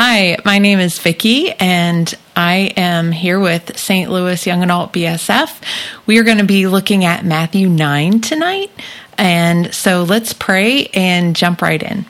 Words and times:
Hi, 0.00 0.36
my 0.44 0.60
name 0.60 0.78
is 0.78 0.96
Vicki, 1.00 1.50
and 1.50 2.14
I 2.36 2.72
am 2.76 3.10
here 3.10 3.40
with 3.40 3.76
St. 3.76 4.08
Louis 4.08 4.46
Young 4.46 4.62
Adult 4.62 4.92
BSF. 4.92 5.60
We 6.06 6.18
are 6.18 6.22
going 6.22 6.38
to 6.38 6.44
be 6.44 6.68
looking 6.68 7.04
at 7.04 7.24
Matthew 7.24 7.68
9 7.68 8.20
tonight, 8.20 8.70
and 9.18 9.74
so 9.74 10.04
let's 10.04 10.32
pray 10.32 10.86
and 10.94 11.34
jump 11.34 11.62
right 11.62 11.82
in. 11.82 12.04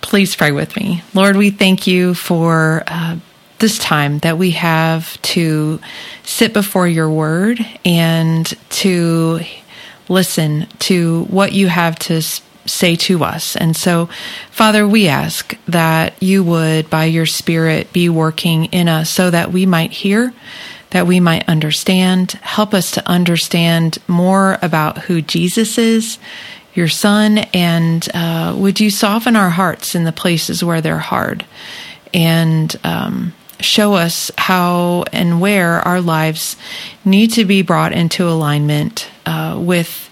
Please 0.00 0.34
pray 0.34 0.50
with 0.50 0.74
me. 0.74 1.04
Lord, 1.14 1.36
we 1.36 1.50
thank 1.50 1.86
you 1.86 2.14
for 2.14 2.82
uh, 2.88 3.18
this 3.60 3.78
time 3.78 4.18
that 4.18 4.36
we 4.36 4.50
have 4.50 5.22
to 5.22 5.78
sit 6.24 6.52
before 6.52 6.88
your 6.88 7.08
word 7.08 7.64
and 7.84 8.52
to 8.70 9.42
listen 10.08 10.66
to 10.80 11.22
what 11.26 11.52
you 11.52 11.68
have 11.68 11.96
to 12.00 12.20
speak 12.20 12.48
say 12.66 12.96
to 12.96 13.24
us. 13.24 13.56
And 13.56 13.76
so, 13.76 14.08
Father, 14.50 14.86
we 14.86 15.08
ask 15.08 15.56
that 15.66 16.20
you 16.22 16.44
would, 16.44 16.88
by 16.90 17.04
your 17.06 17.26
Spirit, 17.26 17.92
be 17.92 18.08
working 18.08 18.66
in 18.66 18.88
us 18.88 19.10
so 19.10 19.30
that 19.30 19.52
we 19.52 19.66
might 19.66 19.92
hear, 19.92 20.32
that 20.90 21.06
we 21.06 21.20
might 21.20 21.48
understand. 21.48 22.32
Help 22.42 22.74
us 22.74 22.92
to 22.92 23.08
understand 23.08 23.98
more 24.06 24.58
about 24.62 24.98
who 24.98 25.22
Jesus 25.22 25.78
is, 25.78 26.18
your 26.74 26.88
Son, 26.88 27.38
and 27.52 28.08
uh, 28.14 28.54
would 28.56 28.80
you 28.80 28.90
soften 28.90 29.36
our 29.36 29.50
hearts 29.50 29.94
in 29.94 30.04
the 30.04 30.12
places 30.12 30.64
where 30.64 30.80
they're 30.80 30.98
hard 30.98 31.44
and 32.14 32.74
um, 32.84 33.34
show 33.60 33.94
us 33.94 34.30
how 34.36 35.04
and 35.12 35.40
where 35.40 35.80
our 35.80 36.00
lives 36.00 36.56
need 37.04 37.32
to 37.32 37.44
be 37.44 37.62
brought 37.62 37.92
into 37.92 38.28
alignment 38.28 39.08
uh, 39.26 39.58
with 39.60 40.10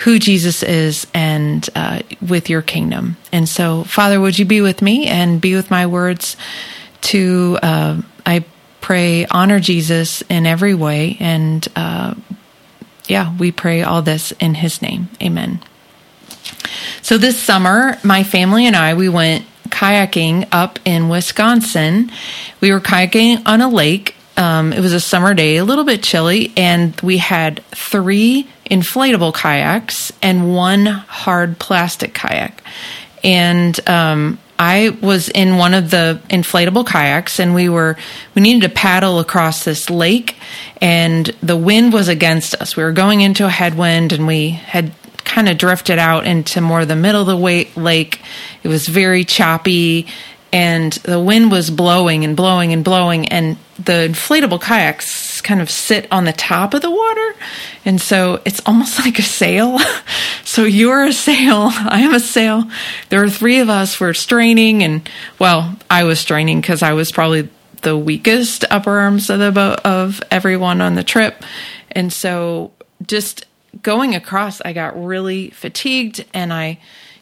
who 0.00 0.18
Jesus 0.18 0.62
is 0.62 1.06
and 1.12 1.68
uh, 1.74 2.00
with 2.26 2.48
your 2.48 2.62
kingdom. 2.62 3.16
And 3.32 3.48
so, 3.48 3.84
Father, 3.84 4.20
would 4.20 4.38
you 4.38 4.44
be 4.44 4.60
with 4.60 4.82
me 4.82 5.06
and 5.06 5.40
be 5.40 5.54
with 5.54 5.70
my 5.70 5.86
words 5.86 6.36
to, 7.02 7.58
uh, 7.62 8.00
I 8.24 8.44
pray, 8.80 9.26
honor 9.26 9.60
Jesus 9.60 10.22
in 10.22 10.46
every 10.46 10.74
way. 10.74 11.16
And 11.20 11.66
uh, 11.76 12.14
yeah, 13.06 13.36
we 13.36 13.52
pray 13.52 13.82
all 13.82 14.02
this 14.02 14.32
in 14.32 14.54
his 14.54 14.80
name. 14.80 15.08
Amen. 15.22 15.60
So 17.02 17.18
this 17.18 17.38
summer, 17.38 17.98
my 18.02 18.24
family 18.24 18.66
and 18.66 18.76
I, 18.76 18.94
we 18.94 19.08
went 19.08 19.44
kayaking 19.68 20.48
up 20.50 20.78
in 20.84 21.08
Wisconsin. 21.08 22.10
We 22.60 22.72
were 22.72 22.80
kayaking 22.80 23.42
on 23.46 23.60
a 23.60 23.68
lake. 23.68 24.14
Um, 24.36 24.72
it 24.72 24.80
was 24.80 24.94
a 24.94 25.00
summer 25.00 25.34
day, 25.34 25.56
a 25.56 25.64
little 25.64 25.84
bit 25.84 26.02
chilly, 26.02 26.52
and 26.56 26.98
we 27.02 27.18
had 27.18 27.62
three 27.74 28.48
inflatable 28.70 29.34
kayaks 29.34 30.12
and 30.22 30.54
one 30.54 30.86
hard 30.86 31.58
plastic 31.58 32.14
kayak. 32.14 32.62
And 33.22 33.78
um, 33.88 34.38
I 34.58 34.96
was 35.00 35.28
in 35.30 35.56
one 35.56 35.74
of 35.74 35.90
the 35.90 36.20
inflatable 36.28 36.86
kayaks, 36.86 37.40
and 37.40 37.54
we 37.54 37.68
were 37.68 37.96
we 38.34 38.42
needed 38.42 38.62
to 38.62 38.74
paddle 38.74 39.18
across 39.18 39.64
this 39.64 39.90
lake, 39.90 40.36
and 40.80 41.26
the 41.42 41.56
wind 41.56 41.92
was 41.92 42.08
against 42.08 42.54
us. 42.54 42.76
We 42.76 42.82
were 42.82 42.92
going 42.92 43.22
into 43.22 43.46
a 43.46 43.50
headwind, 43.50 44.12
and 44.12 44.26
we 44.26 44.50
had 44.50 44.92
kind 45.24 45.48
of 45.48 45.58
drifted 45.58 45.98
out 45.98 46.26
into 46.26 46.60
more 46.60 46.84
the 46.84 46.96
middle 46.96 47.20
of 47.20 47.26
the 47.26 47.70
lake. 47.76 48.20
It 48.62 48.68
was 48.68 48.86
very 48.88 49.24
choppy, 49.24 50.06
and 50.52 50.92
the 50.92 51.20
wind 51.20 51.50
was 51.50 51.70
blowing 51.70 52.24
and 52.24 52.36
blowing 52.36 52.72
and 52.72 52.84
blowing 52.84 53.28
and 53.28 53.56
the 53.76 54.08
inflatable 54.08 54.60
kayaks 54.60 55.40
kind 55.40 55.60
of 55.60 55.70
sit 55.70 56.06
on 56.10 56.24
the 56.24 56.32
top 56.32 56.74
of 56.74 56.82
the 56.82 56.90
water 56.90 57.34
and 57.84 58.00
so 58.00 58.40
it's 58.44 58.60
almost 58.66 58.98
like 59.04 59.18
a 59.18 59.22
sail. 59.22 59.78
So 60.42 60.64
you're 60.64 61.04
a 61.04 61.12
sail 61.12 61.68
i 61.70 62.00
am 62.00 62.12
a 62.12 62.18
sail. 62.18 62.64
There 63.08 63.22
are 63.22 63.30
three 63.30 63.60
of 63.60 63.68
us 63.68 64.00
we're 64.00 64.14
straining 64.14 64.82
and 64.82 65.08
well 65.38 65.76
i 65.88 66.02
was 66.04 66.18
straining 66.18 66.60
because 66.60 66.82
i 66.82 66.92
was 66.92 67.12
probably 67.12 67.48
the 67.82 67.96
weakest 67.96 68.64
upper 68.68 68.98
arms 68.98 69.30
of 69.30 69.38
the 69.38 69.52
boat 69.52 69.80
of 69.84 70.20
everyone 70.30 70.80
on 70.80 70.96
the 70.96 71.04
trip. 71.04 71.44
And 71.92 72.12
so 72.12 72.72
just 73.06 73.46
going 73.82 74.14
across 74.14 74.60
i 74.62 74.72
got 74.72 75.02
really 75.02 75.50
fatigued 75.50 76.24
and 76.34 76.52
i 76.52 76.78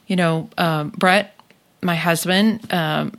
you 0.06 0.16
know 0.16 0.48
um, 0.56 0.90
brett 0.90 1.37
my 1.82 1.94
husband, 1.94 2.72
um, 2.72 3.12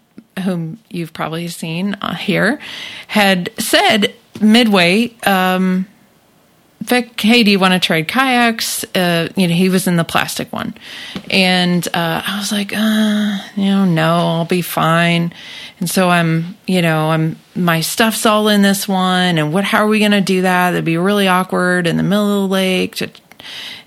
whom 0.44 0.80
you've 0.90 1.14
probably 1.14 1.48
seen 1.48 1.96
uh, 1.96 2.16
here, 2.16 2.60
had 3.08 3.52
said 3.60 4.14
midway, 4.42 5.14
um, 5.26 5.86
Vic, 6.82 7.20
hey, 7.20 7.44
do 7.44 7.52
you 7.52 7.60
want 7.60 7.74
to 7.74 7.80
trade 7.80 8.08
kayaks? 8.08 8.86
Uh, 8.96 9.28
you 9.36 9.48
know, 9.48 9.54
he 9.54 9.68
was 9.68 9.86
in 9.86 9.98
the 9.98 10.06
plastic 10.06 10.52
one. 10.54 10.74
And 11.30 11.86
uh, 11.90 12.24
I 12.26 12.40
was 12.40 12.54
like, 12.54 12.72
uh, 12.74 13.38
you 13.56 13.66
know, 13.66 13.86
no, 13.86 14.16
I'll 14.16 14.46
be 14.46 14.62
fine. 14.62 15.34
And 15.80 15.90
so 15.90 16.10
I'm, 16.10 16.58
you 16.66 16.82
know, 16.82 17.12
I'm, 17.12 17.38
my 17.54 17.82
stuff's 17.82 18.26
all 18.26 18.48
in 18.48 18.62
this 18.62 18.88
one. 18.88 19.38
And 19.38 19.54
what, 19.54 19.66
how 19.66 19.84
are 19.84 19.88
we 19.88 20.00
going 20.00 20.12
to 20.12 20.22
do 20.22 20.44
that? 20.44 20.74
It'd 20.74 20.86
be 20.86 20.98
really 20.98 21.28
awkward 21.28 21.86
in 21.86 21.98
the 21.98 22.04
middle 22.04 22.44
of 22.44 22.50
the 22.50 22.54
lake 22.54 22.96
to, 22.96 23.12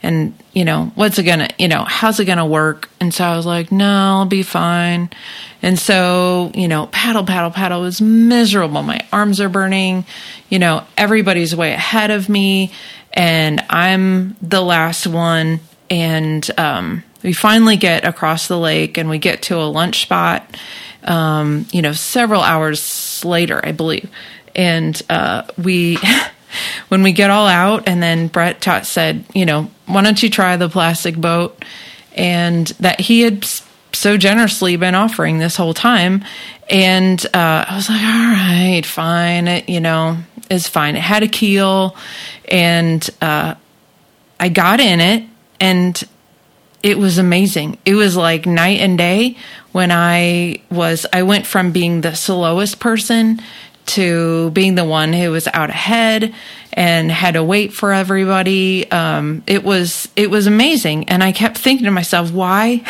and 0.03 0.35
you 0.53 0.65
know 0.65 0.93
what's 0.95 1.19
it 1.19 1.25
gonna 1.25 1.49
you 1.59 1.69
know 1.69 1.85
how's 1.85 2.21
it 2.21 2.25
gonna 2.25 2.47
work? 2.47 2.91
And 3.01 3.13
so 3.13 3.25
i 3.25 3.37
was 3.37 3.47
like 3.47 3.73
no 3.73 3.87
i'll 3.87 4.27
be 4.27 4.43
fine. 4.43 5.11
And 5.63 5.79
so 5.79 6.51
you 6.55 6.69
know 6.69 6.87
paddle 6.89 7.25
paddle 7.25 7.51
paddle 7.51 7.81
was 7.83 8.01
miserable. 8.01 8.83
My 8.83 9.07
arms 9.13 9.41
are 9.41 9.49
burning. 9.49 10.05
You 10.49 10.59
know 10.59 10.85
everybody's 10.97 11.55
way 11.55 11.73
ahead 11.73 12.11
of 12.11 12.29
me. 12.29 12.73
And 13.13 13.65
i'm 13.71 14.37
the 14.43 14.61
last 14.61 15.07
one. 15.07 15.61
And 15.91 16.51
um, 16.59 17.05
we 17.23 17.35
finally 17.35 17.77
get 17.77 18.05
across 18.05 18.49
the 18.49 18.59
lake 18.59 18.97
and 18.97 19.11
we 19.11 19.19
get 19.19 19.43
to 19.43 19.57
a 19.59 19.69
lunch 19.69 20.01
spot 20.03 20.57
um, 21.05 21.67
you 21.73 21.83
know 21.83 21.93
several 21.93 22.41
hours 22.43 23.25
later 23.25 23.61
i 23.65 23.73
believe. 23.73 24.11
And 24.55 25.01
uh, 25.09 25.45
we 25.57 25.97
when 26.89 27.03
we 27.03 27.13
get 27.13 27.31
all 27.31 27.47
out, 27.47 27.89
and 27.89 28.03
then 28.03 28.29
Brett 28.29 28.61
taught, 28.61 28.87
said, 28.87 29.25
you 29.35 29.47
know, 29.47 29.71
why 29.87 30.03
don't 30.03 30.23
you 30.23 30.31
try 30.31 30.57
the 30.57 30.69
plastic 30.69 31.17
boat? 31.17 31.65
And 32.15 32.67
that 32.81 33.01
he 33.01 33.23
had 33.23 33.47
so 33.93 34.17
generously 34.17 34.77
been 34.77 34.95
offering 34.95 35.39
this 35.39 35.57
whole 35.57 35.75
time. 35.75 36.25
And 36.71 37.25
uh, 37.35 37.65
I 37.69 37.77
was 37.77 37.89
like, 37.89 38.01
all 38.01 38.07
right, 38.07 38.85
fine. 38.85 39.49
It, 39.49 39.69
you 39.69 39.81
know, 39.81 40.19
is 40.51 40.67
fine. 40.67 40.97
It 40.97 41.03
had 41.03 41.23
a 41.23 41.29
keel, 41.29 41.97
and 42.49 43.09
uh, 43.21 43.55
I 44.39 44.49
got 44.49 44.81
in 44.81 45.01
it, 45.01 45.25
and 45.61 46.03
it 46.83 46.99
was 46.99 47.19
amazing. 47.19 47.79
It 47.85 47.95
was 47.95 48.17
like 48.17 48.45
night 48.45 48.81
and 48.81 48.99
day 48.99 49.37
when 49.71 49.91
I 49.93 50.63
was, 50.71 51.07
I 51.13 51.23
went 51.23 51.47
from 51.47 51.73
being 51.73 52.01
the 52.01 52.15
slowest 52.15 52.81
person 52.81 53.41
to 53.87 54.51
being 54.51 54.75
the 54.75 54.85
one 54.85 55.13
who 55.13 55.31
was 55.31 55.49
out 55.53 55.71
ahead 55.71 56.35
and 56.73 57.11
had 57.11 57.35
to 57.35 57.45
wait 57.45 57.73
for 57.73 57.93
everybody. 57.93 58.91
Um, 58.91 59.43
it 59.47 59.65
was 59.65 60.09
it 60.17 60.31
was 60.31 60.47
amazing, 60.47 61.09
and 61.09 61.23
I 61.23 61.33
kept 61.33 61.59
thinking 61.59 61.85
to 61.85 61.91
myself, 61.91 62.33
why? 62.33 62.85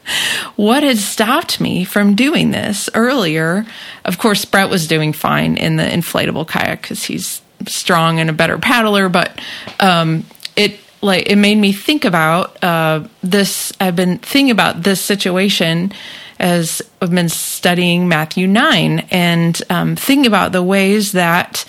what 0.56 0.82
had 0.82 0.98
stopped 0.98 1.60
me 1.60 1.84
from 1.84 2.14
doing 2.14 2.50
this 2.50 2.88
earlier? 2.94 3.66
Of 4.04 4.18
course, 4.18 4.44
Brett 4.44 4.70
was 4.70 4.86
doing 4.86 5.12
fine 5.12 5.56
in 5.56 5.76
the 5.76 5.84
inflatable 5.84 6.46
kayak 6.46 6.82
because 6.82 7.04
he's 7.04 7.40
strong 7.66 8.20
and 8.20 8.30
a 8.30 8.34
better 8.34 8.58
paddler, 8.58 9.08
but 9.08 9.40
um, 9.80 10.24
it 10.56 10.78
like 11.00 11.28
it 11.30 11.36
made 11.36 11.56
me 11.56 11.72
think 11.72 12.04
about 12.04 12.62
uh, 12.62 13.06
this. 13.22 13.72
I've 13.80 13.96
been 13.96 14.18
thinking 14.18 14.50
about 14.50 14.82
this 14.82 15.00
situation 15.00 15.92
as 16.38 16.82
I've 17.00 17.10
been 17.10 17.28
studying 17.28 18.08
Matthew 18.08 18.46
9 18.46 19.06
and 19.10 19.62
um, 19.70 19.96
thinking 19.96 20.26
about 20.26 20.52
the 20.52 20.62
ways 20.62 21.12
that 21.12 21.64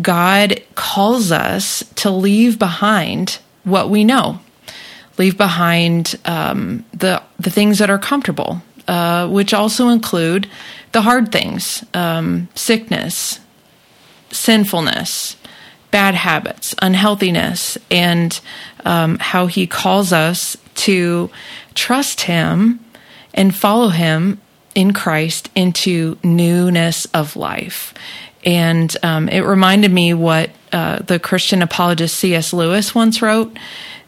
God 0.00 0.62
calls 0.74 1.32
us 1.32 1.84
to 1.96 2.10
leave 2.10 2.58
behind 2.58 3.38
what 3.64 3.90
we 3.90 4.04
know, 4.04 4.40
leave 5.18 5.36
behind 5.36 6.18
um, 6.24 6.84
the, 6.92 7.22
the 7.38 7.50
things 7.50 7.78
that 7.78 7.90
are 7.90 7.98
comfortable, 7.98 8.62
uh, 8.86 9.28
which 9.28 9.52
also 9.52 9.88
include 9.88 10.48
the 10.92 11.02
hard 11.02 11.30
things 11.32 11.84
um, 11.94 12.48
sickness, 12.54 13.40
sinfulness, 14.30 15.36
bad 15.90 16.14
habits, 16.14 16.74
unhealthiness, 16.80 17.76
and 17.90 18.40
um, 18.84 19.18
how 19.18 19.46
He 19.46 19.66
calls 19.66 20.12
us 20.12 20.56
to 20.76 21.30
trust 21.74 22.22
Him 22.22 22.80
and 23.38 23.54
follow 23.54 23.88
him 23.88 24.40
in 24.74 24.92
Christ 24.92 25.48
into 25.54 26.18
newness 26.22 27.06
of 27.06 27.36
life. 27.36 27.94
And 28.44 28.94
um, 29.02 29.28
it 29.28 29.40
reminded 29.40 29.92
me 29.92 30.12
what 30.12 30.50
uh, 30.72 30.98
the 30.98 31.18
Christian 31.18 31.62
apologist 31.62 32.16
C.S. 32.16 32.52
Lewis 32.52 32.94
once 32.94 33.22
wrote 33.22 33.56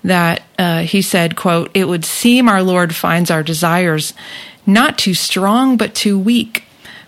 that 0.02 0.42
uh, 0.58 0.82
he 0.82 1.00
said, 1.00 1.36
quote, 1.36 1.70
it 1.74 1.86
would 1.86 2.04
seem 2.04 2.48
our 2.48 2.62
Lord 2.62 2.94
finds 2.94 3.30
our 3.30 3.42
desires 3.42 4.14
not 4.66 4.98
too 4.98 5.14
strong, 5.14 5.76
but 5.76 5.94
too 5.94 6.18
weak. 6.18 6.64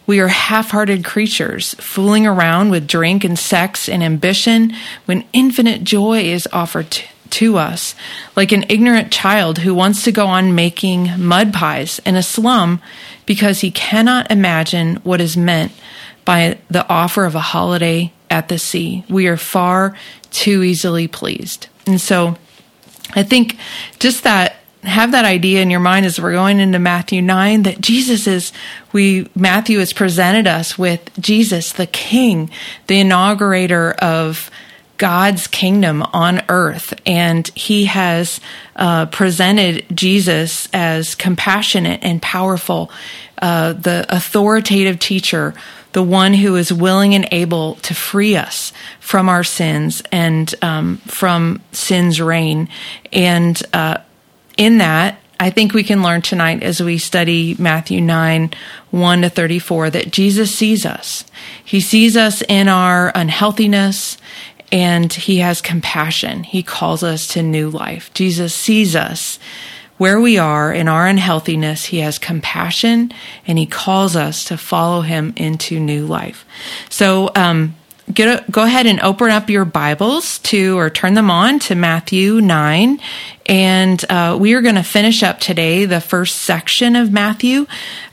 We 0.07 0.21
are 0.21 0.29
half 0.29 0.71
hearted 0.71 1.05
creatures, 1.05 1.75
fooling 1.75 2.27
around 2.27 2.71
with 2.71 2.87
drink 2.87 3.25
and 3.25 3.39
sex 3.39 3.89
and 3.89 4.03
ambition 4.03 4.75
when 5.07 5.25
infinite 5.33 5.85
joy 5.85 6.23
is 6.23 6.49
offered 6.53 6.91
to 6.93 7.12
us, 7.41 7.95
like 8.37 8.53
an 8.53 8.65
ignorant 8.69 9.13
child 9.13 9.59
who 9.59 9.75
wants 9.75 10.05
to 10.05 10.13
go 10.13 10.27
on 10.27 10.55
making 10.55 11.11
mud 11.19 11.53
pies 11.53 12.01
in 12.05 12.17
a 12.17 12.23
slum 12.23 12.81
because 13.27 13.61
he 13.61 13.71
cannot 13.71 14.31
imagine 14.31 14.97
what 14.97 15.21
is 15.21 15.37
meant 15.37 15.73
by 16.25 16.59
the 16.71 16.89
offer 16.89 17.25
of 17.25 17.35
a 17.35 17.41
holiday 17.41 18.13
at 18.31 18.49
the 18.49 18.59
sea. 18.59 19.05
We 19.09 19.27
are 19.29 19.37
far 19.37 19.97
too 20.31 20.63
easily 20.63 21.09
pleased. 21.09 21.69
And 21.87 22.01
so 22.01 22.37
I 23.15 23.23
think 23.23 23.57
just 23.99 24.25
that 24.25 24.57
have 24.83 25.13
that 25.13 25.25
idea 25.25 25.63
in 25.63 25.71
your 25.71 25.81
mind 25.81 26.07
as 26.07 26.21
we're 26.21 26.33
going 26.33 26.59
into 26.59 26.79
Matthew 26.79 27.23
9 27.23 27.63
that 27.63 27.81
Jesus 27.81 28.27
is, 28.27 28.53
we, 28.93 29.29
Matthew 29.35 29.79
has 29.79 29.93
presented 29.93 30.49
us 30.49 30.77
with 30.77 31.09
Jesus, 31.21 31.73
the 31.73 31.87
King, 31.87 32.51
the 32.89 32.99
inaugurator 32.99 33.93
of 33.93 34.51
God's 34.99 35.47
kingdom 35.47 36.03
on 36.03 36.43
earth. 36.49 36.95
And 37.07 37.49
he 37.49 37.87
has 37.87 38.41
uh, 38.77 39.07
presented 39.07 39.85
Jesus 39.95 40.69
as 40.73 41.15
compassionate 41.15 42.01
and 42.03 42.23
powerful, 42.23 42.91
uh, 43.41 43.73
the 43.73 44.07
authoritative 44.09 44.99
teacher, 44.99 45.55
the 45.93 46.03
one 46.03 46.35
who 46.35 46.57
is 46.57 46.73
willing 46.73 47.15
and 47.15 47.29
able 47.33 47.75
to 47.77 47.95
free 47.95 48.37
us 48.37 48.73
from 49.01 49.29
our 49.29 49.45
sins 49.45 50.03
and 50.13 50.55
um, 50.63 50.99
from 50.99 51.61
sin's 51.73 52.21
reign. 52.21 52.69
And 53.13 53.61
uh, 53.73 53.99
in 54.57 54.79
that, 54.79 55.19
I 55.43 55.51
think 55.51 55.75
we 55.75 55.83
can 55.83 56.05
learn 56.05 56.23
tonight 56.23 56.63
as 56.63 56.81
we 56.81 56.99
study 56.99 57.57
Matthew 57.59 58.01
9, 58.01 58.53
1 58.93 59.23
to 59.23 59.29
34, 59.29 59.91
that 59.91 60.13
Jesus 60.13 60.55
sees 60.55 60.87
us. 60.87 61.25
He 61.65 61.81
sees 61.81 62.17
us 62.17 62.43
in 62.49 62.69
our 62.69 63.11
unhealthiness 63.13 64.19
and 64.73 65.13
he 65.13 65.39
has 65.39 65.61
compassion. 65.61 66.43
He 66.43 66.63
calls 66.63 67.03
us 67.03 67.29
to 67.29 67.43
new 67.43 67.69
life. 67.69 68.13
Jesus 68.15 68.55
sees 68.55 68.97
us 68.97 69.39
where 69.99 70.21
we 70.21 70.39
are 70.39 70.73
in 70.73 70.89
our 70.89 71.07
unhealthiness. 71.07 71.85
He 71.85 71.99
has 71.99 72.19
compassion 72.19 73.13
and 73.47 73.59
he 73.59 73.67
calls 73.67 74.17
us 74.17 74.47
to 74.47 74.57
follow 74.57 75.03
him 75.03 75.35
into 75.37 75.79
new 75.79 76.07
life. 76.07 76.45
So, 76.89 77.31
um, 77.37 77.77
a, 78.09 78.45
go 78.51 78.65
ahead 78.65 78.87
and 78.87 79.01
open 79.01 79.31
up 79.31 79.49
your 79.49 79.65
Bibles 79.65 80.39
to, 80.41 80.77
or 80.79 80.91
turn 80.91 81.15
them 81.15 81.31
on 81.31 81.59
to 81.61 81.75
Matthew 81.75 82.41
9. 82.41 83.01
And 83.47 84.05
uh, 84.11 84.37
we 84.41 84.55
are 84.55 84.61
going 84.61 84.75
to 84.75 84.83
finish 84.83 85.23
up 85.23 85.39
today 85.39 85.85
the 85.85 86.01
first 86.01 86.39
section 86.43 86.97
of 86.97 87.13
Matthew. 87.13 87.67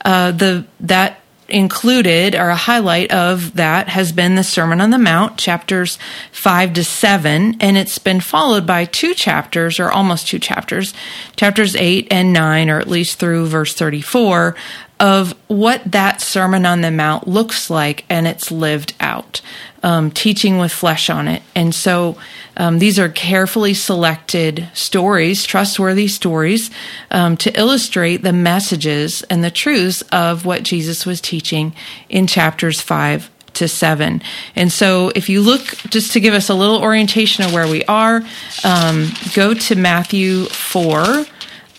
Uh, 0.06 0.32
the 0.32 0.66
That 0.82 1.19
included, 1.52 2.36
or 2.36 2.50
a 2.50 2.56
highlight 2.56 3.12
of 3.12 3.56
that, 3.56 3.90
has 3.90 4.12
been 4.12 4.36
the 4.36 4.44
Sermon 4.44 4.82
on 4.82 4.90
the 4.90 4.98
Mount, 4.98 5.38
chapters 5.38 5.98
5 6.32 6.74
to 6.74 6.84
7. 6.84 7.58
And 7.60 7.78
it's 7.78 7.98
been 7.98 8.20
followed 8.20 8.66
by 8.66 8.86
two 8.86 9.14
chapters, 9.14 9.80
or 9.80 9.92
almost 9.92 10.28
two 10.28 10.40
chapters, 10.40 10.94
chapters 11.36 11.76
8 11.76 12.08
and 12.12 12.34
9, 12.34 12.70
or 12.70 12.80
at 12.80 12.88
least 12.88 13.20
through 13.20 13.48
verse 13.48 13.74
34, 13.74 14.56
of 15.00 15.34
what 15.48 15.92
that 15.92 16.22
Sermon 16.22 16.66
on 16.66 16.82
the 16.82 16.92
Mount 16.92 17.28
looks 17.28 17.70
like 17.70 18.06
and 18.10 18.28
it's 18.28 18.52
lived 18.52 18.94
out 19.00 19.42
um, 19.84 20.12
teaching 20.12 20.58
with 20.58 20.72
flesh 20.72 21.10
on 21.10 21.28
it. 21.28 21.42
And 21.56 21.74
so 21.74 22.18
um, 22.58 22.80
these 22.80 23.00
are 23.00 23.10
carefully 23.10 23.74
selected 23.74 24.68
stories, 24.74 25.46
trustworthy 25.46 26.08
stories, 26.08 26.70
um, 27.12 27.38
to 27.38 27.58
illustrate 27.58 28.18
the 28.18 28.34
messages 28.34 29.24
and 29.24 29.44
the 29.44 29.52
truths 29.52 30.02
of 30.12 30.46
what 30.46 30.64
Jesus 30.64 31.06
was 31.06 31.22
teaching 31.22 31.74
in 32.10 32.28
chapters 32.28 32.82
five 32.82 33.30
to 33.54 33.68
seven. 33.68 34.22
And 34.56 34.72
so 34.72 35.12
if 35.16 35.30
you 35.30 35.42
look, 35.42 35.64
just 35.90 36.14
to 36.14 36.20
give 36.20 36.34
us 36.34 36.50
a 36.50 36.54
little 36.54 36.82
orientation 36.82 37.46
of 37.46 37.54
where 37.54 37.68
we 37.68 37.84
are, 37.86 38.22
um, 38.64 39.12
go 39.34 39.54
to 39.54 39.76
Matthew 39.76 40.46
4 40.46 41.26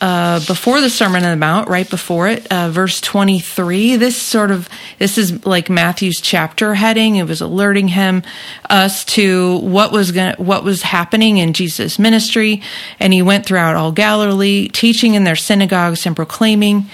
uh, 0.00 0.41
before 0.47 0.81
the 0.81 0.88
Sermon 0.88 1.25
on 1.25 1.31
the 1.31 1.37
Mount, 1.37 1.69
right 1.69 1.88
before 1.88 2.29
it, 2.29 2.50
uh, 2.50 2.70
verse 2.70 3.00
23. 3.00 3.97
This 3.97 4.17
sort 4.17 4.50
of, 4.50 4.69
this 4.99 5.19
is 5.19 5.44
like 5.44 5.69
Matthew's 5.69 6.20
chapter 6.20 6.75
heading. 6.75 7.17
It 7.17 7.26
was 7.26 7.41
alerting 7.41 7.88
him, 7.88 8.23
us 8.69 9.05
to 9.06 9.58
what 9.58 9.93
was 9.93 10.12
going 10.12 10.35
what 10.38 10.64
was 10.64 10.82
happening 10.82 11.38
in 11.38 11.52
Jesus' 11.52 11.99
ministry. 11.99 12.62
And 12.99 13.12
he 13.12 13.20
went 13.20 13.44
throughout 13.44 13.76
all 13.76 13.93
Galilee, 13.93 14.69
teaching 14.69 15.14
in 15.14 15.25
their 15.25 15.37
synagogues 15.37 16.06
and 16.06 16.17
proclaiming 16.17 16.88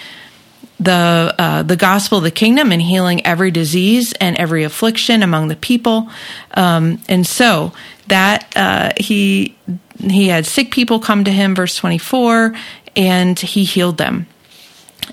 the 0.78 1.34
uh, 1.38 1.62
the 1.62 1.76
gospel 1.76 2.18
of 2.18 2.24
the 2.24 2.30
kingdom 2.30 2.72
and 2.72 2.82
healing 2.82 3.24
every 3.24 3.50
disease 3.50 4.12
and 4.14 4.36
every 4.36 4.64
affliction 4.64 5.22
among 5.22 5.48
the 5.48 5.56
people. 5.56 6.10
Um, 6.54 7.00
and 7.08 7.26
so 7.26 7.72
that 8.08 8.52
uh, 8.56 8.92
he 8.96 9.56
he 10.00 10.28
had 10.28 10.44
sick 10.44 10.70
people 10.70 10.98
come 10.98 11.24
to 11.24 11.30
him, 11.30 11.54
verse 11.54 11.76
twenty 11.76 11.98
four, 11.98 12.54
and 12.96 13.38
he 13.38 13.64
healed 13.64 13.98
them. 13.98 14.26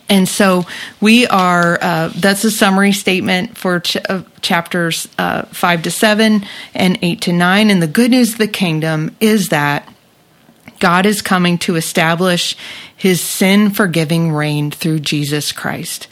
And 0.09 0.27
so 0.27 0.65
we 0.99 1.27
are, 1.27 1.77
uh, 1.81 2.11
that's 2.15 2.43
a 2.43 2.51
summary 2.51 2.91
statement 2.91 3.57
for 3.57 3.79
ch- 3.79 3.97
uh, 4.09 4.23
chapters 4.41 5.07
uh, 5.17 5.43
5 5.43 5.83
to 5.83 5.91
7 5.91 6.45
and 6.73 6.99
8 7.01 7.21
to 7.21 7.33
9. 7.33 7.69
And 7.69 7.81
the 7.81 7.87
good 7.87 8.11
news 8.11 8.33
of 8.33 8.37
the 8.39 8.47
kingdom 8.47 9.15
is 9.19 9.49
that 9.49 9.87
God 10.79 11.05
is 11.05 11.21
coming 11.21 11.57
to 11.59 11.75
establish 11.75 12.57
his 12.95 13.21
sin 13.21 13.69
forgiving 13.69 14.33
reign 14.33 14.71
through 14.71 14.99
Jesus 14.99 15.51
Christ. 15.51 16.07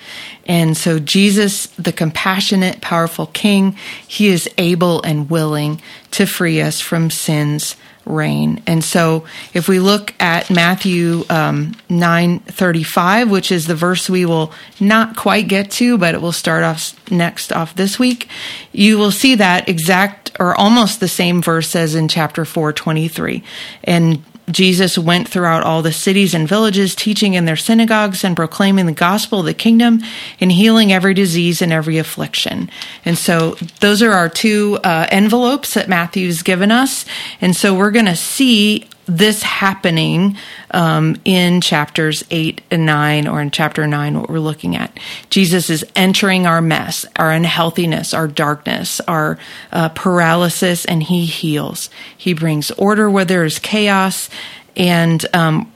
And 0.45 0.77
so, 0.77 0.97
Jesus, 0.97 1.67
the 1.77 1.91
compassionate, 1.91 2.81
powerful 2.81 3.27
King, 3.27 3.75
he 4.07 4.27
is 4.27 4.49
able 4.57 5.01
and 5.01 5.29
willing 5.29 5.81
to 6.11 6.25
free 6.25 6.61
us 6.61 6.79
from 6.79 7.09
sin's 7.09 7.75
reign. 8.11 8.61
And 8.67 8.83
so 8.83 9.25
if 9.53 9.67
we 9.67 9.79
look 9.79 10.13
at 10.19 10.49
Matthew 10.49 11.23
um, 11.29 11.75
9:35, 11.89 13.29
which 13.29 13.51
is 13.51 13.67
the 13.67 13.75
verse 13.75 14.09
we 14.09 14.25
will 14.25 14.51
not 14.79 15.15
quite 15.15 15.47
get 15.47 15.71
to, 15.71 15.97
but 15.97 16.15
it 16.15 16.21
will 16.21 16.31
start 16.31 16.63
off 16.63 16.93
next 17.11 17.51
off 17.51 17.75
this 17.75 17.97
week, 17.97 18.27
you 18.71 18.97
will 18.97 19.11
see 19.11 19.35
that 19.35 19.67
exact 19.67 20.31
or 20.39 20.55
almost 20.55 20.99
the 20.99 21.07
same 21.07 21.41
verse 21.41 21.75
as 21.75 21.95
in 21.95 22.07
chapter 22.07 22.45
4:23. 22.45 23.43
And 23.83 24.23
Jesus 24.51 24.97
went 24.97 25.27
throughout 25.27 25.63
all 25.63 25.81
the 25.81 25.91
cities 25.91 26.33
and 26.33 26.47
villages, 26.47 26.95
teaching 26.95 27.33
in 27.33 27.45
their 27.45 27.55
synagogues 27.55 28.23
and 28.23 28.35
proclaiming 28.35 28.85
the 28.85 28.91
gospel 28.91 29.39
of 29.39 29.45
the 29.45 29.53
kingdom 29.53 30.01
and 30.39 30.51
healing 30.51 30.91
every 30.91 31.13
disease 31.13 31.61
and 31.61 31.71
every 31.71 31.97
affliction. 31.97 32.69
And 33.05 33.17
so 33.17 33.55
those 33.79 34.01
are 34.01 34.11
our 34.11 34.29
two 34.29 34.79
uh, 34.83 35.07
envelopes 35.11 35.73
that 35.73 35.89
Matthew's 35.89 36.43
given 36.43 36.71
us. 36.71 37.05
And 37.39 37.55
so 37.55 37.75
we're 37.75 37.91
going 37.91 38.05
to 38.05 38.15
see 38.15 38.87
this 39.17 39.43
happening 39.43 40.37
um, 40.71 41.19
in 41.25 41.59
chapters 41.59 42.23
8 42.31 42.61
and 42.71 42.85
9, 42.85 43.27
or 43.27 43.41
in 43.41 43.51
chapter 43.51 43.85
9, 43.85 44.19
what 44.19 44.29
we're 44.29 44.39
looking 44.39 44.75
at. 44.75 44.97
Jesus 45.29 45.69
is 45.69 45.85
entering 45.95 46.47
our 46.47 46.61
mess, 46.61 47.05
our 47.17 47.31
unhealthiness, 47.31 48.13
our 48.13 48.27
darkness, 48.27 49.01
our 49.01 49.37
uh, 49.71 49.89
paralysis, 49.89 50.85
and 50.85 51.03
he 51.03 51.25
heals. 51.25 51.89
He 52.17 52.33
brings 52.33 52.71
order 52.71 53.09
where 53.09 53.25
there 53.25 53.43
is 53.43 53.59
chaos, 53.59 54.29
and 54.77 55.25
um, 55.35 55.71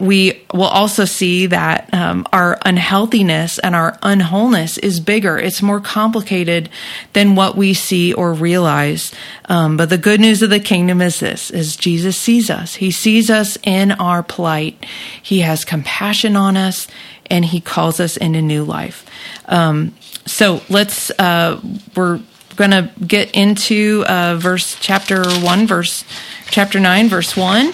we 0.00 0.42
will 0.54 0.62
also 0.62 1.04
see 1.04 1.46
that 1.46 1.92
um, 1.92 2.26
our 2.32 2.58
unhealthiness 2.64 3.58
and 3.58 3.76
our 3.76 3.98
unwholeness 4.02 4.78
is 4.78 4.98
bigger. 4.98 5.38
It's 5.38 5.60
more 5.60 5.78
complicated 5.78 6.70
than 7.12 7.34
what 7.34 7.54
we 7.54 7.74
see 7.74 8.14
or 8.14 8.32
realize. 8.32 9.12
Um, 9.44 9.76
but 9.76 9.90
the 9.90 9.98
good 9.98 10.18
news 10.18 10.40
of 10.42 10.48
the 10.48 10.58
kingdom 10.58 11.02
is 11.02 11.20
this: 11.20 11.50
is 11.50 11.76
Jesus 11.76 12.16
sees 12.16 12.48
us. 12.48 12.76
He 12.76 12.90
sees 12.90 13.30
us 13.30 13.58
in 13.62 13.92
our 13.92 14.22
plight. 14.22 14.84
He 15.22 15.40
has 15.40 15.66
compassion 15.66 16.34
on 16.34 16.56
us, 16.56 16.88
and 17.26 17.44
He 17.44 17.60
calls 17.60 18.00
us 18.00 18.16
into 18.16 18.40
new 18.40 18.64
life. 18.64 19.06
Um, 19.46 19.94
so 20.26 20.62
let's. 20.70 21.10
Uh, 21.10 21.60
we're 21.94 22.20
going 22.56 22.70
to 22.70 22.90
get 23.06 23.30
into 23.32 24.04
uh, 24.06 24.36
verse 24.36 24.76
chapter 24.80 25.24
one, 25.40 25.66
verse 25.66 26.04
chapter 26.50 26.80
nine, 26.80 27.08
verse 27.08 27.36
one 27.36 27.72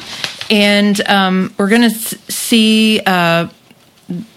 and 0.50 1.08
um, 1.08 1.54
we're 1.58 1.68
going 1.68 1.90
to 1.90 1.90
see 1.90 3.00
uh, 3.04 3.48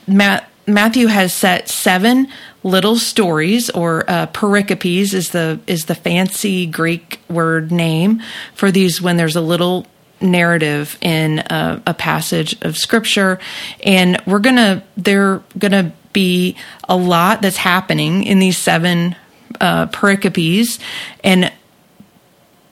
Matt, 0.08 0.50
Matthew 0.68 1.08
has 1.08 1.34
set 1.34 1.70
seven 1.70 2.28
little 2.64 2.98
stories, 2.98 3.70
or 3.70 4.10
uh, 4.10 4.28
pericopes 4.28 5.14
is 5.14 5.30
the 5.30 5.60
is 5.68 5.86
the 5.86 5.96
fancy 5.96 6.66
Greek 6.66 7.20
word 7.30 7.72
name 7.72 8.22
for 8.54 8.72
these 8.72 9.02
when 9.02 9.18
there's 9.18 9.36
a 9.36 9.42
little 9.42 9.88
narrative 10.22 10.98
in 11.02 11.40
a, 11.40 11.82
a 11.88 11.94
passage 11.94 12.58
of 12.62 12.78
scripture, 12.78 13.40
and 13.84 14.22
we're 14.26 14.40
gonna 14.40 14.84
they're 14.98 15.42
gonna 15.58 15.92
be 16.14 16.56
a 16.88 16.96
lot 16.96 17.42
that's 17.42 17.58
happening 17.58 18.24
in 18.24 18.40
these 18.40 18.58
seven 18.58 19.16
uh, 19.62 19.88
pericopes, 19.88 20.80
and 21.24 21.52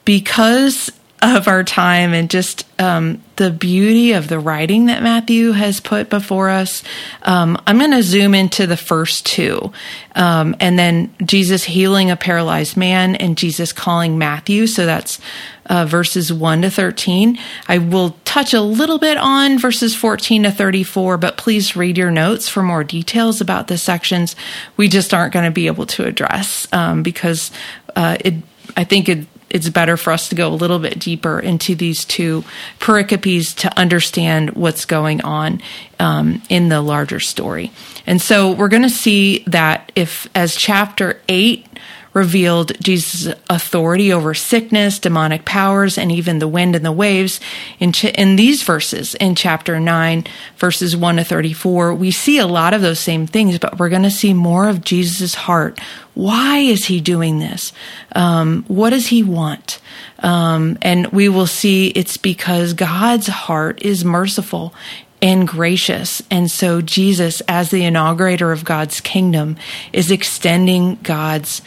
because 0.04 0.90
of 1.20 1.48
our 1.48 1.64
time 1.64 2.14
and 2.14 2.30
just 2.30 2.64
um, 2.80 3.20
the 3.38 3.50
beauty 3.50 4.12
of 4.12 4.28
the 4.28 4.38
writing 4.38 4.86
that 4.86 5.02
Matthew 5.02 5.52
has 5.52 5.80
put 5.80 6.10
before 6.10 6.50
us. 6.50 6.82
Um, 7.22 7.60
I'm 7.66 7.78
going 7.78 7.92
to 7.92 8.02
zoom 8.02 8.34
into 8.34 8.66
the 8.66 8.76
first 8.76 9.24
two, 9.24 9.72
um, 10.14 10.54
and 10.60 10.78
then 10.78 11.14
Jesus 11.24 11.64
healing 11.64 12.10
a 12.10 12.16
paralyzed 12.16 12.76
man 12.76 13.14
and 13.16 13.38
Jesus 13.38 13.72
calling 13.72 14.18
Matthew. 14.18 14.66
So 14.66 14.84
that's 14.84 15.20
uh, 15.66 15.84
verses 15.86 16.32
1 16.32 16.62
to 16.62 16.70
13. 16.70 17.38
I 17.68 17.78
will 17.78 18.16
touch 18.24 18.52
a 18.54 18.60
little 18.60 18.98
bit 18.98 19.16
on 19.16 19.58
verses 19.58 19.94
14 19.94 20.44
to 20.44 20.50
34, 20.50 21.18
but 21.18 21.36
please 21.36 21.76
read 21.76 21.96
your 21.96 22.10
notes 22.10 22.48
for 22.48 22.62
more 22.62 22.84
details 22.84 23.40
about 23.40 23.68
the 23.68 23.78
sections 23.78 24.34
we 24.76 24.88
just 24.88 25.14
aren't 25.14 25.32
going 25.32 25.44
to 25.44 25.50
be 25.50 25.66
able 25.66 25.86
to 25.86 26.04
address 26.04 26.66
um, 26.72 27.02
because 27.02 27.50
uh, 27.94 28.16
it, 28.24 28.34
I 28.76 28.84
think 28.84 29.08
it, 29.08 29.26
it's 29.50 29.68
better 29.68 29.96
for 29.96 30.12
us 30.12 30.28
to 30.28 30.34
go 30.34 30.48
a 30.48 30.54
little 30.54 30.78
bit 30.78 30.98
deeper 30.98 31.40
into 31.40 31.74
these 31.74 32.04
two 32.04 32.44
pericopes 32.80 33.54
to 33.56 33.78
understand 33.78 34.50
what's 34.50 34.84
going 34.84 35.20
on 35.22 35.60
um, 35.98 36.42
in 36.48 36.68
the 36.68 36.80
larger 36.80 37.20
story. 37.20 37.72
And 38.06 38.20
so 38.20 38.52
we're 38.52 38.68
going 38.68 38.82
to 38.82 38.90
see 38.90 39.44
that 39.46 39.92
if, 39.94 40.28
as 40.34 40.54
chapter 40.54 41.20
8 41.28 41.66
revealed 42.18 42.72
Jesus' 42.82 43.34
authority 43.48 44.12
over 44.12 44.34
sickness, 44.34 44.98
demonic 44.98 45.44
powers, 45.44 45.96
and 45.96 46.12
even 46.12 46.38
the 46.40 46.48
wind 46.48 46.76
and 46.76 46.84
the 46.84 46.92
waves. 46.92 47.40
In, 47.78 47.92
ch- 47.92 48.04
in 48.06 48.36
these 48.36 48.62
verses, 48.62 49.14
in 49.14 49.34
chapter 49.34 49.78
9, 49.80 50.24
verses 50.56 50.96
1 50.96 51.16
to 51.16 51.24
34, 51.24 51.94
we 51.94 52.10
see 52.10 52.38
a 52.38 52.46
lot 52.46 52.74
of 52.74 52.82
those 52.82 52.98
same 52.98 53.26
things, 53.26 53.58
but 53.58 53.78
we're 53.78 53.88
going 53.88 54.02
to 54.02 54.10
see 54.10 54.34
more 54.34 54.68
of 54.68 54.84
Jesus' 54.84 55.34
heart. 55.34 55.80
Why 56.14 56.58
is 56.58 56.86
he 56.86 57.00
doing 57.00 57.38
this? 57.38 57.72
Um, 58.14 58.64
what 58.66 58.90
does 58.90 59.06
he 59.06 59.22
want? 59.22 59.80
Um, 60.18 60.76
and 60.82 61.06
we 61.08 61.28
will 61.28 61.46
see 61.46 61.88
it's 61.88 62.16
because 62.16 62.74
God's 62.74 63.28
heart 63.28 63.80
is 63.82 64.04
merciful 64.04 64.74
and 65.20 65.48
gracious. 65.48 66.22
And 66.30 66.50
so 66.50 66.80
Jesus, 66.80 67.40
as 67.42 67.70
the 67.70 67.84
inaugurator 67.84 68.52
of 68.52 68.64
God's 68.64 69.00
kingdom, 69.00 69.56
is 69.92 70.10
extending 70.10 70.96
God's 71.02 71.62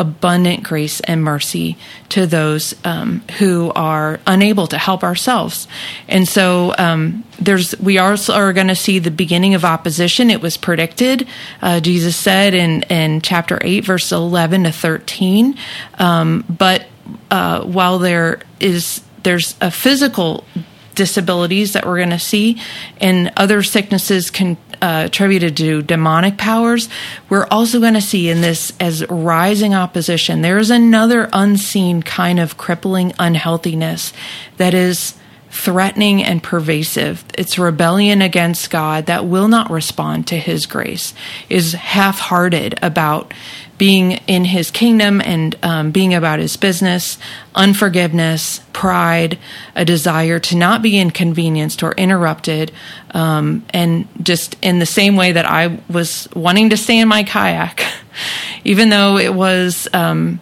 abundant 0.00 0.62
grace 0.64 1.00
and 1.00 1.22
mercy 1.22 1.76
to 2.08 2.26
those 2.26 2.74
um, 2.84 3.20
who 3.38 3.70
are 3.76 4.18
unable 4.26 4.66
to 4.66 4.78
help 4.78 5.04
ourselves. 5.04 5.68
And 6.08 6.26
so 6.26 6.74
um, 6.78 7.22
there's 7.38 7.78
we 7.78 7.98
also 7.98 8.32
are 8.32 8.52
going 8.52 8.68
to 8.68 8.74
see 8.74 8.98
the 8.98 9.10
beginning 9.10 9.54
of 9.54 9.64
opposition. 9.64 10.30
It 10.30 10.40
was 10.40 10.56
predicted. 10.56 11.28
Uh, 11.62 11.80
Jesus 11.80 12.16
said 12.16 12.54
in 12.54 12.82
in 12.84 13.20
chapter 13.20 13.58
eight, 13.60 13.84
verse 13.84 14.10
eleven 14.10 14.64
to 14.64 14.72
thirteen. 14.72 15.56
Um, 15.98 16.44
but 16.48 16.86
uh, 17.30 17.62
while 17.64 17.98
there 17.98 18.40
is 18.58 19.02
there's 19.22 19.54
a 19.60 19.70
physical 19.70 20.44
disabilities 20.94 21.72
that 21.72 21.86
we're 21.86 21.96
going 21.96 22.10
to 22.10 22.18
see 22.18 22.60
and 23.00 23.32
other 23.36 23.62
sicknesses 23.62 24.30
can 24.30 24.56
uh, 24.82 25.02
attributed 25.06 25.56
to 25.58 25.82
demonic 25.82 26.38
powers, 26.38 26.88
we're 27.28 27.46
also 27.50 27.80
going 27.80 27.94
to 27.94 28.00
see 28.00 28.30
in 28.30 28.40
this 28.40 28.72
as 28.80 29.06
rising 29.08 29.74
opposition, 29.74 30.40
there's 30.40 30.70
another 30.70 31.28
unseen 31.32 32.02
kind 32.02 32.40
of 32.40 32.56
crippling 32.56 33.12
unhealthiness 33.18 34.12
that 34.56 34.72
is 34.72 35.14
threatening 35.50 36.22
and 36.22 36.42
pervasive. 36.42 37.24
It's 37.36 37.58
rebellion 37.58 38.22
against 38.22 38.70
God 38.70 39.06
that 39.06 39.26
will 39.26 39.48
not 39.48 39.70
respond 39.70 40.28
to 40.28 40.38
his 40.38 40.66
grace, 40.66 41.12
is 41.48 41.72
half 41.72 42.18
hearted 42.18 42.78
about 42.82 43.34
being 43.80 44.12
in 44.26 44.44
his 44.44 44.70
kingdom 44.70 45.22
and 45.22 45.56
um, 45.62 45.90
being 45.90 46.12
about 46.12 46.38
his 46.38 46.54
business, 46.58 47.16
unforgiveness, 47.54 48.60
pride, 48.74 49.38
a 49.74 49.86
desire 49.86 50.38
to 50.38 50.54
not 50.54 50.82
be 50.82 50.98
inconvenienced 50.98 51.82
or 51.82 51.92
interrupted, 51.92 52.70
um, 53.12 53.64
and 53.70 54.06
just 54.22 54.54
in 54.60 54.80
the 54.80 54.84
same 54.84 55.16
way 55.16 55.32
that 55.32 55.46
I 55.46 55.80
was 55.88 56.28
wanting 56.36 56.68
to 56.68 56.76
stay 56.76 56.98
in 56.98 57.08
my 57.08 57.24
kayak, 57.24 57.82
even 58.64 58.90
though 58.90 59.16
it 59.16 59.34
was. 59.34 59.88
Um, 59.94 60.40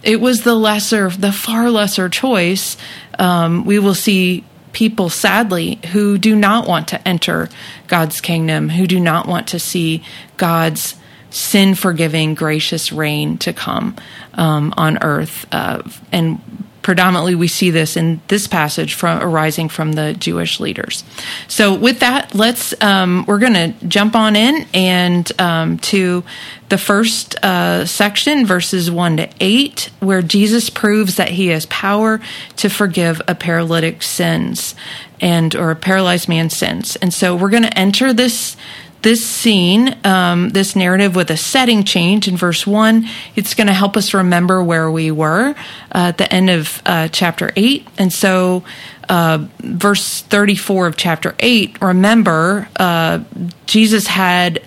it 0.00 0.20
was 0.20 0.42
the 0.42 0.54
lesser, 0.54 1.10
the 1.10 1.32
far 1.32 1.70
lesser 1.70 2.08
choice. 2.08 2.76
Um, 3.18 3.64
we 3.64 3.80
will 3.80 3.96
see 3.96 4.44
people, 4.72 5.10
sadly, 5.10 5.80
who 5.92 6.18
do 6.18 6.36
not 6.36 6.68
want 6.68 6.86
to 6.88 7.08
enter 7.08 7.48
God's 7.88 8.20
kingdom, 8.20 8.68
who 8.68 8.86
do 8.86 9.00
not 9.00 9.26
want 9.26 9.48
to 9.48 9.58
see 9.58 10.04
God's 10.36 10.94
sin 11.30 11.74
forgiving, 11.74 12.34
gracious 12.34 12.92
reign 12.92 13.38
to 13.38 13.52
come 13.52 13.96
um, 14.34 14.72
on 14.76 15.02
earth. 15.02 15.46
Uh, 15.52 15.82
and 16.12 16.40
predominantly 16.88 17.34
we 17.34 17.48
see 17.48 17.70
this 17.70 17.98
in 17.98 18.18
this 18.28 18.46
passage 18.46 18.94
from 18.94 19.22
arising 19.22 19.68
from 19.68 19.92
the 19.92 20.14
Jewish 20.14 20.58
leaders. 20.58 21.04
So 21.46 21.74
with 21.74 22.00
that, 22.00 22.34
let's 22.34 22.72
um, 22.82 23.26
we're 23.26 23.40
going 23.40 23.52
to 23.52 23.74
jump 23.86 24.16
on 24.16 24.36
in 24.36 24.66
and 24.72 25.30
um, 25.38 25.78
to 25.78 26.24
the 26.70 26.78
first 26.78 27.36
uh, 27.44 27.84
section, 27.84 28.46
verses 28.46 28.90
one 28.90 29.18
to 29.18 29.28
eight, 29.38 29.90
where 30.00 30.22
Jesus 30.22 30.70
proves 30.70 31.16
that 31.16 31.28
he 31.28 31.48
has 31.48 31.66
power 31.66 32.20
to 32.56 32.70
forgive 32.70 33.20
a 33.28 33.34
paralytic 33.34 34.02
sins 34.02 34.74
and 35.20 35.54
or 35.54 35.70
a 35.70 35.76
paralyzed 35.76 36.28
man's 36.28 36.56
sins. 36.56 36.96
And 36.96 37.12
so 37.12 37.36
we're 37.36 37.50
going 37.50 37.64
to 37.64 37.78
enter 37.78 38.14
this 38.14 38.56
this 39.08 39.24
scene, 39.24 39.96
um, 40.04 40.50
this 40.50 40.76
narrative 40.76 41.16
with 41.16 41.30
a 41.30 41.36
setting 41.38 41.82
change 41.82 42.28
in 42.28 42.36
verse 42.36 42.66
1, 42.66 43.08
it's 43.36 43.54
going 43.54 43.66
to 43.66 43.72
help 43.72 43.96
us 43.96 44.12
remember 44.12 44.62
where 44.62 44.90
we 44.90 45.10
were 45.10 45.54
uh, 45.94 46.08
at 46.08 46.18
the 46.18 46.30
end 46.30 46.50
of 46.50 46.82
uh, 46.84 47.08
chapter 47.08 47.50
8. 47.56 47.88
And 47.96 48.12
so, 48.12 48.64
uh, 49.08 49.46
verse 49.60 50.20
34 50.20 50.88
of 50.88 50.98
chapter 50.98 51.34
8, 51.38 51.80
remember, 51.80 52.68
uh, 52.76 53.20
Jesus 53.64 54.08
had 54.08 54.62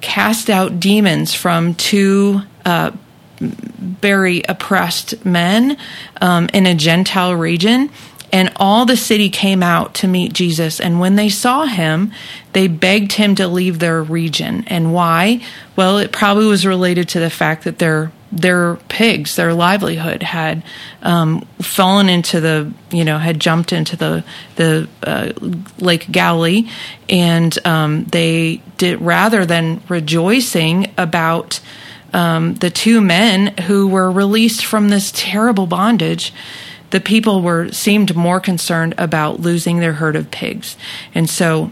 cast 0.00 0.50
out 0.50 0.80
demons 0.80 1.32
from 1.32 1.74
two 1.74 2.40
uh, 2.64 2.90
very 3.38 4.42
oppressed 4.48 5.24
men 5.24 5.76
um, 6.20 6.48
in 6.52 6.66
a 6.66 6.74
Gentile 6.74 7.36
region. 7.36 7.88
And 8.32 8.52
all 8.56 8.86
the 8.86 8.96
city 8.96 9.28
came 9.28 9.62
out 9.62 9.94
to 9.96 10.08
meet 10.08 10.32
Jesus. 10.32 10.80
And 10.80 11.00
when 11.00 11.16
they 11.16 11.28
saw 11.28 11.66
him, 11.66 12.12
they 12.52 12.68
begged 12.68 13.12
him 13.12 13.34
to 13.36 13.48
leave 13.48 13.78
their 13.78 14.02
region. 14.02 14.64
And 14.68 14.92
why? 14.92 15.42
Well, 15.76 15.98
it 15.98 16.12
probably 16.12 16.46
was 16.46 16.66
related 16.66 17.08
to 17.10 17.20
the 17.20 17.30
fact 17.30 17.64
that 17.64 17.78
their 17.78 18.12
their 18.32 18.76
pigs, 18.88 19.34
their 19.34 19.52
livelihood, 19.52 20.22
had 20.22 20.62
um, 21.02 21.40
fallen 21.60 22.08
into 22.08 22.40
the, 22.40 22.72
you 22.92 23.04
know, 23.04 23.18
had 23.18 23.40
jumped 23.40 23.72
into 23.72 23.96
the 23.96 24.24
the 24.56 24.88
uh, 25.02 25.32
Lake 25.78 26.10
Galilee, 26.10 26.70
and 27.08 27.58
um, 27.66 28.04
they 28.04 28.62
did 28.78 29.00
rather 29.00 29.44
than 29.44 29.82
rejoicing 29.88 30.92
about 30.96 31.60
um, 32.12 32.54
the 32.54 32.70
two 32.70 33.00
men 33.00 33.48
who 33.62 33.88
were 33.88 34.10
released 34.10 34.64
from 34.64 34.88
this 34.88 35.12
terrible 35.14 35.66
bondage 35.66 36.32
the 36.90 37.00
people 37.00 37.42
were 37.42 37.70
seemed 37.72 38.14
more 38.16 38.40
concerned 38.40 38.94
about 38.98 39.40
losing 39.40 39.80
their 39.80 39.94
herd 39.94 40.16
of 40.16 40.30
pigs, 40.30 40.76
and 41.14 41.28
so 41.28 41.70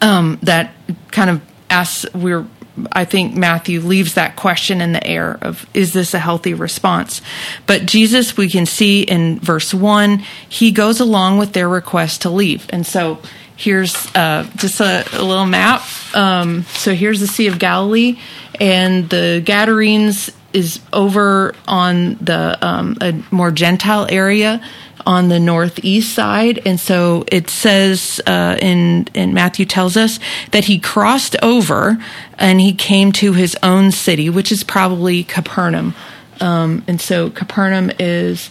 um, 0.00 0.38
that 0.42 0.72
kind 1.10 1.30
of 1.30 1.42
asks 1.70 2.12
we're. 2.14 2.46
I 2.90 3.04
think 3.04 3.34
Matthew 3.34 3.80
leaves 3.80 4.14
that 4.14 4.34
question 4.34 4.80
in 4.80 4.92
the 4.92 5.06
air 5.06 5.36
of 5.42 5.66
is 5.74 5.92
this 5.92 6.14
a 6.14 6.18
healthy 6.18 6.54
response? 6.54 7.20
But 7.66 7.84
Jesus, 7.84 8.38
we 8.38 8.48
can 8.48 8.64
see 8.64 9.02
in 9.02 9.40
verse 9.40 9.74
one, 9.74 10.20
he 10.48 10.70
goes 10.70 10.98
along 10.98 11.36
with 11.36 11.52
their 11.52 11.68
request 11.68 12.22
to 12.22 12.30
leave, 12.30 12.66
and 12.70 12.86
so 12.86 13.20
here's 13.56 13.94
uh, 14.14 14.48
just 14.56 14.80
a, 14.80 15.04
a, 15.12 15.22
little 15.22 15.46
map. 15.46 15.82
Um, 16.14 16.62
so 16.64 16.94
here's 16.94 17.20
the 17.20 17.26
Sea 17.26 17.48
of 17.48 17.58
Galilee, 17.58 18.18
and 18.58 19.08
the 19.08 19.42
Gadarenes 19.44 20.30
is 20.52 20.80
over 20.92 21.54
on 21.66 22.14
the 22.16 22.58
um, 22.66 22.96
a 23.00 23.12
more 23.30 23.50
Gentile 23.50 24.06
area 24.08 24.60
on 25.04 25.28
the 25.28 25.40
northeast 25.40 26.14
side, 26.14 26.60
and 26.64 26.78
so 26.78 27.24
it 27.30 27.50
says 27.50 28.20
uh, 28.26 28.56
in 28.60 29.08
in 29.14 29.34
Matthew 29.34 29.66
tells 29.66 29.96
us 29.96 30.18
that 30.52 30.64
he 30.64 30.78
crossed 30.78 31.36
over 31.42 31.98
and 32.38 32.60
he 32.60 32.72
came 32.72 33.12
to 33.12 33.32
his 33.32 33.56
own 33.62 33.90
city, 33.90 34.30
which 34.30 34.52
is 34.52 34.62
probably 34.64 35.24
Capernaum, 35.24 35.94
um, 36.40 36.84
and 36.86 37.00
so 37.00 37.30
Capernaum 37.30 37.90
is 37.98 38.50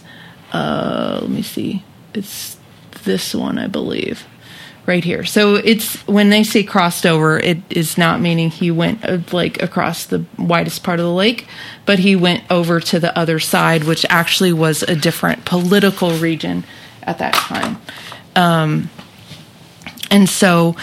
uh, 0.52 1.18
let 1.22 1.30
me 1.30 1.42
see, 1.42 1.84
it's 2.14 2.58
this 3.04 3.34
one 3.34 3.58
I 3.58 3.66
believe 3.66 4.26
right 4.86 5.04
here. 5.04 5.24
So 5.24 5.54
it's 5.54 5.96
when 6.08 6.30
they 6.30 6.42
say 6.42 6.64
crossed 6.64 7.06
over, 7.06 7.38
it 7.38 7.58
is 7.70 7.96
not 7.96 8.20
meaning 8.20 8.50
he 8.50 8.70
went 8.70 9.04
uh, 9.04 9.18
like 9.30 9.62
across 9.62 10.06
the 10.06 10.24
widest 10.38 10.82
part 10.82 10.98
of 10.98 11.04
the 11.04 11.12
lake, 11.12 11.46
but 11.86 12.00
he 12.00 12.16
went 12.16 12.44
over 12.50 12.80
to 12.80 12.98
the 12.98 13.16
other 13.16 13.38
side, 13.38 13.84
which 13.84 14.04
actually 14.08 14.52
was 14.52 14.82
a 14.82 14.96
different 14.96 15.44
political 15.44 16.10
region 16.12 16.64
at 17.02 17.18
that 17.18 17.34
time. 17.34 17.80
Um, 18.34 18.90
and 20.10 20.28
so 20.28 20.76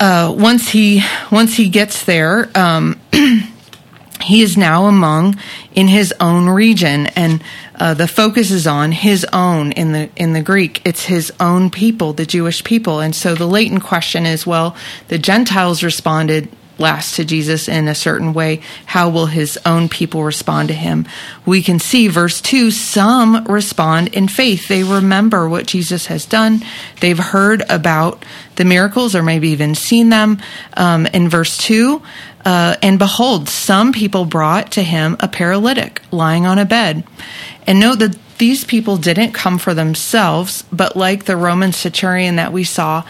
uh, 0.00 0.34
once 0.36 0.68
he 0.70 1.02
once 1.30 1.54
he 1.54 1.68
gets 1.68 2.04
there, 2.04 2.50
um, 2.54 3.00
he 4.22 4.42
is 4.42 4.56
now 4.56 4.86
among 4.86 5.38
in 5.74 5.88
his 5.88 6.12
own 6.20 6.48
region 6.48 7.06
and 7.08 7.42
uh, 7.76 7.94
the 7.94 8.08
focus 8.08 8.50
is 8.50 8.66
on 8.66 8.92
his 8.92 9.26
own 9.32 9.72
in 9.72 9.92
the 9.92 10.10
in 10.16 10.32
the 10.32 10.42
greek. 10.42 10.82
It's 10.84 11.04
his 11.04 11.32
own 11.40 11.70
people 11.70 12.12
the 12.12 12.26
jewish 12.26 12.62
people. 12.64 13.00
And 13.00 13.14
so 13.14 13.34
the 13.34 13.46
latent 13.46 13.82
question 13.82 14.26
is 14.26 14.46
well 14.46 14.76
the 15.08 15.18
gentiles 15.18 15.82
responded 15.82 16.48
last 16.76 17.14
to 17.14 17.24
jesus 17.24 17.68
in 17.68 17.88
a 17.88 17.94
certain 17.94 18.32
way. 18.32 18.60
How 18.86 19.08
will 19.08 19.26
his 19.26 19.58
own 19.66 19.88
people 19.88 20.24
respond 20.24 20.68
to 20.68 20.74
him? 20.74 21.06
We 21.46 21.62
can 21.62 21.78
see 21.78 22.08
verse 22.08 22.40
2 22.40 22.70
some 22.70 23.44
respond 23.44 24.08
in 24.14 24.28
faith. 24.28 24.68
They 24.68 24.84
remember 24.84 25.48
what 25.48 25.66
jesus 25.66 26.06
has 26.06 26.26
done. 26.26 26.62
They've 27.00 27.18
heard 27.18 27.64
about 27.68 28.24
the 28.56 28.64
miracles 28.64 29.16
or 29.16 29.22
maybe 29.22 29.48
even 29.50 29.74
seen 29.74 30.10
them. 30.10 30.40
Um, 30.76 31.06
in 31.06 31.28
verse 31.28 31.58
2 31.58 32.02
uh, 32.44 32.76
and 32.82 32.98
behold, 32.98 33.48
some 33.48 33.92
people 33.92 34.24
brought 34.24 34.72
to 34.72 34.82
him 34.82 35.16
a 35.20 35.28
paralytic 35.28 36.02
lying 36.10 36.46
on 36.46 36.58
a 36.58 36.64
bed. 36.64 37.04
And 37.66 37.80
note 37.80 38.00
that 38.00 38.18
these 38.38 38.64
people 38.64 38.96
didn't 38.96 39.32
come 39.32 39.58
for 39.58 39.74
themselves, 39.74 40.62
but 40.72 40.96
like 40.96 41.24
the 41.24 41.36
Roman 41.36 41.72
centurion 41.72 42.36
that 42.36 42.52
we 42.52 42.64
saw 42.64 43.04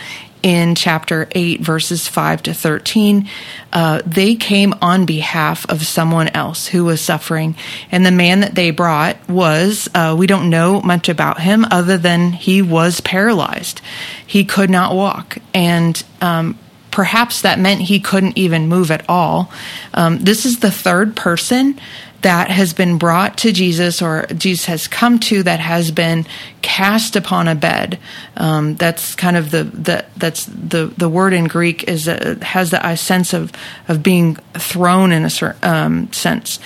in 0.44 0.74
chapter 0.74 1.26
8, 1.32 1.62
verses 1.62 2.06
5 2.06 2.42
to 2.42 2.54
13, 2.54 3.30
uh, 3.72 4.02
they 4.04 4.34
came 4.34 4.74
on 4.82 5.06
behalf 5.06 5.64
of 5.70 5.86
someone 5.86 6.28
else 6.28 6.66
who 6.68 6.84
was 6.84 7.00
suffering. 7.00 7.56
And 7.90 8.04
the 8.04 8.10
man 8.10 8.40
that 8.40 8.54
they 8.54 8.70
brought 8.70 9.16
was, 9.26 9.88
uh, 9.94 10.14
we 10.16 10.26
don't 10.26 10.50
know 10.50 10.82
much 10.82 11.08
about 11.08 11.40
him 11.40 11.64
other 11.70 11.96
than 11.96 12.32
he 12.32 12.60
was 12.60 13.00
paralyzed. 13.00 13.80
He 14.26 14.44
could 14.44 14.68
not 14.68 14.94
walk. 14.94 15.38
And 15.54 16.00
um, 16.20 16.58
perhaps 16.94 17.42
that 17.42 17.58
meant 17.58 17.80
he 17.80 17.98
couldn't 17.98 18.38
even 18.38 18.68
move 18.68 18.92
at 18.92 19.04
all. 19.08 19.50
Um, 19.94 20.20
this 20.20 20.46
is 20.46 20.60
the 20.60 20.70
third 20.70 21.16
person 21.16 21.80
that 22.22 22.52
has 22.52 22.72
been 22.72 22.98
brought 22.98 23.36
to 23.38 23.52
Jesus 23.52 24.00
or 24.00 24.26
Jesus 24.26 24.66
has 24.66 24.86
come 24.86 25.18
to 25.18 25.42
that 25.42 25.58
has 25.58 25.90
been 25.90 26.24
cast 26.62 27.16
upon 27.16 27.48
a 27.48 27.56
bed. 27.56 27.98
Um, 28.36 28.76
that's 28.76 29.16
kind 29.16 29.36
of 29.36 29.50
the, 29.50 29.64
the 29.64 30.04
that's 30.16 30.46
the 30.46 30.86
the 30.96 31.08
word 31.08 31.32
in 31.32 31.46
Greek 31.46 31.82
is 31.88 32.06
a, 32.06 32.42
has 32.44 32.70
the 32.70 32.94
sense 32.94 33.34
of 33.34 33.50
of 33.88 34.04
being 34.04 34.36
thrown 34.54 35.10
in 35.10 35.24
a 35.24 35.30
certain 35.30 35.68
um, 35.68 36.12
sense 36.12 36.60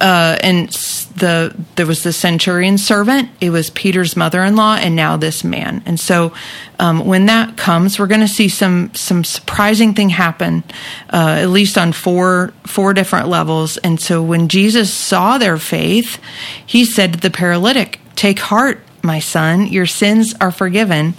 uh, 0.00 0.36
and 0.42 0.70
the 1.16 1.54
there 1.76 1.86
was 1.86 2.02
the 2.02 2.12
centurion 2.12 2.78
servant. 2.78 3.28
It 3.40 3.50
was 3.50 3.70
Peter's 3.70 4.16
mother-in-law, 4.16 4.76
and 4.76 4.96
now 4.96 5.16
this 5.16 5.44
man. 5.44 5.82
And 5.86 6.00
so, 6.00 6.32
um, 6.78 7.06
when 7.06 7.26
that 7.26 7.56
comes, 7.56 7.98
we're 7.98 8.06
going 8.06 8.20
to 8.20 8.28
see 8.28 8.48
some 8.48 8.92
some 8.94 9.22
surprising 9.24 9.94
thing 9.94 10.08
happen, 10.08 10.64
uh, 11.12 11.36
at 11.40 11.50
least 11.50 11.76
on 11.76 11.92
four 11.92 12.52
four 12.64 12.94
different 12.94 13.28
levels. 13.28 13.76
And 13.78 14.00
so, 14.00 14.22
when 14.22 14.48
Jesus 14.48 14.92
saw 14.92 15.38
their 15.38 15.58
faith, 15.58 16.18
he 16.64 16.84
said 16.84 17.12
to 17.12 17.20
the 17.20 17.30
paralytic, 17.30 18.00
"Take 18.16 18.38
heart, 18.38 18.80
my 19.02 19.20
son, 19.20 19.66
your 19.66 19.86
sins 19.86 20.34
are 20.40 20.50
forgiven." 20.50 21.14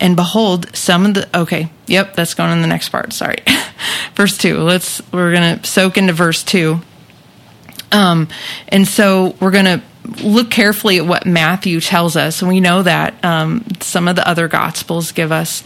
And 0.00 0.16
behold, 0.16 0.74
some 0.74 1.06
of 1.06 1.14
the 1.14 1.38
okay, 1.38 1.68
yep, 1.86 2.14
that's 2.14 2.34
going 2.34 2.52
in 2.52 2.62
the 2.62 2.66
next 2.68 2.88
part. 2.88 3.12
Sorry, 3.12 3.38
verse 4.14 4.38
two. 4.38 4.58
Let's 4.58 5.02
we're 5.12 5.32
going 5.32 5.58
to 5.58 5.66
soak 5.66 5.98
into 5.98 6.12
verse 6.12 6.42
two. 6.42 6.80
Um, 7.94 8.28
and 8.68 8.86
so 8.86 9.34
we're 9.40 9.52
going 9.52 9.64
to 9.64 9.82
look 10.22 10.50
carefully 10.50 10.98
at 10.98 11.06
what 11.06 11.26
Matthew 11.26 11.80
tells 11.80 12.16
us. 12.16 12.42
And 12.42 12.48
we 12.48 12.60
know 12.60 12.82
that 12.82 13.24
um, 13.24 13.64
some 13.80 14.08
of 14.08 14.16
the 14.16 14.28
other 14.28 14.48
Gospels 14.48 15.12
give 15.12 15.32
us 15.32 15.62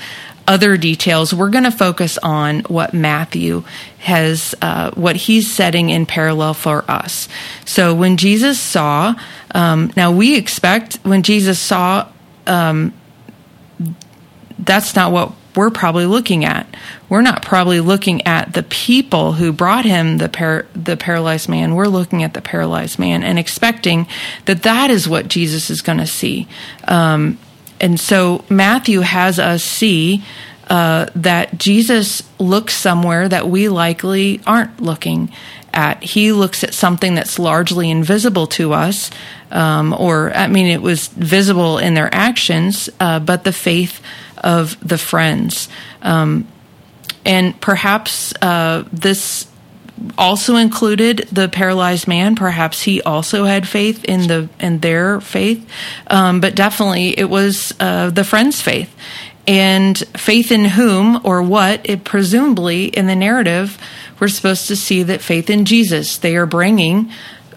other 0.46 0.76
details. 0.76 1.34
We're 1.34 1.50
going 1.50 1.64
to 1.64 1.70
focus 1.70 2.18
on 2.18 2.60
what 2.60 2.94
Matthew 2.94 3.64
has, 3.98 4.54
uh, 4.62 4.90
what 4.92 5.16
he's 5.16 5.50
setting 5.50 5.90
in 5.90 6.06
parallel 6.06 6.54
for 6.54 6.84
us. 6.88 7.28
So 7.64 7.94
when 7.94 8.16
Jesus 8.16 8.60
saw, 8.60 9.14
um, 9.54 9.92
now 9.96 10.12
we 10.12 10.36
expect 10.36 10.96
when 11.02 11.22
Jesus 11.22 11.58
saw, 11.58 12.08
um, 12.46 12.94
that's 14.58 14.94
not 14.94 15.12
what 15.12 15.32
we're 15.54 15.70
probably 15.70 16.06
looking 16.06 16.44
at. 16.44 16.66
We're 17.08 17.22
not 17.22 17.42
probably 17.42 17.80
looking 17.80 18.26
at 18.26 18.52
the 18.54 18.62
people 18.62 19.32
who 19.32 19.52
brought 19.52 19.84
him 19.84 20.18
the 20.18 20.28
par- 20.28 20.66
the 20.74 20.96
paralyzed 20.96 21.48
man. 21.48 21.74
We're 21.74 21.88
looking 21.88 22.22
at 22.22 22.34
the 22.34 22.40
paralyzed 22.40 22.98
man 22.98 23.22
and 23.22 23.38
expecting 23.38 24.06
that 24.44 24.62
that 24.62 24.90
is 24.90 25.08
what 25.08 25.28
Jesus 25.28 25.70
is 25.70 25.80
going 25.80 25.98
to 25.98 26.06
see. 26.06 26.46
Um, 26.86 27.38
and 27.80 27.98
so 27.98 28.44
Matthew 28.48 29.00
has 29.00 29.38
us 29.38 29.62
see 29.62 30.22
uh, 30.68 31.06
that 31.14 31.58
Jesus 31.58 32.22
looks 32.38 32.74
somewhere 32.74 33.28
that 33.28 33.48
we 33.48 33.68
likely 33.68 34.40
aren't 34.46 34.80
looking 34.80 35.32
at. 35.72 36.02
He 36.02 36.32
looks 36.32 36.64
at 36.64 36.74
something 36.74 37.14
that's 37.14 37.38
largely 37.38 37.90
invisible 37.90 38.46
to 38.48 38.72
us, 38.72 39.10
um, 39.50 39.94
or 39.98 40.32
I 40.34 40.48
mean, 40.48 40.66
it 40.66 40.82
was 40.82 41.08
visible 41.08 41.78
in 41.78 41.94
their 41.94 42.12
actions, 42.14 42.88
uh, 43.00 43.20
but 43.20 43.44
the 43.44 43.52
faith 43.52 44.00
of 44.38 44.76
the 44.86 44.98
friends. 44.98 45.68
Um, 46.02 46.46
and 47.24 47.60
perhaps 47.60 48.32
uh, 48.40 48.84
this 48.92 49.46
also 50.16 50.56
included 50.56 51.28
the 51.32 51.48
paralyzed 51.48 52.06
man. 52.06 52.36
Perhaps 52.36 52.82
he 52.82 53.02
also 53.02 53.44
had 53.44 53.66
faith 53.66 54.04
in 54.04 54.28
the 54.28 54.48
in 54.60 54.78
their 54.78 55.20
faith, 55.20 55.68
um, 56.06 56.40
but 56.40 56.54
definitely 56.54 57.18
it 57.18 57.28
was 57.28 57.74
uh, 57.80 58.10
the 58.10 58.24
friend's 58.24 58.60
faith. 58.60 58.94
And 59.48 59.96
faith 60.16 60.52
in 60.52 60.66
whom 60.66 61.22
or 61.24 61.42
what? 61.42 61.80
It 61.88 62.04
presumably 62.04 62.84
in 62.84 63.06
the 63.06 63.16
narrative, 63.16 63.78
we're 64.20 64.28
supposed 64.28 64.68
to 64.68 64.76
see 64.76 65.02
that 65.04 65.22
faith 65.22 65.48
in 65.48 65.64
Jesus. 65.64 66.18
They 66.18 66.36
are 66.36 66.44
bringing 66.44 67.10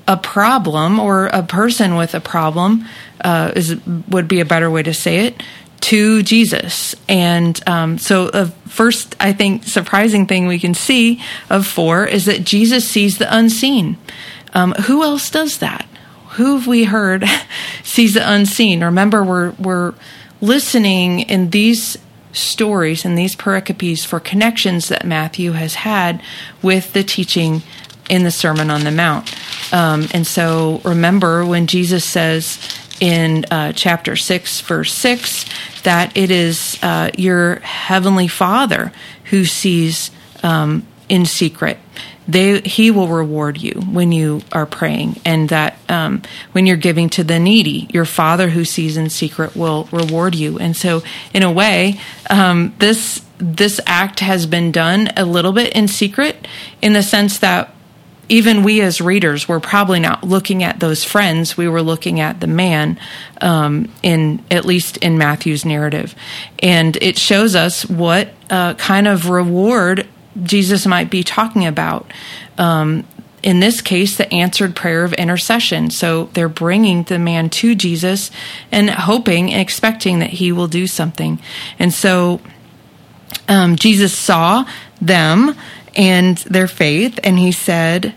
a 0.08 0.16
problem 0.16 1.00
or 1.00 1.28
a 1.28 1.44
person 1.44 1.96
with 1.96 2.16
a 2.16 2.22
problem 2.22 2.86
uh, 3.24 3.52
is 3.56 3.76
would 4.08 4.28
be 4.28 4.40
a 4.40 4.46
better 4.46 4.72
way 4.72 4.84
to 4.84 4.94
say 4.94 5.28
it 5.28 5.44
to 5.82 6.24
Jesus. 6.24 6.96
And 7.10 7.62
um, 7.68 7.98
so, 7.98 8.30
the 8.30 8.48
first, 8.68 9.16
I 9.20 9.34
think, 9.34 9.66
surprising 9.66 10.28
thing 10.28 10.48
we 10.48 10.60
can 10.60 10.74
see 10.74 11.22
of 11.50 11.68
four 11.68 12.06
is 12.06 12.26
that 12.26 12.46
Jesus 12.46 12.88
sees 12.88 13.18
the 13.18 13.36
unseen. 13.36 13.98
Um, 14.54 14.72
who 14.74 15.04
else 15.04 15.30
does 15.30 15.58
that? 15.58 15.88
Who 16.32 16.56
have 16.56 16.68
we 16.68 16.86
heard 16.86 17.26
sees 17.84 18.14
the 18.14 18.32
unseen? 18.32 18.84
Remember, 18.84 19.24
we're 19.24 19.52
we're 19.52 19.94
listening 20.42 21.22
in 21.22 21.52
these 21.52 21.98
stories 22.34 23.06
and 23.06 23.18
these 23.18 23.36
pericopes 23.36 24.06
for 24.06 24.20
connections 24.20 24.88
that 24.90 25.06
Matthew 25.06 25.52
has 25.52 25.76
had 25.76 26.22
with 26.62 26.94
the 26.94 27.04
teaching 27.04 27.62
in 28.10 28.24
the 28.24 28.32
Sermon 28.32 28.70
on 28.70 28.84
the 28.84 28.92
Mount. 28.92 29.34
Um, 29.74 30.08
and 30.14 30.26
so, 30.26 30.82
remember 30.84 31.46
when 31.46 31.68
Jesus 31.68 32.04
says 32.04 32.60
in 33.00 33.46
uh, 33.52 33.74
chapter 33.74 34.16
6, 34.16 34.62
verse 34.62 34.94
6, 34.94 35.46
that 35.84 36.16
it 36.16 36.30
is 36.30 36.78
uh, 36.82 37.12
your 37.18 37.56
heavenly 37.60 38.28
Father 38.28 38.92
who 39.26 39.46
sees 39.46 40.12
um, 40.44 40.86
in 41.10 41.26
secret. 41.26 41.78
They, 42.28 42.62
he 42.62 42.92
will 42.92 43.08
reward 43.08 43.60
you 43.60 43.82
when 43.92 44.12
you 44.12 44.42
are 44.52 44.66
praying, 44.66 45.20
and 45.26 45.50
that 45.50 45.78
um, 45.90 46.22
when 46.52 46.66
you're 46.68 46.78
giving 46.78 47.10
to 47.12 47.24
the 47.24 47.40
needy, 47.40 47.88
your 47.92 48.06
Father 48.06 48.50
who 48.50 48.64
sees 48.64 48.96
in 48.96 49.10
secret 49.10 49.56
will 49.56 49.90
reward 49.92 50.36
you. 50.36 50.60
And 50.60 50.78
so, 50.78 51.02
in 51.34 51.44
a 51.44 51.52
way, 51.52 52.00
um, 52.30 52.74
this 52.78 53.26
this 53.40 53.82
act 53.88 54.20
has 54.20 54.46
been 54.46 54.72
done 54.72 55.10
a 55.18 55.26
little 55.26 55.52
bit 55.52 55.74
in 55.74 55.88
secret, 55.88 56.48
in 56.82 56.94
the 56.94 57.02
sense 57.02 57.40
that 57.40 57.74
even 58.30 58.64
we 58.64 58.80
as 58.82 59.02
readers 59.02 59.48
were 59.48 59.60
probably 59.60 60.00
not 60.00 60.24
looking 60.24 60.64
at 60.64 60.80
those 60.80 61.04
friends. 61.04 61.58
We 61.58 61.68
were 61.68 61.82
looking 61.82 62.22
at 62.22 62.40
the 62.40 62.48
man, 62.48 62.98
um, 63.42 63.92
in 64.04 64.42
at 64.50 64.64
least 64.64 64.98
in 64.98 65.18
Matthew's 65.18 65.66
narrative, 65.66 66.16
and 66.60 66.96
it 66.98 67.18
shows 67.18 67.56
us 67.56 67.86
what 67.86 68.30
uh, 68.50 68.76
kind 68.76 69.08
of 69.08 69.30
reward 69.30 70.08
Jesus 70.42 70.86
might 70.86 71.10
be 71.10 71.24
talking 71.24 71.66
about. 71.66 72.12
Um, 72.58 73.06
in 73.44 73.60
this 73.60 73.82
case, 73.82 74.18
the 74.18 74.32
answered 74.32 74.76
prayer 74.76 75.04
of 75.04 75.14
intercession. 75.14 75.90
So 75.90 76.26
they're 76.34 76.48
bringing 76.50 77.04
the 77.04 77.18
man 77.18 77.50
to 77.50 77.74
Jesus 77.74 78.30
and 78.72 78.90
hoping 78.90 79.52
and 79.52 79.60
expecting 79.60 80.20
that 80.20 80.30
he 80.30 80.52
will 80.52 80.68
do 80.68 80.86
something. 80.86 81.40
And 81.80 81.92
so 81.92 82.40
um, 83.48 83.76
Jesus 83.76 84.14
saw 84.14 84.66
them 85.02 85.56
and 85.96 86.38
their 86.38 86.68
faith, 86.68 87.20
and 87.24 87.38
he 87.38 87.52
said, 87.52 88.14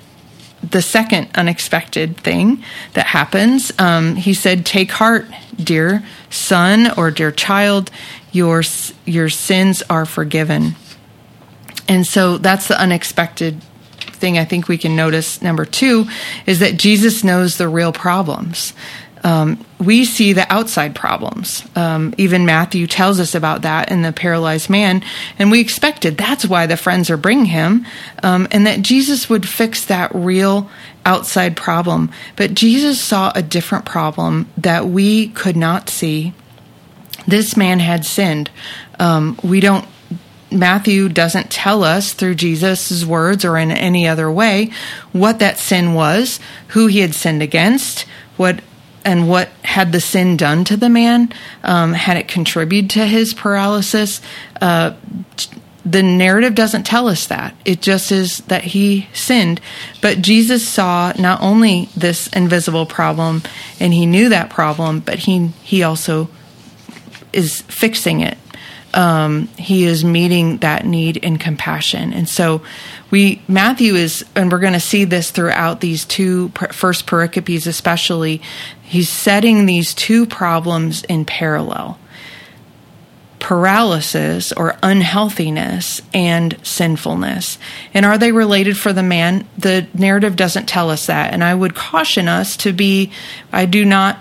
the 0.70 0.82
second 0.82 1.28
unexpected 1.34 2.16
thing 2.16 2.62
that 2.94 3.06
happens. 3.06 3.72
Um, 3.78 4.16
he 4.16 4.34
said, 4.34 4.64
"Take 4.64 4.92
heart, 4.92 5.26
dear 5.56 6.02
son 6.30 6.90
or 6.96 7.10
dear 7.10 7.30
child, 7.30 7.90
your 8.32 8.62
your 9.04 9.28
sins 9.28 9.82
are 9.90 10.06
forgiven." 10.06 10.76
And 11.88 12.06
so 12.06 12.38
that's 12.38 12.68
the 12.68 12.80
unexpected 12.80 13.62
thing 14.12 14.38
I 14.38 14.44
think 14.44 14.68
we 14.68 14.78
can 14.78 14.96
notice. 14.96 15.42
Number 15.42 15.64
two 15.64 16.06
is 16.46 16.60
that 16.60 16.76
Jesus 16.76 17.24
knows 17.24 17.58
the 17.58 17.68
real 17.68 17.92
problems. 17.92 18.72
Um, 19.22 19.64
we 19.78 20.04
see 20.04 20.34
the 20.34 20.50
outside 20.52 20.94
problems. 20.94 21.64
Um, 21.74 22.14
even 22.18 22.44
Matthew 22.44 22.86
tells 22.86 23.18
us 23.18 23.34
about 23.34 23.62
that 23.62 23.90
in 23.90 24.02
the 24.02 24.12
paralyzed 24.12 24.68
man, 24.68 25.02
and 25.38 25.50
we 25.50 25.60
expected 25.60 26.18
that's 26.18 26.44
why 26.44 26.66
the 26.66 26.76
friends 26.76 27.08
are 27.08 27.16
bringing 27.16 27.46
him, 27.46 27.86
um, 28.22 28.46
and 28.50 28.66
that 28.66 28.82
Jesus 28.82 29.30
would 29.30 29.48
fix 29.48 29.86
that 29.86 30.14
real 30.14 30.70
outside 31.06 31.56
problem. 31.56 32.10
But 32.36 32.52
Jesus 32.52 33.00
saw 33.00 33.32
a 33.34 33.42
different 33.42 33.86
problem 33.86 34.46
that 34.58 34.86
we 34.86 35.28
could 35.28 35.56
not 35.56 35.88
see. 35.88 36.34
This 37.26 37.56
man 37.56 37.78
had 37.78 38.04
sinned. 38.04 38.50
Um, 39.00 39.38
we 39.42 39.60
don't 39.60 39.86
Matthew 40.54 41.08
doesn't 41.08 41.50
tell 41.50 41.82
us 41.82 42.12
through 42.12 42.36
Jesus' 42.36 43.04
words 43.04 43.44
or 43.44 43.58
in 43.58 43.70
any 43.70 44.06
other 44.06 44.30
way 44.30 44.70
what 45.12 45.40
that 45.40 45.58
sin 45.58 45.94
was, 45.94 46.40
who 46.68 46.86
he 46.86 47.00
had 47.00 47.14
sinned 47.14 47.42
against, 47.42 48.06
what 48.36 48.60
and 49.04 49.28
what 49.28 49.48
had 49.62 49.92
the 49.92 50.00
sin 50.00 50.36
done 50.36 50.64
to 50.64 50.76
the 50.76 50.88
man? 50.88 51.30
Um, 51.62 51.92
had 51.92 52.16
it 52.16 52.26
contributed 52.26 52.90
to 52.90 53.06
his 53.06 53.34
paralysis? 53.34 54.22
Uh, 54.60 54.94
the 55.84 56.02
narrative 56.02 56.54
doesn't 56.54 56.84
tell 56.84 57.08
us 57.08 57.26
that. 57.26 57.54
It 57.66 57.82
just 57.82 58.10
is 58.10 58.38
that 58.46 58.64
he 58.64 59.08
sinned. 59.12 59.60
But 60.00 60.22
Jesus 60.22 60.66
saw 60.66 61.12
not 61.18 61.42
only 61.42 61.90
this 61.94 62.28
invisible 62.28 62.86
problem 62.86 63.42
and 63.78 63.92
he 63.92 64.06
knew 64.06 64.30
that 64.30 64.48
problem, 64.48 65.00
but 65.00 65.20
he 65.20 65.48
he 65.62 65.82
also 65.82 66.30
is 67.32 67.60
fixing 67.62 68.20
it 68.20 68.38
um, 68.94 69.48
he 69.58 69.84
is 69.84 70.04
meeting 70.04 70.58
that 70.58 70.86
need 70.86 71.16
in 71.16 71.38
compassion. 71.38 72.12
And 72.12 72.28
so 72.28 72.62
we 73.10 73.42
Matthew 73.48 73.94
is, 73.94 74.24
and 74.34 74.50
we're 74.50 74.60
going 74.60 74.72
to 74.72 74.80
see 74.80 75.04
this 75.04 75.30
throughout 75.30 75.80
these 75.80 76.04
two 76.04 76.48
first 76.70 77.06
pericopes, 77.06 77.66
especially. 77.66 78.40
He's 78.82 79.08
setting 79.08 79.66
these 79.66 79.94
two 79.94 80.26
problems 80.26 81.02
in 81.04 81.24
parallel 81.24 81.98
paralysis 83.44 84.52
or 84.52 84.74
unhealthiness 84.82 86.00
and 86.14 86.58
sinfulness. 86.62 87.58
And 87.92 88.06
are 88.06 88.16
they 88.16 88.32
related 88.32 88.74
for 88.74 88.94
the 88.94 89.02
man? 89.02 89.46
The 89.58 89.86
narrative 89.92 90.34
doesn't 90.34 90.66
tell 90.66 90.88
us 90.88 91.08
that. 91.08 91.34
And 91.34 91.44
I 91.44 91.54
would 91.54 91.74
caution 91.74 92.26
us 92.26 92.56
to 92.58 92.72
be, 92.72 93.12
I 93.52 93.66
do 93.66 93.84
not, 93.84 94.18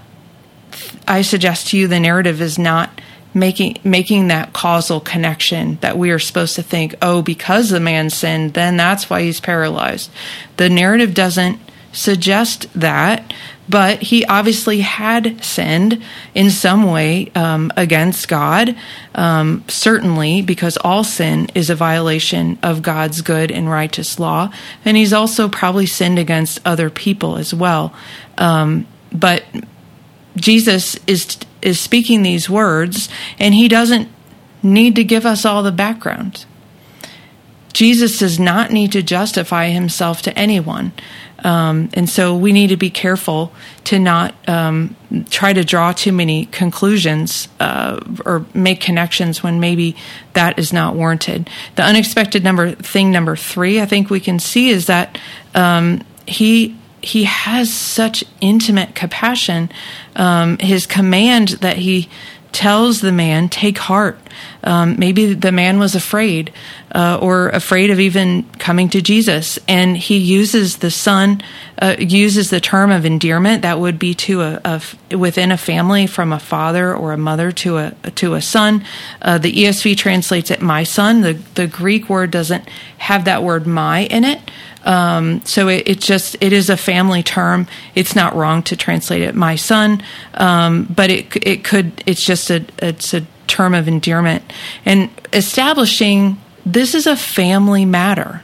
I 1.08 1.22
suggest 1.22 1.70
to 1.70 1.78
you 1.78 1.88
the 1.88 2.02
narrative 2.02 2.42
is 2.42 2.60
not 2.60 3.00
making 3.34 3.78
making 3.84 4.28
that 4.28 4.54
causal 4.54 5.00
connection 5.00 5.78
that 5.82 5.98
we 5.98 6.12
are 6.12 6.20
supposed 6.20 6.56
to 6.56 6.64
think, 6.64 6.96
oh, 7.02 7.22
because 7.22 7.70
the 7.70 7.80
man 7.80 8.10
sinned, 8.10 8.54
then 8.54 8.78
that's 8.78 9.10
why 9.10 9.22
he's 9.22 9.40
paralyzed. 9.40 10.12
The 10.58 10.70
narrative 10.70 11.14
doesn't 11.14 11.60
suggest 11.92 12.68
that, 12.74 13.34
but 13.70 14.02
he 14.02 14.26
obviously 14.26 14.82
had 14.82 15.44
sinned 15.44 16.04
in 16.34 16.50
some 16.50 16.92
way 16.92 17.32
um, 17.36 17.72
against 17.78 18.28
God, 18.28 18.76
um, 19.16 19.64
certainly 19.68 20.42
because 20.42 20.78
all 20.78 21.04
sin 21.04 21.48
is 21.56 21.70
a 21.70 21.76
violation 21.76 22.58
of 22.64 22.82
God's 22.82 23.22
good 23.22 23.52
and 23.52 23.70
righteous 23.70 24.20
law, 24.20 24.52
and 24.84 24.98
he's 24.98 25.14
also 25.14 25.48
probably 25.48 25.86
sinned 25.86 26.20
against 26.20 26.60
other 26.66 26.90
people 26.90 27.38
as 27.38 27.54
well. 27.54 27.94
Um, 28.38 28.88
but 29.12 29.44
Jesus 30.36 30.98
is 31.06 31.38
is 31.64 31.80
speaking 31.80 32.22
these 32.22 32.50
words, 32.50 33.10
and 33.40 33.54
he 33.54 33.68
doesn't 33.68 34.10
need 34.62 34.96
to 34.96 35.04
give 35.04 35.26
us 35.26 35.46
all 35.46 35.64
the 35.64 35.72
background. 35.72 36.46
Jesus 37.74 38.20
does 38.20 38.40
not 38.40 38.72
need 38.72 38.92
to 38.92 39.02
justify 39.02 39.70
himself 39.70 40.22
to 40.22 40.38
anyone. 40.38 40.94
Um, 41.44 41.90
and 41.94 42.10
so 42.10 42.36
we 42.36 42.54
need 42.54 42.68
to 42.68 42.78
be 42.78 42.90
careful 42.90 43.52
to 43.86 44.00
not 44.00 44.34
um, 44.48 44.96
try 45.30 45.52
to 45.52 45.66
draw 45.66 45.92
too 45.92 46.14
many 46.14 46.46
conclusions 46.46 47.50
uh, 47.60 48.00
or 48.26 48.46
make 48.54 48.80
connections 48.80 49.44
when 49.44 49.60
maybe 49.60 49.96
that 50.34 50.58
is 50.58 50.72
not 50.72 50.96
warranted. 50.96 51.50
The 51.76 51.84
unexpected 51.84 52.44
number 52.44 52.72
thing 52.72 53.12
number 53.12 53.36
three, 53.36 53.82
I 53.82 53.86
think 53.86 54.10
we 54.10 54.22
can 54.22 54.40
see 54.40 54.70
is 54.70 54.86
that 54.88 55.18
um, 55.54 56.06
he 56.26 56.78
he 57.04 57.26
has 57.26 57.74
such 57.74 58.24
intimate 58.42 58.96
compassion. 58.96 59.70
Um, 60.16 60.58
his 60.58 60.86
command 60.86 61.50
that 61.62 61.78
he 61.78 62.10
tells 62.54 63.02
the 63.02 63.12
man, 63.12 63.50
take 63.50 63.78
heart. 63.78 64.18
Um, 64.64 64.96
maybe 64.98 65.34
the 65.34 65.52
man 65.52 65.80
was 65.80 65.96
afraid 65.96 66.54
uh, 66.94 67.18
or 67.22 67.50
afraid 67.50 67.90
of 67.90 68.00
even 68.00 68.44
coming 68.60 68.90
to 68.90 69.02
Jesus. 69.02 69.60
And 69.68 69.98
he 69.98 70.18
uses 70.18 70.78
the 70.78 70.92
son, 70.92 71.42
uh, 71.84 71.98
uses 72.00 72.50
the 72.50 72.62
term 72.62 72.92
of 72.92 73.06
endearment 73.06 73.64
that 73.64 73.78
would 73.78 74.00
be 74.00 74.14
to 74.14 74.42
a, 74.42 74.82
within 75.12 75.52
a 75.52 75.58
family 75.58 76.08
from 76.08 76.32
a 76.32 76.40
father 76.40 76.96
or 76.96 77.12
a 77.12 77.18
mother 77.18 77.52
to 77.52 77.76
a 77.76 77.92
to 78.16 78.36
a 78.36 78.42
son. 78.42 78.86
Uh, 79.22 79.38
the 79.38 79.52
ESV 79.52 79.98
translates 79.98 80.50
it 80.50 80.62
my 80.62 80.86
son. 80.86 81.20
The 81.20 81.34
the 81.56 81.68
Greek 81.68 82.08
word 82.08 82.32
doesn't 82.32 82.70
have 83.00 83.26
that 83.26 83.44
word 83.44 83.68
my 83.68 84.00
in 84.00 84.24
it. 84.24 84.40
Um, 84.86 85.42
so 85.46 85.68
it, 85.68 85.84
it, 85.86 86.00
just 86.00 86.38
it 86.40 86.54
is 86.54 86.70
a 86.70 86.78
family 86.78 87.22
term. 87.22 87.68
It's 87.96 88.16
not 88.16 88.34
wrong 88.34 88.64
to 88.64 88.78
translate 88.78 89.22
it 89.22 89.36
my 89.36 89.58
son, 89.58 90.02
um, 90.36 90.86
but 90.86 91.10
it 91.10 91.36
it 91.46 91.66
could 91.66 92.02
it's 92.06 92.26
just 92.26 92.50
a 92.50 92.66
it's 92.78 93.14
a 93.14 93.28
term 93.48 93.74
of 93.74 93.90
endearment 93.90 94.44
and 94.86 95.10
establishing 95.34 96.40
this 96.66 96.96
is 96.96 97.08
a 97.08 97.18
family 97.18 97.84
matter. 97.84 98.42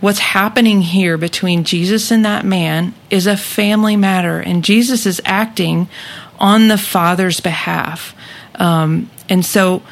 What's 0.00 0.20
happening 0.20 0.80
here 0.80 1.18
between 1.18 1.64
Jesus 1.64 2.10
and 2.10 2.24
that 2.24 2.44
man 2.44 2.94
is 3.10 3.26
a 3.26 3.36
family 3.36 3.96
matter, 3.96 4.38
and 4.38 4.64
Jesus 4.64 5.06
is 5.06 5.20
acting 5.24 5.88
on 6.38 6.68
the 6.68 6.78
Father's 6.78 7.40
behalf. 7.40 8.14
Um, 8.54 9.10
and 9.28 9.44
so, 9.44 9.82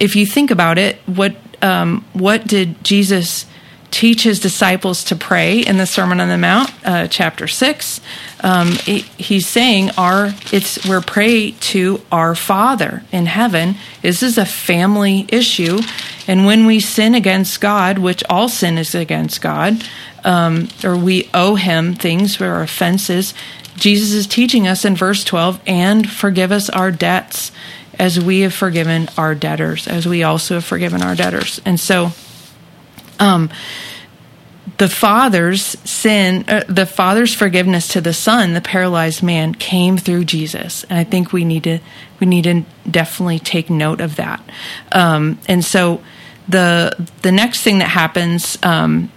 if 0.00 0.16
you 0.16 0.24
think 0.24 0.50
about 0.50 0.78
it, 0.78 0.96
what 1.06 1.36
um, 1.62 2.04
what 2.14 2.46
did 2.46 2.82
Jesus 2.82 3.44
teach 3.90 4.22
his 4.22 4.40
disciples 4.40 5.04
to 5.04 5.16
pray 5.16 5.60
in 5.60 5.76
the 5.76 5.86
Sermon 5.86 6.20
on 6.20 6.28
the 6.28 6.38
Mount, 6.38 6.70
uh, 6.84 7.08
chapter 7.08 7.48
six. 7.48 8.00
Um, 8.42 8.72
he's 8.84 9.46
saying 9.46 9.90
our 9.98 10.32
it's 10.52 10.86
we're 10.88 11.00
pray 11.00 11.50
to 11.50 12.00
our 12.10 12.34
Father 12.34 13.02
in 13.12 13.26
heaven. 13.26 13.74
This 14.00 14.22
is 14.22 14.38
a 14.38 14.46
family 14.46 15.26
issue, 15.28 15.80
and 16.26 16.46
when 16.46 16.66
we 16.66 16.80
sin 16.80 17.14
against 17.14 17.60
God, 17.60 17.98
which 17.98 18.22
all 18.30 18.48
sin 18.48 18.78
is 18.78 18.94
against 18.94 19.42
God, 19.42 19.84
um, 20.24 20.68
or 20.84 20.96
we 20.96 21.28
owe 21.34 21.56
Him 21.56 21.94
things 21.94 22.40
or 22.40 22.62
offenses, 22.62 23.34
Jesus 23.76 24.12
is 24.12 24.26
teaching 24.26 24.66
us 24.66 24.84
in 24.84 24.96
verse 24.96 25.24
twelve, 25.24 25.60
and 25.66 26.08
forgive 26.08 26.52
us 26.52 26.70
our 26.70 26.90
debts 26.90 27.52
as 27.98 28.18
we 28.18 28.40
have 28.40 28.54
forgiven 28.54 29.08
our 29.18 29.34
debtors, 29.34 29.86
as 29.86 30.06
we 30.06 30.22
also 30.22 30.54
have 30.54 30.64
forgiven 30.64 31.02
our 31.02 31.14
debtors, 31.14 31.60
and 31.66 31.78
so 31.78 32.12
um, 33.20 33.50
the 34.78 34.88
father's 34.88 35.62
sin, 35.88 36.44
uh, 36.48 36.64
the 36.66 36.86
father's 36.86 37.34
forgiveness 37.34 37.88
to 37.88 38.00
the 38.00 38.14
son, 38.14 38.54
the 38.54 38.60
paralyzed 38.62 39.22
man, 39.22 39.54
came 39.54 39.98
through 39.98 40.24
Jesus, 40.24 40.84
and 40.84 40.98
I 40.98 41.04
think 41.04 41.32
we 41.32 41.44
need 41.44 41.64
to 41.64 41.80
we 42.18 42.26
need 42.26 42.44
to 42.44 42.64
definitely 42.90 43.38
take 43.38 43.68
note 43.68 44.00
of 44.00 44.16
that. 44.16 44.42
Um, 44.90 45.38
and 45.46 45.62
so 45.62 46.02
the 46.48 46.96
the 47.22 47.30
next 47.30 47.62
thing 47.62 47.78
that 47.78 47.88
happens, 47.88 48.58
um, 48.62 49.12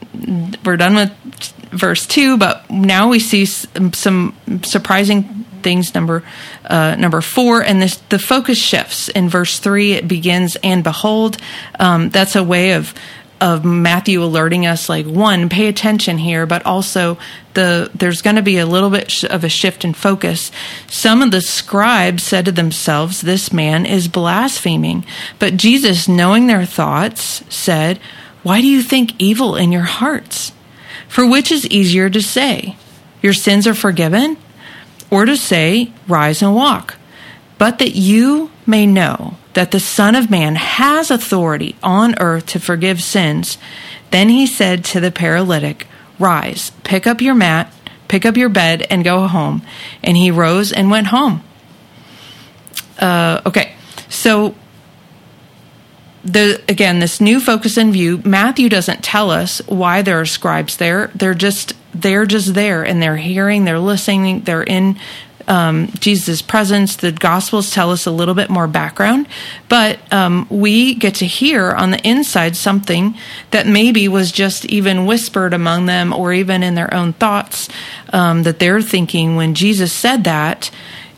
we're 0.66 0.78
done 0.78 0.96
with 0.96 1.12
verse 1.72 2.06
two, 2.06 2.38
but 2.38 2.70
now 2.70 3.08
we 3.08 3.20
see 3.20 3.46
some, 3.46 3.94
some 3.94 4.36
surprising 4.64 5.46
things. 5.62 5.96
Number 5.96 6.24
uh, 6.66 6.96
number 7.00 7.22
four, 7.22 7.62
and 7.62 7.82
this 7.82 7.96
the 8.10 8.20
focus 8.20 8.58
shifts 8.58 9.08
in 9.08 9.30
verse 9.30 9.60
three. 9.60 9.94
It 9.94 10.08
begins, 10.08 10.58
and 10.62 10.84
behold, 10.84 11.38
um, 11.80 12.10
that's 12.10 12.36
a 12.36 12.44
way 12.44 12.74
of 12.74 12.94
of 13.44 13.66
Matthew 13.66 14.24
alerting 14.24 14.66
us 14.66 14.88
like 14.88 15.06
one 15.06 15.50
pay 15.50 15.68
attention 15.68 16.18
here 16.18 16.46
but 16.46 16.66
also 16.66 17.18
the 17.56 17.92
there's 17.94 18.22
going 18.22 18.38
to 18.38 18.42
be 18.42 18.58
a 18.58 18.66
little 18.66 18.90
bit 18.90 19.22
of 19.26 19.44
a 19.44 19.50
shift 19.50 19.84
in 19.84 19.94
focus. 19.94 20.50
Some 20.88 21.22
of 21.22 21.32
the 21.32 21.42
scribes 21.42 22.24
said 22.24 22.46
to 22.46 22.54
themselves 22.54 23.20
this 23.20 23.52
man 23.52 23.86
is 23.86 24.08
blaspheming. 24.08 25.06
But 25.40 25.58
Jesus 25.58 26.08
knowing 26.08 26.48
their 26.48 26.66
thoughts 26.66 27.44
said 27.54 28.00
why 28.44 28.62
do 28.62 28.68
you 28.68 28.82
think 28.82 29.12
evil 29.20 29.58
in 29.58 29.74
your 29.74 29.84
hearts? 29.84 30.54
For 31.10 31.28
which 31.28 31.52
is 31.52 31.68
easier 31.68 32.10
to 32.10 32.22
say 32.22 32.78
your 33.22 33.34
sins 33.34 33.68
are 33.68 33.74
forgiven 33.74 34.38
or 35.12 35.26
to 35.26 35.36
say 35.36 35.92
rise 36.08 36.42
and 36.42 36.56
walk? 36.56 36.96
But 37.58 37.80
that 37.80 37.94
you 37.94 38.52
may 38.66 38.86
know 38.86 39.36
that 39.54 39.72
the 39.72 39.80
Son 39.80 40.16
of 40.16 40.30
Man 40.30 40.56
has 40.56 41.12
authority 41.12 41.76
on 41.84 42.20
earth 42.20 42.46
to 42.48 42.60
forgive 42.60 43.02
sins, 43.02 43.58
then 44.12 44.30
he 44.30 44.48
said 44.48 44.84
to 44.86 45.00
the 45.00 45.12
paralytic, 45.12 45.88
Rise, 46.20 46.72
pick 46.84 47.08
up 47.08 47.22
your 47.22 47.36
mat, 47.36 47.74
pick 48.08 48.26
up 48.26 48.38
your 48.38 48.50
bed, 48.50 48.86
and 48.90 49.04
go 49.04 49.28
home. 49.28 49.62
And 50.04 50.18
he 50.18 50.32
rose 50.32 50.72
and 50.72 50.90
went 50.90 51.08
home. 51.08 51.44
Uh, 53.00 53.42
okay, 53.46 53.74
so 54.10 54.56
the 56.24 56.64
again 56.70 57.00
this 57.00 57.20
new 57.20 57.38
focus 57.38 57.76
and 57.76 57.92
view 57.92 58.22
matthew 58.24 58.70
doesn't 58.70 59.04
tell 59.04 59.30
us 59.30 59.60
why 59.68 60.02
there 60.02 60.22
are 60.22 60.26
scribes 60.26 60.78
there 60.78 61.12
they're 61.16 61.34
just 61.34 61.74
they're 61.94 62.26
just 62.26 62.54
there 62.54 62.84
and 62.84 63.02
they're 63.02 63.18
hearing, 63.18 63.66
they're 63.66 63.80
listening, 63.80 64.42
they're 64.42 64.64
in 64.64 65.00
um, 65.48 65.88
Jesus' 66.00 66.42
presence. 66.42 66.96
The 66.96 67.12
Gospels 67.12 67.72
tell 67.72 67.92
us 67.92 68.06
a 68.06 68.12
little 68.12 68.34
bit 68.34 68.50
more 68.50 68.68
background, 68.68 69.28
but 69.70 70.00
um, 70.14 70.48
we 70.50 70.96
get 70.96 71.16
to 71.16 71.26
hear 71.26 71.72
on 71.72 71.92
the 71.92 72.08
inside 72.08 72.56
something 72.56 73.16
that 73.52 73.68
maybe 73.68 74.08
was 74.08 74.32
just 74.32 74.66
even 74.66 75.06
whispered 75.06 75.54
among 75.54 75.86
them 75.86 76.14
or 76.14 76.34
even 76.34 76.64
in 76.64 76.76
their 76.76 76.94
own 76.94 77.14
thoughts 77.14 77.70
um, 78.12 78.44
that 78.44 78.60
they're 78.60 78.82
thinking 78.82 79.36
when 79.36 79.56
Jesus 79.56 79.92
said 79.92 80.24
that 80.24 80.72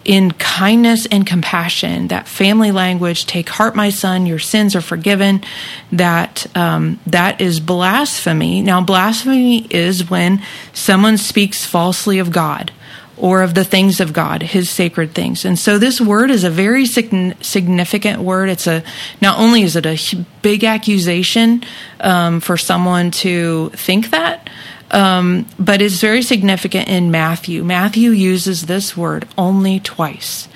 in 0.05 0.29
kindness 0.31 1.07
and 1.07 1.25
compassion, 1.25 2.09
that 2.09 2.27
family 2.27 2.71
language, 2.71 3.25
take 3.25 3.49
heart, 3.49 3.75
my 3.75 3.89
son, 3.89 4.27
your 4.27 4.37
sins 4.37 4.75
are 4.75 4.81
forgiven, 4.81 5.43
that 5.91 6.45
um, 6.55 6.99
that 7.07 7.41
is 7.41 7.59
blasphemy. 7.59 8.61
Now, 8.61 8.81
blasphemy 8.81 9.65
is 9.65 10.07
when 10.07 10.43
someone 10.73 11.17
speaks 11.17 11.65
falsely 11.65 12.19
of 12.19 12.31
God 12.31 12.71
or 13.17 13.41
of 13.41 13.53
the 13.53 13.63
things 13.63 13.99
of 13.99 14.11
God, 14.11 14.41
his 14.43 14.69
sacred 14.69 15.13
things. 15.13 15.45
And 15.45 15.57
so 15.57 15.77
this 15.77 16.01
word 16.01 16.31
is 16.31 16.43
a 16.43 16.49
very 16.49 16.85
significant 16.85 18.21
word. 18.21 18.49
It's 18.49 18.67
a, 18.67 18.83
not 19.21 19.39
only 19.39 19.61
is 19.61 19.75
it 19.75 19.85
a 19.85 20.25
big 20.41 20.63
accusation 20.63 21.63
um, 22.01 22.41
for 22.41 22.57
someone 22.57 23.11
to 23.11 23.69
think 23.69 24.09
that, 24.09 24.49
um, 24.91 25.47
but 25.57 25.81
it's 25.81 26.01
very 26.01 26.21
significant 26.21 26.89
in 26.89 27.09
Matthew. 27.09 27.63
Matthew 27.63 28.11
uses 28.11 28.65
this 28.65 28.95
word 28.97 29.27
only 29.37 29.79
twice. 29.79 30.47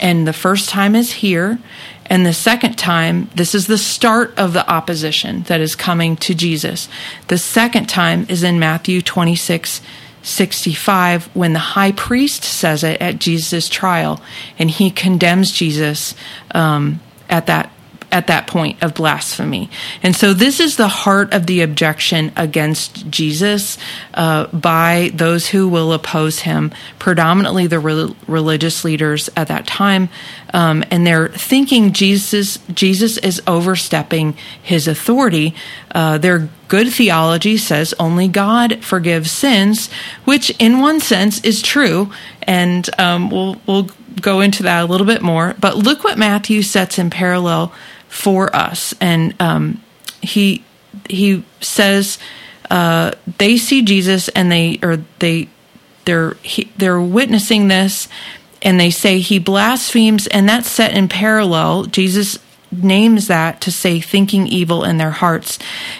And 0.00 0.26
the 0.26 0.32
first 0.32 0.68
time 0.68 0.94
is 0.94 1.12
here, 1.12 1.58
and 2.06 2.26
the 2.26 2.34
second 2.34 2.76
time, 2.76 3.30
this 3.34 3.54
is 3.54 3.66
the 3.66 3.78
start 3.78 4.36
of 4.38 4.52
the 4.52 4.68
opposition 4.68 5.42
that 5.44 5.60
is 5.60 5.74
coming 5.74 6.16
to 6.18 6.34
Jesus. 6.34 6.88
The 7.28 7.38
second 7.38 7.88
time 7.88 8.26
is 8.28 8.42
in 8.42 8.58
Matthew 8.58 9.00
26 9.00 9.80
65 10.24 11.26
when 11.36 11.52
the 11.52 11.58
high 11.58 11.92
priest 11.92 12.42
says 12.42 12.82
it 12.82 13.00
at 13.00 13.18
Jesus' 13.18 13.68
trial, 13.68 14.20
and 14.58 14.70
he 14.70 14.90
condemns 14.90 15.52
Jesus 15.52 16.14
um, 16.52 17.00
at 17.28 17.46
that 17.46 17.70
at 18.14 18.28
that 18.28 18.46
point 18.46 18.80
of 18.80 18.94
blasphemy. 18.94 19.68
And 20.00 20.14
so 20.14 20.32
this 20.32 20.60
is 20.60 20.76
the 20.76 20.86
heart 20.86 21.34
of 21.34 21.46
the 21.46 21.62
objection 21.62 22.30
against 22.36 23.10
Jesus 23.10 23.76
uh, 24.14 24.46
by 24.46 25.10
those 25.12 25.48
who 25.48 25.68
will 25.68 25.92
oppose 25.92 26.38
him, 26.38 26.72
predominantly 27.00 27.66
the 27.66 27.80
re- 27.80 28.14
religious 28.28 28.84
leaders 28.84 29.28
at 29.36 29.48
that 29.48 29.66
time. 29.66 30.08
Um, 30.52 30.84
and 30.92 31.04
they're 31.04 31.28
thinking 31.28 31.92
Jesus 31.92 32.58
Jesus 32.72 33.18
is 33.18 33.42
overstepping 33.48 34.36
his 34.62 34.86
authority. 34.86 35.56
Uh, 35.92 36.16
their 36.18 36.48
good 36.68 36.92
theology 36.92 37.56
says 37.56 37.94
only 37.98 38.28
God 38.28 38.84
forgives 38.84 39.32
sins, 39.32 39.90
which 40.24 40.50
in 40.60 40.78
one 40.78 41.00
sense 41.00 41.42
is 41.42 41.60
true. 41.60 42.12
And 42.44 42.88
um, 43.00 43.30
we'll 43.30 43.56
we'll 43.66 43.88
go 44.20 44.40
into 44.40 44.62
that 44.62 44.84
a 44.84 44.86
little 44.86 45.06
bit 45.06 45.22
more. 45.22 45.56
But 45.58 45.76
look 45.76 46.04
what 46.04 46.16
Matthew 46.16 46.62
sets 46.62 47.00
in 47.00 47.10
parallel 47.10 47.72
for 48.14 48.54
us. 48.54 48.94
And 49.00 49.34
um, 49.40 49.82
he 50.22 50.64
he 51.10 51.44
says 51.60 52.18
uh, 52.70 53.10
they 53.38 53.56
see 53.56 53.82
Jesus 53.82 54.28
and 54.30 54.50
they 54.50 54.78
or 54.82 54.98
they 55.18 55.48
they're 56.04 56.34
he, 56.42 56.70
they're 56.76 57.00
witnessing 57.00 57.68
this 57.68 58.08
and 58.62 58.78
they 58.78 58.90
say 58.90 59.18
he 59.18 59.38
blasphemes 59.38 60.26
and 60.28 60.48
that's 60.48 60.70
set 60.70 60.94
in 60.94 61.08
parallel 61.08 61.84
jesus 61.84 62.38
names 62.70 63.28
that 63.28 63.60
to 63.60 63.70
say 63.70 64.00
thinking 64.00 64.46
evil 64.46 64.84
in 64.84 64.98
their 64.98 65.10
hearts 65.10 65.58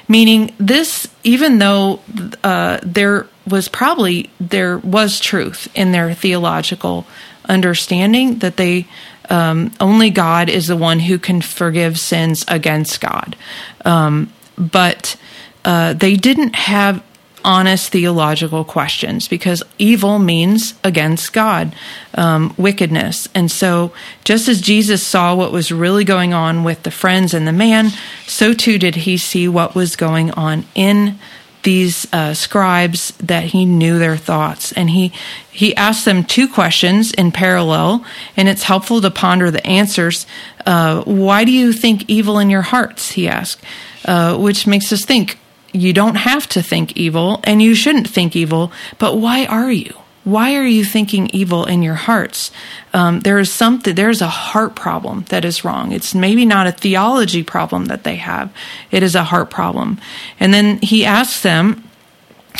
meaning 0.08 0.52
this 0.58 1.08
even 1.22 1.58
though 1.58 2.00
uh, 2.42 2.78
there 2.82 3.26
was 3.46 3.68
probably 3.68 4.28
there 4.38 4.78
was 4.78 5.20
truth 5.20 5.68
in 5.74 5.92
their 5.92 6.12
theological 6.12 7.06
understanding 7.48 8.38
that 8.38 8.56
they 8.56 8.86
um, 9.30 9.72
only 9.80 10.10
God 10.10 10.48
is 10.48 10.66
the 10.66 10.76
one 10.76 11.00
who 11.00 11.18
can 11.18 11.40
forgive 11.40 11.98
sins 11.98 12.44
against 12.48 13.00
God. 13.00 13.36
Um, 13.84 14.32
but 14.56 15.16
uh, 15.64 15.94
they 15.94 16.16
didn't 16.16 16.54
have 16.54 17.02
honest 17.44 17.92
theological 17.92 18.64
questions 18.64 19.28
because 19.28 19.62
evil 19.78 20.18
means 20.18 20.74
against 20.82 21.32
God, 21.32 21.74
um, 22.14 22.54
wickedness. 22.56 23.28
And 23.34 23.50
so, 23.50 23.92
just 24.24 24.48
as 24.48 24.60
Jesus 24.60 25.02
saw 25.02 25.34
what 25.34 25.52
was 25.52 25.70
really 25.70 26.04
going 26.04 26.32
on 26.32 26.64
with 26.64 26.82
the 26.82 26.90
friends 26.90 27.34
and 27.34 27.46
the 27.46 27.52
man, 27.52 27.90
so 28.26 28.54
too 28.54 28.78
did 28.78 28.96
he 28.96 29.18
see 29.18 29.46
what 29.46 29.74
was 29.74 29.96
going 29.96 30.30
on 30.32 30.64
in 30.74 31.18
these 31.64 32.06
uh, 32.12 32.34
scribes 32.34 33.10
that 33.18 33.44
he 33.44 33.66
knew 33.66 33.98
their 33.98 34.16
thoughts. 34.16 34.72
And 34.72 34.90
he 34.90 35.12
he 35.50 35.74
asked 35.76 36.04
them 36.04 36.24
two 36.24 36.48
questions 36.48 37.12
in 37.12 37.32
parallel 37.32 38.04
and 38.36 38.48
it's 38.48 38.62
helpful 38.62 39.00
to 39.00 39.10
ponder 39.10 39.50
the 39.50 39.66
answers. 39.66 40.26
Uh, 40.64 41.02
why 41.02 41.44
do 41.44 41.52
you 41.52 41.72
think 41.72 42.08
evil 42.08 42.38
in 42.38 42.50
your 42.50 42.62
hearts? 42.62 43.12
He 43.12 43.28
asked. 43.28 43.62
Uh, 44.04 44.36
which 44.36 44.66
makes 44.66 44.92
us 44.92 45.02
think 45.04 45.38
you 45.72 45.92
don't 45.94 46.16
have 46.16 46.46
to 46.46 46.62
think 46.62 46.94
evil 46.94 47.40
and 47.44 47.62
you 47.62 47.74
shouldn't 47.74 48.06
think 48.06 48.36
evil 48.36 48.70
but 48.98 49.16
why 49.16 49.46
are 49.46 49.72
you 49.72 49.94
why 50.24 50.56
are 50.56 50.64
you 50.64 50.84
thinking 50.84 51.28
evil 51.32 51.66
in 51.66 51.82
your 51.82 51.94
hearts? 51.94 52.50
Um, 52.92 53.20
there 53.20 53.38
is 53.38 53.52
something, 53.52 53.94
there's 53.94 54.22
a 54.22 54.28
heart 54.28 54.74
problem 54.74 55.26
that 55.28 55.44
is 55.44 55.64
wrong. 55.64 55.92
It's 55.92 56.14
maybe 56.14 56.46
not 56.46 56.66
a 56.66 56.72
theology 56.72 57.42
problem 57.42 57.86
that 57.86 58.04
they 58.04 58.16
have, 58.16 58.52
it 58.90 59.02
is 59.02 59.14
a 59.14 59.24
heart 59.24 59.50
problem. 59.50 60.00
And 60.40 60.52
then 60.52 60.78
he 60.78 61.04
asks 61.04 61.42
them, 61.42 61.84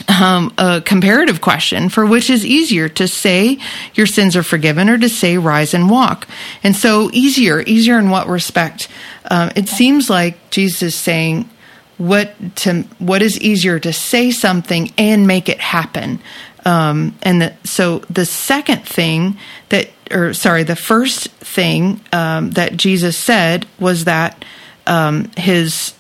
um, 0.09 0.53
a 0.59 0.83
comparative 0.85 1.41
question 1.41 1.89
for 1.89 2.05
which 2.05 2.29
is 2.29 2.45
easier 2.45 2.89
to 2.89 3.07
say 3.07 3.59
your 3.95 4.07
sins 4.07 4.35
are 4.37 4.43
forgiven 4.43 4.89
or 4.89 4.99
to 4.99 5.09
say 5.09 5.39
rise 5.39 5.73
and 5.73 5.89
walk. 5.89 6.27
And 6.65 6.75
so 6.75 7.11
easier, 7.13 7.61
easier 7.61 7.99
in 7.99 8.11
what 8.11 8.27
respect? 8.27 8.89
Um, 9.31 9.53
it 9.55 9.69
seems 9.69 10.11
like 10.11 10.51
Jesus 10.51 10.83
is 10.83 10.95
saying 10.97 11.49
what 11.97 12.35
to 12.57 12.83
what 12.99 13.23
is 13.23 13.41
easier 13.41 13.79
to 13.79 13.93
say 13.93 14.33
something 14.33 14.93
and 14.99 15.29
make 15.29 15.49
it 15.49 15.61
happen 15.61 16.19
um, 16.65 17.17
and 17.23 17.43
the, 17.43 17.55
so 17.65 17.99
the 18.11 18.27
second 18.27 18.87
thing 18.87 19.37
that, 19.69 19.91
or 20.11 20.33
sorry, 20.33 20.63
the 20.63 20.77
first 20.77 21.29
thing 21.29 22.01
um, 22.13 22.53
that 22.53 22.77
Jesus 22.77 23.17
said 23.17 23.67
was 23.79 24.05
that 24.05 24.45
um, 24.87 25.31
his 25.37 25.95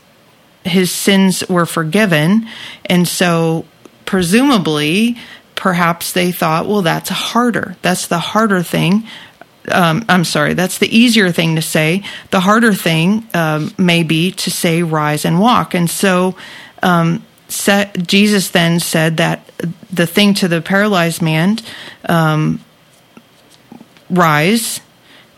his 0.64 0.90
sins 0.90 1.46
were 1.48 1.66
forgiven, 1.66 2.48
and 2.86 3.06
so 3.06 3.66
presumably, 4.06 5.16
perhaps 5.54 6.12
they 6.12 6.32
thought, 6.32 6.66
well, 6.66 6.82
that's 6.82 7.10
harder. 7.10 7.76
That's 7.82 8.06
the 8.06 8.18
harder 8.18 8.62
thing. 8.62 9.06
Um, 9.70 10.04
I'm 10.08 10.24
sorry, 10.24 10.54
that's 10.54 10.78
the 10.78 10.94
easier 10.94 11.32
thing 11.32 11.56
to 11.56 11.62
say. 11.62 12.02
The 12.30 12.40
harder 12.40 12.74
thing 12.74 13.26
um, 13.32 13.74
may 13.78 14.02
be 14.02 14.32
to 14.32 14.50
say, 14.50 14.82
rise 14.82 15.24
and 15.24 15.40
walk. 15.40 15.74
And 15.74 15.88
so 15.88 16.36
Jesus 17.48 18.50
then 18.50 18.80
said 18.80 19.18
that 19.18 19.46
the 19.92 20.06
thing 20.06 20.34
to 20.34 20.48
the 20.48 20.60
paralyzed 20.60 21.22
man, 21.22 21.58
um, 22.08 22.60
rise, 24.10 24.80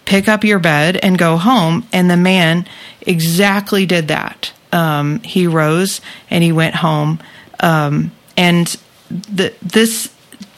pick 0.04 0.28
up 0.28 0.44
your 0.44 0.58
bed, 0.58 0.96
and 0.96 1.18
go 1.18 1.36
home. 1.36 1.86
And 1.92 2.10
the 2.10 2.16
man 2.16 2.66
exactly 3.00 3.86
did 3.86 4.08
that. 4.08 4.52
Um, 4.72 5.20
he 5.20 5.46
rose 5.46 6.00
and 6.30 6.42
he 6.42 6.52
went 6.52 6.76
home. 6.76 7.20
Um, 7.60 8.12
and 8.36 8.76
this 9.10 10.12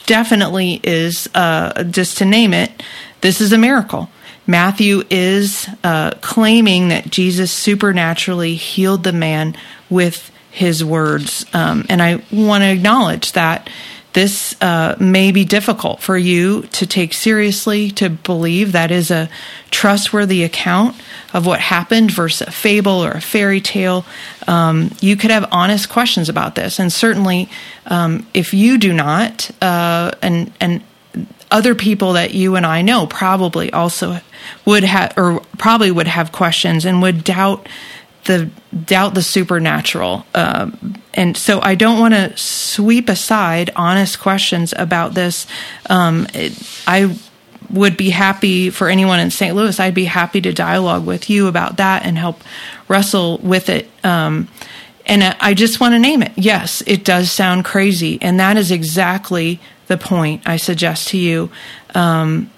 definitely 0.07 0.81
is, 0.83 1.29
uh, 1.35 1.85
just 1.85 2.19
to 2.19 2.25
name 2.25 2.55
it, 2.55 2.83
this 3.21 3.41
is 3.41 3.53
a 3.53 3.59
miracle. 3.59 4.11
Matthew 4.47 5.03
is 5.11 5.69
uh, 5.85 6.13
claiming 6.23 6.89
that 6.89 7.11
Jesus 7.11 7.53
supernaturally 7.53 8.55
healed 8.55 9.05
the 9.05 9.13
man 9.13 9.55
with 9.91 10.31
his 10.59 10.85
words. 10.85 11.47
Um, 11.55 11.87
and 11.89 12.03
I 12.03 12.21
want 12.33 12.63
to 12.63 12.71
acknowledge 12.71 13.33
that 13.33 13.71
this 14.13 14.61
uh, 14.61 14.97
may 14.99 15.31
be 15.31 15.45
difficult 15.45 16.01
for 16.01 16.17
you 16.17 16.63
to 16.73 16.87
take 16.87 17.13
seriously, 17.13 17.93
to 17.93 18.11
believe 18.11 18.73
that 18.73 18.91
is 18.91 19.13
a 19.13 19.29
trustworthy 19.71 20.43
account 20.43 20.97
of 21.33 21.47
what 21.47 21.61
happened 21.61 22.11
versus 22.11 22.49
a 22.49 22.51
fable 22.51 23.05
or 23.05 23.13
a 23.13 23.21
fairy 23.21 23.61
tale. 23.61 24.05
Um, 24.49 24.91
you 25.01 25.15
could 25.15 25.31
have 25.31 25.49
honest 25.53 25.89
questions 25.89 26.29
about 26.29 26.57
this. 26.57 26.81
And 26.81 26.93
certainly, 26.93 27.49
um, 27.87 28.27
if 28.35 28.53
you 28.53 28.79
do 28.79 28.93
not, 28.93 29.51
uh, 29.63 30.11
and, 30.21 30.51
and 30.61 30.83
other 31.51 31.77
people 31.77 32.15
that 32.15 32.35
you 32.35 32.57
and 32.57 32.67
I 32.67 32.83
know 32.83 33.07
probably 33.07 33.73
also 33.73 34.21
would 34.65 34.85
have, 34.85 35.17
or 35.17 35.41
probably 35.59 35.93
would 35.93 36.09
have 36.09 36.33
questions 36.33 36.85
and 36.85 37.01
would 37.03 37.23
doubt 37.23 37.69
the 38.29 38.49
doubt 38.87 39.15
the 39.15 39.23
supernatural. 39.23 40.25
Uh, 40.33 40.71
and 41.15 41.37
so 41.37 41.61
I 41.61 41.75
don't 41.75 41.99
want 41.99 42.15
to 42.15 42.37
sweep 42.37 43.09
aside 43.09 43.71
honest 43.75 44.21
questions 44.21 44.73
about 44.77 45.15
this. 45.15 45.49
Um, 45.91 46.29
it, 46.33 46.53
I 46.87 47.19
would 47.71 47.97
be 47.97 48.11
happy 48.11 48.71
for 48.71 48.89
anyone 48.89 49.19
in 49.19 49.31
St. 49.31 49.57
Louis. 49.57 49.81
I'd 49.81 49.95
be 49.95 50.07
happy 50.07 50.41
to 50.43 50.53
dialogue 50.53 51.05
with 51.05 51.29
you 51.29 51.49
about 51.49 51.79
that 51.79 52.07
and 52.07 52.17
help 52.17 52.43
wrestle 52.87 53.39
with 53.39 53.69
it. 53.69 53.91
Um, 54.05 54.47
And 55.11 55.23
I 55.41 55.55
just 55.55 55.81
want 55.81 55.95
to 55.95 55.99
name 55.99 56.23
it. 56.23 56.33
Yes, 56.37 56.83
it 56.87 57.03
does 57.03 57.33
sound 57.33 57.65
crazy. 57.65 58.19
And 58.21 58.39
that 58.39 58.57
is 58.59 58.71
exactly 58.71 59.59
the 59.87 59.97
point 59.97 60.43
I 60.45 60.59
suggest 60.59 61.09
to 61.09 61.17
you. 61.17 61.49
Um, 61.95 62.51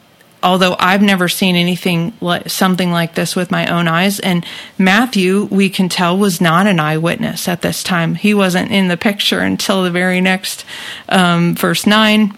although 0.42 0.76
I've 0.78 1.02
never 1.02 1.28
seen 1.28 1.56
anything 1.56 2.12
like 2.20 2.48
something 2.48 2.90
like 2.90 3.14
this 3.14 3.36
with 3.36 3.50
my 3.50 3.66
own 3.66 3.88
eyes. 3.88 4.20
And 4.20 4.44
Matthew, 4.78 5.44
we 5.44 5.70
can 5.70 5.88
tell, 5.88 6.16
was 6.16 6.40
not 6.40 6.66
an 6.66 6.80
eyewitness 6.80 7.48
at 7.48 7.62
this 7.62 7.82
time. 7.82 8.14
He 8.14 8.34
wasn't 8.34 8.70
in 8.70 8.88
the 8.88 8.96
picture 8.96 9.40
until 9.40 9.82
the 9.82 9.90
very 9.90 10.20
next 10.20 10.64
um, 11.08 11.54
verse 11.54 11.86
9. 11.86 12.36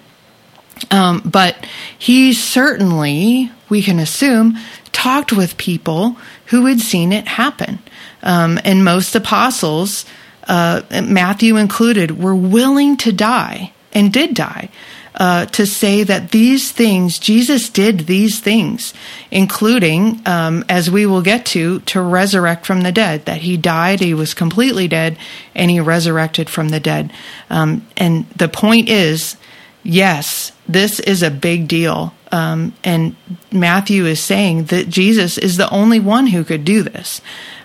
Um, 0.90 1.22
but 1.24 1.66
he 1.96 2.32
certainly, 2.32 3.50
we 3.68 3.82
can 3.82 3.98
assume, 3.98 4.58
talked 4.90 5.32
with 5.32 5.56
people 5.56 6.16
who 6.46 6.66
had 6.66 6.80
seen 6.80 7.12
it 7.12 7.26
happen. 7.26 7.78
Um, 8.22 8.58
and 8.64 8.84
most 8.84 9.14
apostles, 9.14 10.04
uh, 10.48 10.82
Matthew 10.90 11.56
included, 11.56 12.22
were 12.22 12.34
willing 12.34 12.96
to 12.98 13.12
die 13.12 13.72
and 13.92 14.12
did 14.12 14.34
die 14.34 14.70
uh, 15.14 15.46
to 15.46 15.66
say 15.66 16.02
that 16.02 16.30
these 16.30 16.72
things, 16.72 17.18
Jesus 17.18 17.68
did 17.68 18.00
these 18.00 18.40
things, 18.40 18.94
including, 19.30 20.20
um, 20.26 20.64
as 20.68 20.90
we 20.90 21.04
will 21.06 21.22
get 21.22 21.44
to, 21.46 21.80
to 21.80 22.00
resurrect 22.00 22.64
from 22.64 22.80
the 22.80 22.92
dead, 22.92 23.26
that 23.26 23.42
he 23.42 23.56
died, 23.56 24.00
he 24.00 24.14
was 24.14 24.34
completely 24.34 24.88
dead, 24.88 25.18
and 25.54 25.70
he 25.70 25.80
resurrected 25.80 26.48
from 26.48 26.70
the 26.70 26.80
dead. 26.80 27.12
Um, 27.50 27.86
and 27.96 28.28
the 28.30 28.48
point 28.48 28.88
is, 28.88 29.36
yes, 29.82 30.52
this 30.66 30.98
is 31.00 31.22
a 31.22 31.30
big 31.30 31.68
deal. 31.68 32.14
Um, 32.30 32.72
and 32.82 33.14
Matthew 33.50 34.06
is 34.06 34.20
saying 34.20 34.64
that 34.66 34.88
Jesus 34.88 35.36
is 35.36 35.58
the 35.58 35.70
only 35.70 36.00
one 36.00 36.28
who 36.28 36.44
could 36.44 36.64
do 36.64 36.82
this. 36.82 37.20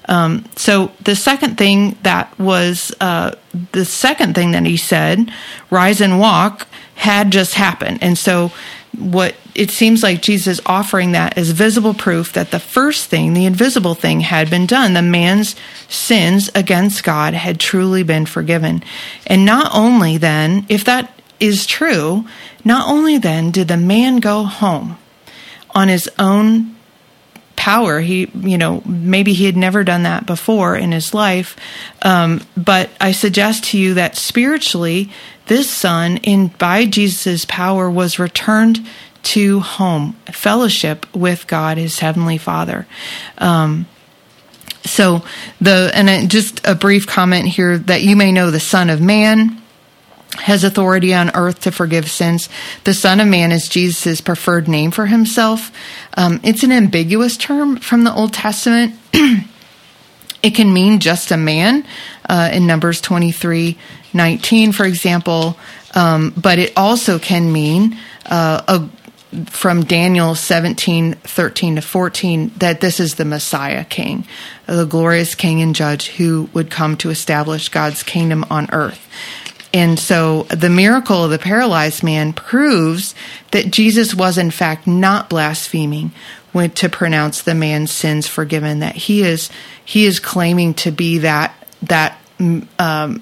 Um, 0.10 0.46
so 0.56 0.92
the 1.02 1.16
second 1.16 1.58
thing 1.58 1.98
that 2.04 2.38
was 2.40 2.94
uh, 3.02 3.36
the 3.74 3.86
second 3.86 4.36
thing 4.36 4.52
that 4.52 4.66
he 4.66 4.78
said, 4.78 5.32
rise 5.70 6.02
and 6.02 6.20
walk, 6.20 6.68
had 6.98 7.32
just 7.32 7.54
happened, 7.54 8.00
and 8.02 8.18
so 8.18 8.52
what 8.98 9.36
it 9.54 9.70
seems 9.72 10.04
like 10.04 10.22
Jesus 10.22 10.60
offering 10.66 11.12
that 11.14 11.38
as 11.38 11.52
visible 11.52 11.94
proof 11.94 12.34
that 12.34 12.52
the 12.52 12.60
first 12.60 13.10
thing, 13.10 13.34
the 13.34 13.46
invisible 13.46 13.96
thing, 13.96 14.22
had 14.22 14.50
been 14.50 14.66
done. 14.66 14.94
The 14.94 15.02
man's 15.02 15.56
sins 15.88 16.50
against 16.56 17.04
God 17.04 17.34
had 17.34 17.60
truly 17.60 18.04
been 18.04 18.26
forgiven, 18.26 18.84
and 19.26 19.46
not 19.46 19.72
only 19.74 20.18
then, 20.18 20.66
if 20.70 20.84
that 20.86 21.14
is 21.40 21.66
true, 21.66 22.26
not 22.66 22.90
only 22.90 23.18
then 23.18 23.52
did 23.52 23.68
the 23.68 23.78
man 23.78 24.18
go 24.18 24.44
home 24.44 24.98
on 25.76 25.88
his 25.88 26.10
own 26.18 26.77
power. 27.58 28.00
He, 28.00 28.32
you 28.34 28.58
know, 28.58 28.82
maybe 28.86 29.34
he 29.34 29.46
had 29.46 29.58
never 29.58 29.84
done 29.84 30.04
that 30.04 30.26
before 30.26 30.78
in 30.78 30.94
his 30.94 31.14
life. 31.14 31.58
Um, 32.04 32.42
but 32.56 32.90
I 33.02 33.12
suggest 33.12 33.66
to 33.66 33.78
you 33.78 33.96
that 33.96 34.16
spiritually, 34.16 35.10
this 35.48 35.70
son, 35.70 36.18
in 36.18 36.48
by 36.48 36.86
Jesus' 36.86 37.44
power, 37.44 37.90
was 37.90 38.20
returned 38.20 38.88
to 39.24 39.60
home, 39.60 40.14
fellowship 40.32 41.06
with 41.14 41.48
God, 41.48 41.78
his 41.78 42.00
heavenly 42.00 42.38
Father. 42.38 42.88
Um, 43.40 43.88
so 44.86 45.24
the 45.60 45.92
and 45.94 46.32
just 46.32 46.66
a 46.66 46.76
brief 46.76 47.08
comment 47.08 47.48
here 47.48 47.78
that 47.78 48.04
you 48.04 48.16
may 48.16 48.32
know 48.32 48.52
the 48.52 48.60
Son 48.60 48.90
of 48.90 49.02
Man 49.02 49.62
has 50.38 50.64
authority 50.64 51.14
on 51.14 51.36
earth 51.36 51.62
to 51.62 51.72
forgive 51.72 52.10
sins. 52.10 52.50
The 52.84 52.94
Son 52.94 53.20
of 53.20 53.28
Man 53.28 53.52
is 53.52 53.68
Jesus' 53.68 54.22
preferred 54.22 54.68
name 54.68 54.92
for 54.92 55.06
himself. 55.06 55.72
Um, 56.16 56.40
it's 56.44 56.64
an 56.64 56.72
ambiguous 56.72 57.38
term 57.38 57.78
from 57.78 58.04
the 58.04 58.14
Old 58.14 58.34
Testament. 58.34 58.96
it 60.44 60.56
can 60.56 60.74
mean 60.74 61.00
just 61.00 61.32
a 61.32 61.38
man 61.38 61.86
uh, 62.28 62.50
in 62.54 62.68
Numbers 62.68 63.02
23 63.02 63.78
19, 64.14 64.72
for 64.72 64.86
example, 64.86 65.58
um, 65.94 66.34
but 66.36 66.58
it 66.58 66.74
also 66.76 67.20
can 67.20 67.52
mean 67.52 67.98
uh, 68.26 68.62
a 68.68 68.90
from 69.50 69.84
Daniel 69.84 70.36
17, 70.36 71.14
13 71.14 71.76
to 71.76 71.82
14, 71.82 72.52
that 72.58 72.80
this 72.80 73.00
is 73.00 73.16
the 73.16 73.26
Messiah 73.26 73.84
King, 73.84 74.26
the 74.66 74.86
glorious 74.86 75.36
King 75.36 75.62
and 75.62 75.76
Judge 75.76 76.08
who 76.08 76.50
would 76.54 76.72
come 76.72 76.96
to 76.98 77.10
establish 77.10 77.70
God's 77.70 78.04
kingdom 78.04 78.46
on 78.50 78.70
earth. 78.72 79.08
And 79.78 80.00
so 80.00 80.44
the 80.50 80.72
miracle 80.72 81.24
of 81.24 81.30
the 81.30 81.38
paralyzed 81.38 82.02
man 82.02 82.34
proves 82.34 83.14
that 83.52 83.70
Jesus 83.70 84.16
was 84.16 84.40
in 84.40 84.50
fact 84.50 84.88
not 84.88 85.30
blaspheming 85.30 86.12
when 86.52 86.72
to 86.72 86.90
pronounce 86.90 87.44
the 87.44 87.54
man's 87.54 87.92
sins 87.92 88.26
forgiven. 88.26 88.80
That 88.80 88.96
he 88.96 89.22
is 89.22 89.52
he 89.86 90.06
is 90.06 90.20
claiming 90.20 90.74
to 90.76 90.90
be 90.90 91.20
that 91.20 91.54
that 91.84 92.18
um, 92.80 93.22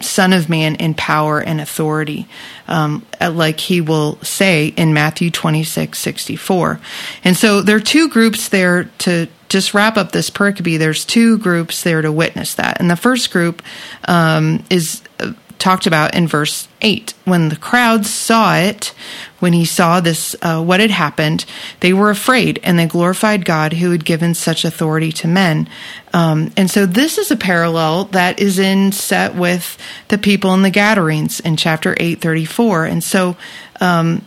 Son 0.00 0.32
of 0.32 0.48
Man 0.48 0.74
in 0.74 0.94
power 0.94 1.40
and 1.40 1.60
authority, 1.60 2.26
um, 2.66 3.06
like 3.20 3.60
he 3.60 3.80
will 3.80 4.18
say 4.22 4.66
in 4.66 4.92
Matthew 4.92 5.30
26, 5.30 5.96
64. 5.96 6.80
And 7.22 7.36
so 7.36 7.62
there 7.62 7.76
are 7.76 7.80
two 7.80 8.08
groups 8.08 8.48
there 8.48 8.90
to 8.98 9.28
just 9.48 9.74
wrap 9.74 9.96
up 9.96 10.10
this 10.10 10.28
pericope. 10.28 10.76
There's 10.76 11.04
two 11.04 11.38
groups 11.38 11.84
there 11.84 12.02
to 12.02 12.10
witness 12.10 12.54
that. 12.54 12.80
And 12.80 12.90
the 12.90 12.96
first 12.96 13.30
group 13.30 13.62
um, 14.08 14.64
is 14.70 15.02
uh, 15.20 15.34
talked 15.58 15.86
about 15.86 16.14
in 16.14 16.26
verse 16.26 16.68
8. 16.82 17.14
When 17.24 17.48
the 17.48 17.56
crowds 17.56 18.08
saw 18.08 18.56
it, 18.56 18.94
when 19.40 19.52
he 19.52 19.64
saw 19.64 20.00
this, 20.00 20.34
uh, 20.42 20.62
what 20.62 20.80
had 20.80 20.90
happened, 20.90 21.44
they 21.80 21.92
were 21.92 22.10
afraid 22.10 22.60
and 22.62 22.78
they 22.78 22.86
glorified 22.86 23.44
God 23.44 23.74
who 23.74 23.90
had 23.90 24.04
given 24.04 24.34
such 24.34 24.64
authority 24.64 25.12
to 25.12 25.28
men. 25.28 25.68
Um, 26.12 26.52
and 26.56 26.70
so 26.70 26.86
this 26.86 27.18
is 27.18 27.30
a 27.30 27.36
parallel 27.36 28.04
that 28.06 28.40
is 28.40 28.58
in 28.58 28.92
set 28.92 29.34
with 29.34 29.76
the 30.08 30.18
people 30.18 30.54
in 30.54 30.62
the 30.62 30.70
Gadarenes 30.70 31.40
in 31.40 31.56
chapter 31.56 31.92
834. 31.98 32.86
And 32.86 33.04
so, 33.04 33.36
um, 33.80 34.24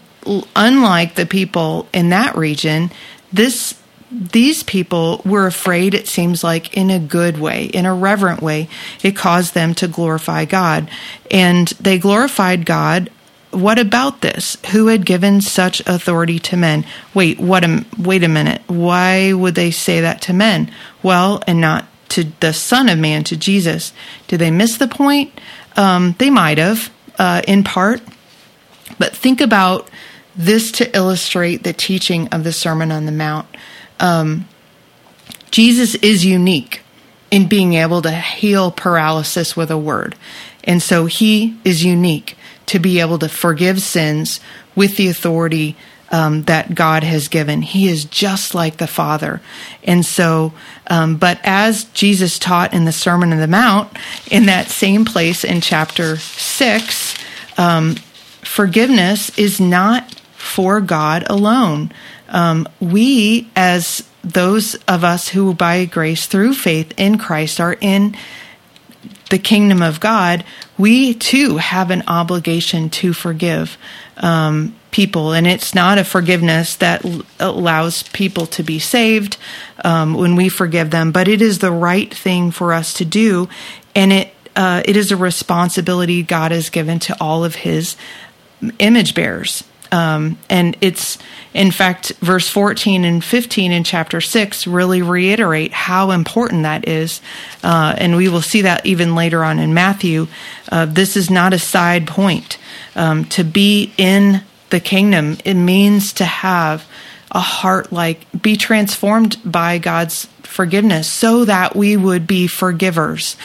unlike 0.56 1.16
the 1.16 1.26
people 1.26 1.88
in 1.94 2.10
that 2.10 2.36
region, 2.36 2.92
this 3.34 3.81
these 4.12 4.62
people 4.64 5.22
were 5.24 5.48
afraid, 5.48 5.94
it 5.94 6.08
seems 6.08 6.44
like, 6.44 6.76
in 6.76 6.90
a 6.90 7.00
good 7.00 7.40
way, 7.40 7.66
in 7.66 7.86
a 7.86 7.94
reverent 7.94 8.42
way. 8.42 8.68
It 9.02 9.16
caused 9.16 9.54
them 9.54 9.74
to 9.76 9.88
glorify 9.88 10.46
God. 10.46 10.90
And 11.30 11.68
they 11.80 11.98
glorified 11.98 12.66
God. 12.66 13.10
What 13.52 13.80
about 13.80 14.22
this? 14.22 14.58
Who 14.72 14.88
had 14.88 15.06
given 15.06 15.40
such 15.42 15.80
authority 15.82 16.40
to 16.40 16.58
men? 16.58 16.86
Wait, 17.14 17.40
what 17.40 17.64
a, 17.64 17.86
wait 17.98 18.24
a 18.24 18.28
minute. 18.28 18.62
Why 18.68 19.32
would 19.34 19.56
they 19.56 19.72
say 19.72 20.02
that 20.02 20.22
to 20.24 20.34
men? 20.34 20.72
Well, 21.02 21.42
and 21.48 21.62
not 21.62 21.86
to 22.10 22.26
the 22.42 22.52
Son 22.54 22.90
of 22.90 23.00
Man, 23.00 23.24
to 23.26 23.38
Jesus. 23.38 23.94
Did 24.28 24.40
they 24.40 24.52
miss 24.52 24.78
the 24.78 24.88
point? 24.88 25.40
Um, 25.78 26.16
they 26.18 26.30
might 26.30 26.58
have, 26.58 26.92
uh, 27.18 27.42
in 27.48 27.64
part. 27.64 28.02
But 29.00 29.16
think 29.16 29.40
about 29.40 29.90
this 30.36 30.72
to 30.74 30.96
illustrate 30.96 31.64
the 31.64 31.74
teaching 31.74 32.28
of 32.30 32.44
the 32.44 32.52
Sermon 32.52 32.92
on 32.92 33.06
the 33.06 33.12
Mount 33.12 33.48
um, 34.02 34.48
Jesus 35.52 35.96
is 35.96 36.26
unique 36.26 36.82
in 37.30 37.48
being 37.48 37.74
able 37.74 38.02
to 38.02 38.12
heal 38.12 38.72
paralysis 38.72 39.56
with 39.56 39.72
a 39.72 39.78
word. 39.78 40.16
And 40.64 40.82
so 40.82 41.06
he 41.06 41.58
is 41.64 41.86
unique 41.86 42.36
to 42.66 42.80
be 42.80 43.00
able 43.00 43.20
to 43.20 43.30
forgive 43.30 43.82
sins 43.82 44.40
with 44.76 44.98
the 44.98 45.08
authority 45.08 45.78
um, 46.12 46.44
that 46.44 46.76
God 46.76 47.04
has 47.04 47.30
given. 47.30 47.62
He 47.62 47.88
is 47.88 48.04
just 48.04 48.54
like 48.54 48.78
the 48.78 48.88
Father. 48.88 49.42
And 49.84 50.06
so, 50.06 50.54
um, 50.88 51.16
but 51.16 51.40
as 51.44 51.86
Jesus 51.86 52.38
taught 52.38 52.74
in 52.74 52.84
the 52.84 52.92
Sermon 52.92 53.32
on 53.32 53.40
the 53.40 53.48
Mount, 53.48 53.98
in 54.30 54.46
that 54.48 54.68
same 54.68 55.06
place 55.06 55.46
in 55.46 55.62
chapter 55.62 56.18
6, 56.18 57.16
um, 57.58 57.96
forgiveness 58.44 59.38
is 59.38 59.62
not 59.62 60.16
for 60.36 60.82
God 60.82 61.24
alone 61.30 61.92
um, 62.32 62.68
we, 62.80 63.50
as 63.56 64.04
those 64.24 64.76
of 64.88 65.04
us 65.04 65.30
who 65.30 65.54
by 65.54 65.86
grace 65.86 66.26
through 66.26 66.54
faith 66.54 66.94
in 66.98 67.18
Christ 67.18 67.60
are 67.60 67.78
in 67.80 68.16
the 69.30 69.40
kingdom 69.40 69.82
of 69.82 70.00
God, 70.00 70.44
we 70.78 71.14
too 71.14 71.58
have 71.58 71.92
an 71.92 72.04
obligation 72.08 72.90
to 72.90 73.14
forgive 73.14 73.78
um, 74.18 74.76
people. 74.92 75.34
And 75.34 75.48
it's 75.48 75.74
not 75.74 75.98
a 75.98 76.04
forgiveness 76.04 76.76
that 76.78 77.04
l- 77.06 77.24
allows 77.40 78.04
people 78.04 78.46
to 78.48 78.64
be 78.64 78.78
saved 78.80 79.38
um, 79.84 80.14
when 80.14 80.36
we 80.36 80.50
forgive 80.50 80.92
them, 80.92 81.12
but 81.12 81.28
it 81.28 81.42
is 81.42 81.60
the 81.60 81.72
right 81.72 82.14
thing 82.14 82.52
for 82.52 82.74
us 82.74 82.94
to 82.96 83.06
do. 83.06 83.48
And 83.96 84.12
it, 84.12 84.34
uh, 84.56 84.84
it 84.86 84.98
is 84.98 85.12
a 85.12 85.18
responsibility 85.18 86.24
God 86.24 86.52
has 86.52 86.70
given 86.70 87.00
to 87.00 87.18
all 87.22 87.44
of 87.44 87.56
his 87.56 87.96
image 88.80 89.16
bearers. 89.16 89.64
Um, 89.92 90.38
and 90.50 90.78
it's, 90.82 91.18
in 91.54 91.72
fact, 91.72 92.14
verse 92.22 92.48
14 92.50 93.04
and 93.04 93.24
15 93.24 93.72
in 93.72 93.84
chapter 93.84 94.22
6 94.22 94.68
really 94.68 95.02
reiterate 95.02 95.74
how 95.74 96.12
important 96.12 96.64
that 96.64 96.88
is. 96.88 97.22
Uh, 97.64 97.94
and 97.98 98.16
we 98.16 98.30
will 98.30 98.42
see 98.42 98.62
that 98.62 98.86
even 98.86 99.16
later 99.16 99.44
on 99.44 99.60
in 99.60 99.74
Matthew. 99.74 100.28
Uh, 100.72 100.86
this 100.86 101.18
is 101.18 101.30
not 101.30 101.54
a 101.54 101.60
side 101.60 102.08
point. 102.08 102.58
Um, 102.96 103.26
to 103.26 103.44
be 103.44 103.94
in 103.98 104.44
the 104.70 104.80
kingdom, 104.80 105.38
it 105.44 105.56
means 105.56 106.14
to 106.14 106.26
have 106.26 106.86
a 107.32 107.40
heart 107.40 107.92
like, 107.92 108.26
be 108.40 108.56
transformed 108.56 109.38
by 109.46 109.78
God's 109.78 110.26
forgiveness 110.44 111.10
so 111.10 111.46
that 111.46 111.76
we 111.76 111.96
would 111.96 112.28
be 112.28 112.46
forgivers 112.46 113.38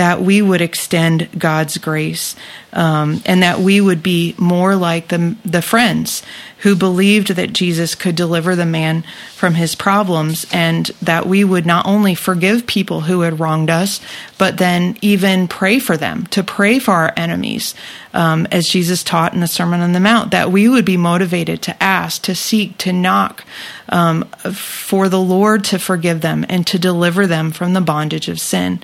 that 0.00 0.22
we 0.22 0.40
would 0.40 0.60
extend 0.60 1.28
God's 1.36 1.76
grace 1.76 2.36
um, 2.72 3.20
and 3.26 3.42
that 3.42 3.58
we 3.58 3.80
would 3.80 4.02
be 4.02 4.34
more 4.38 4.76
like 4.76 5.08
the, 5.08 5.36
the 5.44 5.60
friends 5.60 6.22
who 6.58 6.76
believed 6.76 7.28
that 7.28 7.52
Jesus 7.52 7.94
could 7.94 8.14
deliver 8.14 8.54
the 8.54 8.64
man 8.64 9.04
from 9.34 9.54
his 9.54 9.74
problems 9.74 10.46
and 10.52 10.86
that 11.02 11.26
we 11.26 11.42
would 11.42 11.66
not 11.66 11.86
only 11.86 12.14
forgive 12.14 12.66
people 12.66 13.02
who 13.02 13.22
had 13.22 13.40
wronged 13.40 13.68
us, 13.68 14.00
but 14.38 14.58
then 14.58 14.96
even 15.02 15.48
pray 15.48 15.78
for 15.78 15.96
them, 15.96 16.26
to 16.28 16.42
pray 16.42 16.78
for 16.78 16.92
our 16.92 17.12
enemies, 17.16 17.74
um, 18.12 18.46
as 18.50 18.68
Jesus 18.68 19.02
taught 19.02 19.34
in 19.34 19.40
the 19.40 19.46
Sermon 19.46 19.80
on 19.80 19.92
the 19.92 20.00
Mount, 20.00 20.30
that 20.32 20.50
we 20.50 20.68
would 20.68 20.84
be 20.84 20.96
motivated 20.96 21.62
to 21.62 21.82
ask, 21.82 22.22
to 22.22 22.34
seek, 22.34 22.76
to 22.78 22.92
knock 22.92 23.44
um, 23.88 24.24
for 24.52 25.08
the 25.08 25.20
Lord 25.20 25.64
to 25.64 25.78
forgive 25.78 26.20
them 26.20 26.44
and 26.48 26.66
to 26.66 26.78
deliver 26.78 27.26
them 27.26 27.50
from 27.50 27.72
the 27.72 27.80
bondage 27.80 28.28
of 28.28 28.40
sin. 28.40 28.82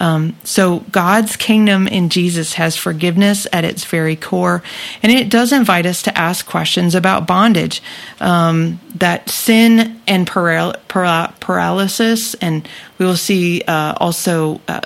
Um, 0.00 0.36
so 0.44 0.80
God's 0.90 1.36
kingdom 1.36 1.88
in 1.88 2.08
Jesus 2.08 2.54
has 2.54 2.76
forgiveness 2.76 3.46
at 3.52 3.64
its 3.64 3.84
very 3.84 4.16
core, 4.16 4.62
and 5.02 5.10
it 5.10 5.28
does 5.28 5.52
invite 5.52 5.86
us 5.86 6.02
to 6.02 6.16
ask 6.16 6.46
questions 6.46 6.94
about 6.94 7.26
bondage, 7.26 7.82
um, 8.20 8.80
that 8.94 9.28
sin 9.28 10.00
and 10.06 10.26
paral- 10.26 10.76
paral- 10.88 11.38
paralysis, 11.40 12.34
and 12.34 12.68
we 12.98 13.06
will 13.06 13.16
see 13.16 13.62
uh, 13.62 13.94
also. 13.98 14.60
Uh, 14.68 14.80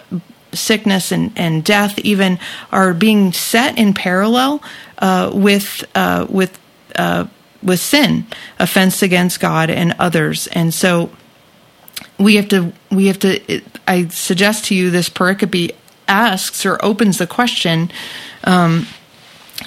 sickness 0.53 1.13
and, 1.13 1.33
and 1.37 1.65
death 1.65 1.99
even 2.01 2.39
are 2.71 2.95
being 2.95 3.33
set 3.33 3.79
in 3.79 3.95
parallel 3.95 4.63
uh, 4.99 5.31
with 5.33 5.85
uh, 5.95 6.27
with 6.29 6.59
uh, 6.97 7.27
with 7.63 7.81
sin, 7.81 8.27
offense 8.59 9.03
against 9.03 9.41
God 9.41 9.71
and 9.71 9.95
others, 9.99 10.47
and 10.49 10.73
so 10.75 11.11
we 12.19 12.37
have 12.37 12.49
to 12.49 12.73
we 12.91 13.07
have 13.07 13.19
to 13.19 13.61
i 13.87 14.07
suggest 14.09 14.67
to 14.67 14.75
you 14.75 14.91
this 14.91 15.09
pericope 15.09 15.75
asks 16.09 16.67
or 16.67 16.83
opens 16.85 17.19
the 17.19 17.27
question 17.27 17.91
um, 18.45 18.87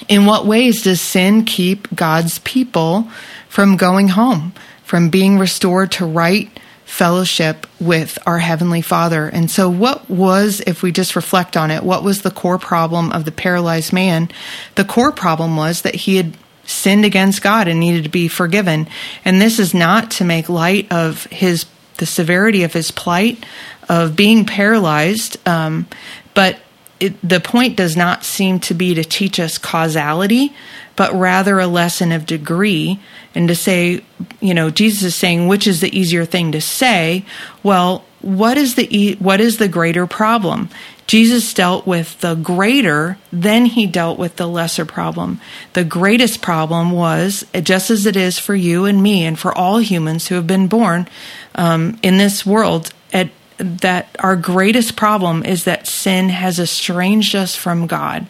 in 0.08 0.26
what 0.26 0.46
ways 0.46 0.82
does 0.82 1.00
sin 1.00 1.44
keep 1.44 1.94
god's 1.94 2.38
people 2.40 3.08
from 3.48 3.76
going 3.76 4.08
home 4.08 4.52
from 4.82 5.08
being 5.08 5.38
restored 5.38 5.90
to 5.90 6.04
right 6.04 6.50
fellowship 6.86 7.66
with 7.80 8.16
our 8.26 8.38
heavenly 8.38 8.80
father. 8.80 9.26
And 9.26 9.50
so 9.50 9.68
what 9.68 10.08
was 10.08 10.62
if 10.66 10.82
we 10.82 10.92
just 10.92 11.16
reflect 11.16 11.56
on 11.56 11.70
it 11.70 11.82
what 11.82 12.04
was 12.04 12.22
the 12.22 12.30
core 12.30 12.58
problem 12.58 13.12
of 13.12 13.24
the 13.24 13.32
paralyzed 13.32 13.92
man? 13.92 14.30
The 14.76 14.84
core 14.84 15.12
problem 15.12 15.56
was 15.56 15.82
that 15.82 15.96
he 15.96 16.16
had 16.16 16.36
sinned 16.64 17.04
against 17.04 17.42
god 17.42 17.68
and 17.68 17.80
needed 17.80 18.04
to 18.04 18.08
be 18.08 18.28
forgiven. 18.28 18.88
And 19.24 19.42
this 19.42 19.58
is 19.58 19.74
not 19.74 20.12
to 20.12 20.24
make 20.24 20.48
light 20.48 20.90
of 20.90 21.24
his 21.24 21.66
the 21.98 22.06
severity 22.06 22.62
of 22.62 22.72
his 22.72 22.90
plight 22.90 23.44
of 23.88 24.16
being 24.16 24.44
paralyzed. 24.44 25.36
Um, 25.46 25.86
but 26.34 26.58
it, 27.00 27.16
the 27.26 27.40
point 27.40 27.76
does 27.76 27.96
not 27.96 28.24
seem 28.24 28.60
to 28.60 28.74
be 28.74 28.94
to 28.94 29.04
teach 29.04 29.38
us 29.40 29.58
causality, 29.58 30.54
but 30.96 31.14
rather 31.14 31.58
a 31.58 31.66
lesson 31.66 32.10
of 32.10 32.26
degree. 32.26 32.98
And 33.34 33.48
to 33.48 33.54
say, 33.54 34.02
you 34.40 34.54
know, 34.54 34.70
Jesus 34.70 35.02
is 35.02 35.14
saying, 35.14 35.46
which 35.46 35.66
is 35.66 35.80
the 35.80 35.96
easier 35.96 36.24
thing 36.24 36.52
to 36.52 36.60
say? 36.60 37.24
Well, 37.62 38.04
what 38.20 38.58
is 38.58 38.74
the 38.74 39.16
what 39.20 39.40
is 39.40 39.58
the 39.58 39.68
greater 39.68 40.06
problem? 40.06 40.68
Jesus 41.06 41.54
dealt 41.54 41.86
with 41.86 42.20
the 42.20 42.34
greater, 42.34 43.16
then 43.32 43.66
he 43.66 43.86
dealt 43.86 44.18
with 44.18 44.36
the 44.36 44.48
lesser 44.48 44.84
problem. 44.84 45.40
The 45.74 45.84
greatest 45.84 46.42
problem 46.42 46.90
was, 46.90 47.46
just 47.62 47.90
as 47.90 48.06
it 48.06 48.16
is 48.16 48.38
for 48.38 48.56
you 48.56 48.86
and 48.86 49.00
me 49.00 49.24
and 49.24 49.38
for 49.38 49.56
all 49.56 49.78
humans 49.78 50.26
who 50.26 50.34
have 50.34 50.48
been 50.48 50.66
born 50.66 51.06
um, 51.54 51.98
in 52.02 52.16
this 52.16 52.44
world, 52.44 52.92
at, 53.12 53.30
that 53.58 54.16
our 54.18 54.34
greatest 54.34 54.96
problem 54.96 55.44
is 55.44 55.64
that 55.64 55.86
sin 55.86 56.28
has 56.28 56.58
estranged 56.58 57.36
us 57.36 57.54
from 57.54 57.86
God, 57.86 58.26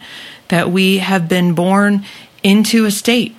that 0.49 0.69
we 0.69 0.99
have 0.99 1.27
been 1.27 1.53
born 1.53 2.05
into 2.47 2.85
a 2.85 2.91
state 2.91 3.35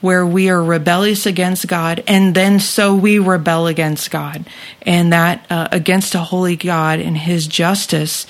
where 0.00 0.24
we 0.24 0.48
are 0.48 0.62
rebellious 0.62 1.26
against 1.26 1.66
God, 1.68 2.02
and 2.06 2.34
then 2.34 2.60
so 2.60 2.94
we 2.94 3.18
rebel 3.18 3.66
against 3.66 4.10
God, 4.10 4.46
and 4.82 5.12
that 5.12 5.46
uh, 5.50 5.68
against 5.72 6.14
a 6.14 6.20
holy 6.20 6.56
God 6.56 7.00
and 7.00 7.16
His 7.18 7.46
justice 7.46 8.26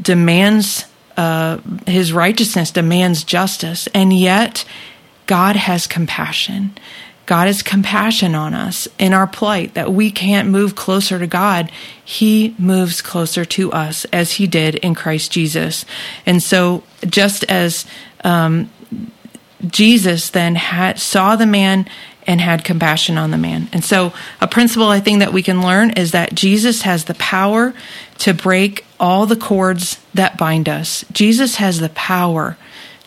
demands 0.00 0.84
uh, 1.16 1.58
His 1.86 2.12
righteousness 2.12 2.70
demands 2.70 3.24
justice, 3.24 3.88
and 3.94 4.12
yet 4.12 4.64
God 5.26 5.56
has 5.56 5.86
compassion. 5.86 6.76
God 7.28 7.46
has 7.46 7.60
compassion 7.60 8.34
on 8.34 8.54
us 8.54 8.88
in 8.98 9.12
our 9.12 9.26
plight 9.26 9.74
that 9.74 9.92
we 9.92 10.10
can't 10.10 10.48
move 10.48 10.74
closer 10.74 11.18
to 11.18 11.26
God. 11.26 11.70
He 12.02 12.54
moves 12.58 13.02
closer 13.02 13.44
to 13.44 13.70
us 13.70 14.06
as 14.06 14.32
He 14.32 14.46
did 14.46 14.76
in 14.76 14.94
Christ 14.94 15.30
Jesus. 15.30 15.84
And 16.24 16.42
so, 16.42 16.84
just 17.04 17.44
as 17.44 17.84
um, 18.24 18.70
Jesus 19.66 20.30
then 20.30 20.54
had 20.54 20.98
saw 20.98 21.36
the 21.36 21.44
man 21.44 21.86
and 22.26 22.40
had 22.40 22.64
compassion 22.64 23.18
on 23.18 23.30
the 23.30 23.36
man. 23.36 23.68
And 23.74 23.84
so 23.84 24.14
a 24.40 24.48
principle 24.48 24.88
I 24.88 25.00
think 25.00 25.18
that 25.18 25.34
we 25.34 25.42
can 25.42 25.60
learn 25.60 25.90
is 25.90 26.12
that 26.12 26.34
Jesus 26.34 26.82
has 26.82 27.04
the 27.04 27.14
power 27.14 27.74
to 28.20 28.32
break 28.32 28.86
all 28.98 29.26
the 29.26 29.36
cords 29.36 29.98
that 30.14 30.38
bind 30.38 30.66
us. 30.66 31.04
Jesus 31.12 31.56
has 31.56 31.78
the 31.78 31.90
power 31.90 32.56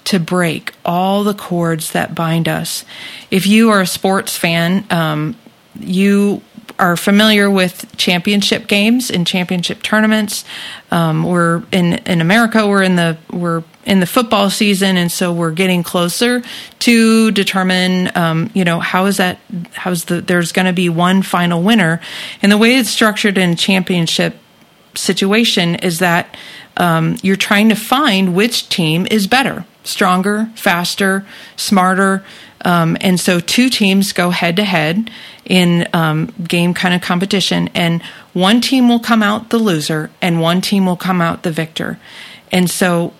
to 0.05 0.19
break 0.19 0.73
all 0.83 1.23
the 1.23 1.33
cords 1.33 1.91
that 1.91 2.15
bind 2.15 2.47
us. 2.47 2.85
If 3.29 3.45
you 3.47 3.69
are 3.69 3.81
a 3.81 3.87
sports 3.87 4.35
fan, 4.35 4.85
um, 4.89 5.35
you 5.79 6.41
are 6.79 6.97
familiar 6.97 7.49
with 7.49 7.85
championship 7.97 8.67
games 8.67 9.11
and 9.11 9.25
championship 9.25 9.83
tournaments. 9.83 10.43
Um, 10.89 11.23
we're 11.23 11.63
in 11.71 11.93
in 12.05 12.21
America. 12.21 12.67
We're 12.67 12.83
in 12.83 12.95
the 12.95 13.17
we're 13.31 13.63
in 13.85 13.99
the 13.99 14.05
football 14.05 14.49
season, 14.49 14.97
and 14.97 15.11
so 15.11 15.31
we're 15.33 15.51
getting 15.51 15.83
closer 15.83 16.41
to 16.79 17.31
determine, 17.31 18.11
um, 18.15 18.51
you 18.53 18.63
know, 18.63 18.79
how 18.79 19.05
is 19.05 19.17
that? 19.17 19.39
How's 19.73 20.05
the? 20.05 20.21
There's 20.21 20.51
going 20.51 20.67
to 20.67 20.73
be 20.73 20.89
one 20.89 21.21
final 21.21 21.61
winner, 21.61 22.01
and 22.41 22.51
the 22.51 22.57
way 22.57 22.75
it's 22.75 22.89
structured 22.89 23.37
in 23.37 23.55
championship 23.55 24.35
situation 24.95 25.75
is 25.75 25.99
that 25.99 26.35
um, 26.77 27.17
you're 27.21 27.35
trying 27.35 27.69
to 27.69 27.75
find 27.75 28.35
which 28.35 28.69
team 28.69 29.07
is 29.09 29.27
better, 29.27 29.65
stronger, 29.83 30.49
faster, 30.55 31.25
smarter. 31.55 32.23
Um, 32.63 32.97
and 33.01 33.19
so 33.19 33.39
two 33.39 33.69
teams 33.69 34.13
go 34.13 34.29
head 34.29 34.55
to 34.57 34.63
head 34.63 35.09
in 35.45 35.87
um, 35.93 36.27
game 36.47 36.73
kind 36.73 36.93
of 36.93 37.01
competition, 37.01 37.69
and 37.73 38.01
one 38.33 38.61
team 38.61 38.87
will 38.87 38.99
come 38.99 39.23
out 39.23 39.49
the 39.49 39.57
loser, 39.57 40.11
and 40.21 40.39
one 40.39 40.61
team 40.61 40.85
will 40.85 40.95
come 40.95 41.21
out 41.21 41.43
the 41.43 41.51
victor. 41.51 41.99
And 42.51 42.69
so, 42.69 43.13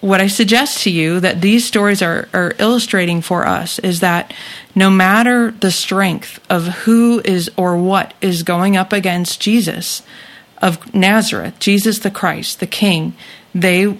what 0.00 0.20
I 0.20 0.28
suggest 0.28 0.84
to 0.84 0.90
you 0.90 1.18
that 1.20 1.40
these 1.40 1.66
stories 1.66 2.02
are, 2.02 2.28
are 2.32 2.54
illustrating 2.60 3.20
for 3.20 3.44
us 3.46 3.80
is 3.80 3.98
that 4.00 4.32
no 4.74 4.90
matter 4.90 5.50
the 5.50 5.72
strength 5.72 6.40
of 6.48 6.66
who 6.66 7.20
is 7.24 7.50
or 7.56 7.76
what 7.76 8.14
is 8.20 8.44
going 8.44 8.76
up 8.76 8.92
against 8.92 9.40
Jesus 9.40 10.02
of 10.62 10.94
Nazareth, 10.94 11.58
Jesus 11.58 11.98
the 11.98 12.12
Christ, 12.12 12.60
the 12.60 12.66
King, 12.66 13.14
they 13.52 13.98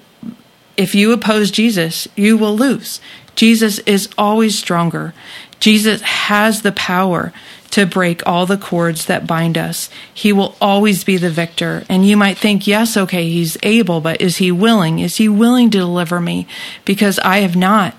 if 0.78 0.94
you 0.94 1.12
oppose 1.12 1.50
Jesus, 1.50 2.08
you 2.16 2.38
will 2.38 2.56
lose. 2.56 3.00
Jesus 3.34 3.80
is 3.80 4.08
always 4.16 4.56
stronger. 4.56 5.12
Jesus 5.60 6.00
has 6.02 6.62
the 6.62 6.72
power 6.72 7.32
to 7.72 7.84
break 7.84 8.26
all 8.26 8.46
the 8.46 8.56
cords 8.56 9.06
that 9.06 9.26
bind 9.26 9.58
us. 9.58 9.90
He 10.14 10.32
will 10.32 10.56
always 10.60 11.04
be 11.04 11.16
the 11.16 11.30
victor. 11.30 11.84
And 11.88 12.06
you 12.06 12.16
might 12.16 12.38
think, 12.38 12.66
yes, 12.66 12.96
okay, 12.96 13.28
he's 13.28 13.58
able, 13.62 14.00
but 14.00 14.20
is 14.20 14.36
he 14.36 14.50
willing? 14.50 15.00
Is 15.00 15.16
he 15.16 15.28
willing 15.28 15.68
to 15.70 15.78
deliver 15.78 16.20
me? 16.20 16.46
Because 16.84 17.18
I 17.18 17.38
have 17.38 17.56
not. 17.56 17.94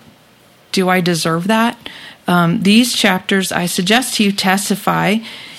Do 0.71 0.89
I 0.89 1.01
deserve 1.01 1.47
that? 1.47 1.77
Um, 2.27 2.63
these 2.63 2.93
chapters, 2.93 3.51
I 3.51 3.65
suggest 3.65 4.15
to 4.15 4.23
you, 4.23 4.31
testify 4.31 5.17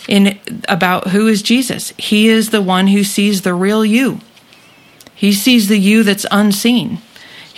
in 0.09 0.39
about 0.69 1.09
who 1.09 1.27
is 1.27 1.43
Jesus. 1.43 1.93
He 1.99 2.29
is 2.29 2.51
the 2.51 2.63
one 2.63 2.87
who 2.87 3.05
sees 3.05 3.43
the 3.43 3.55
real 3.55 3.85
you. 3.85 4.21
He 5.15 5.33
sees 5.33 5.69
the 5.69 5.79
you 5.79 6.03
that's 6.03 6.25
unseen. 6.31 6.99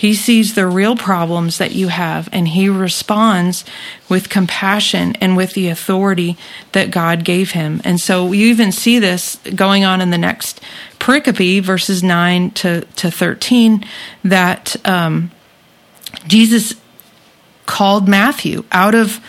He 0.02 0.14
sees 0.14 0.54
the 0.54 0.66
real 0.66 0.96
problems 0.96 1.58
that 1.58 1.76
you 1.76 1.86
have 1.86 2.28
and 2.32 2.48
he 2.48 2.68
responds 2.68 3.64
with 4.08 4.28
compassion 4.28 5.14
and 5.20 5.36
with 5.36 5.52
the 5.52 5.68
authority 5.68 6.36
that 6.72 6.90
God 6.90 7.22
gave 7.22 7.52
him. 7.52 7.80
And 7.84 8.00
so 8.00 8.32
you 8.32 8.48
even 8.48 8.72
see 8.72 8.98
this 8.98 9.36
going 9.54 9.84
on 9.84 10.00
in 10.00 10.10
the 10.10 10.18
next 10.18 10.60
pericope, 10.98 11.62
verses 11.62 12.02
9 12.02 12.50
to, 12.50 12.80
to 12.80 13.12
13, 13.12 13.84
that 14.24 14.74
um, 14.84 15.30
Jesus 16.26 16.74
called 17.66 18.08
Matthew 18.08 18.64
out 18.72 18.96
of 18.96 19.20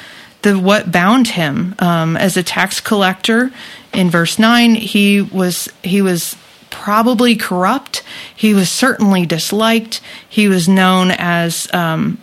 the 0.42 0.58
what 0.58 0.92
bound 0.92 1.28
him 1.28 1.76
um, 1.78 2.18
as 2.18 2.36
a 2.36 2.42
tax 2.42 2.80
collector. 2.80 3.52
In 3.94 4.10
verse 4.10 4.40
9, 4.40 4.74
he 4.74 5.22
was 5.22 5.70
he 5.84 6.02
was 6.02 6.36
probably 6.72 7.36
corrupt. 7.36 8.03
He 8.36 8.54
was 8.54 8.70
certainly 8.70 9.26
disliked. 9.26 10.02
He 10.28 10.48
was 10.48 10.68
known 10.68 11.12
as 11.12 11.72
um, 11.74 12.18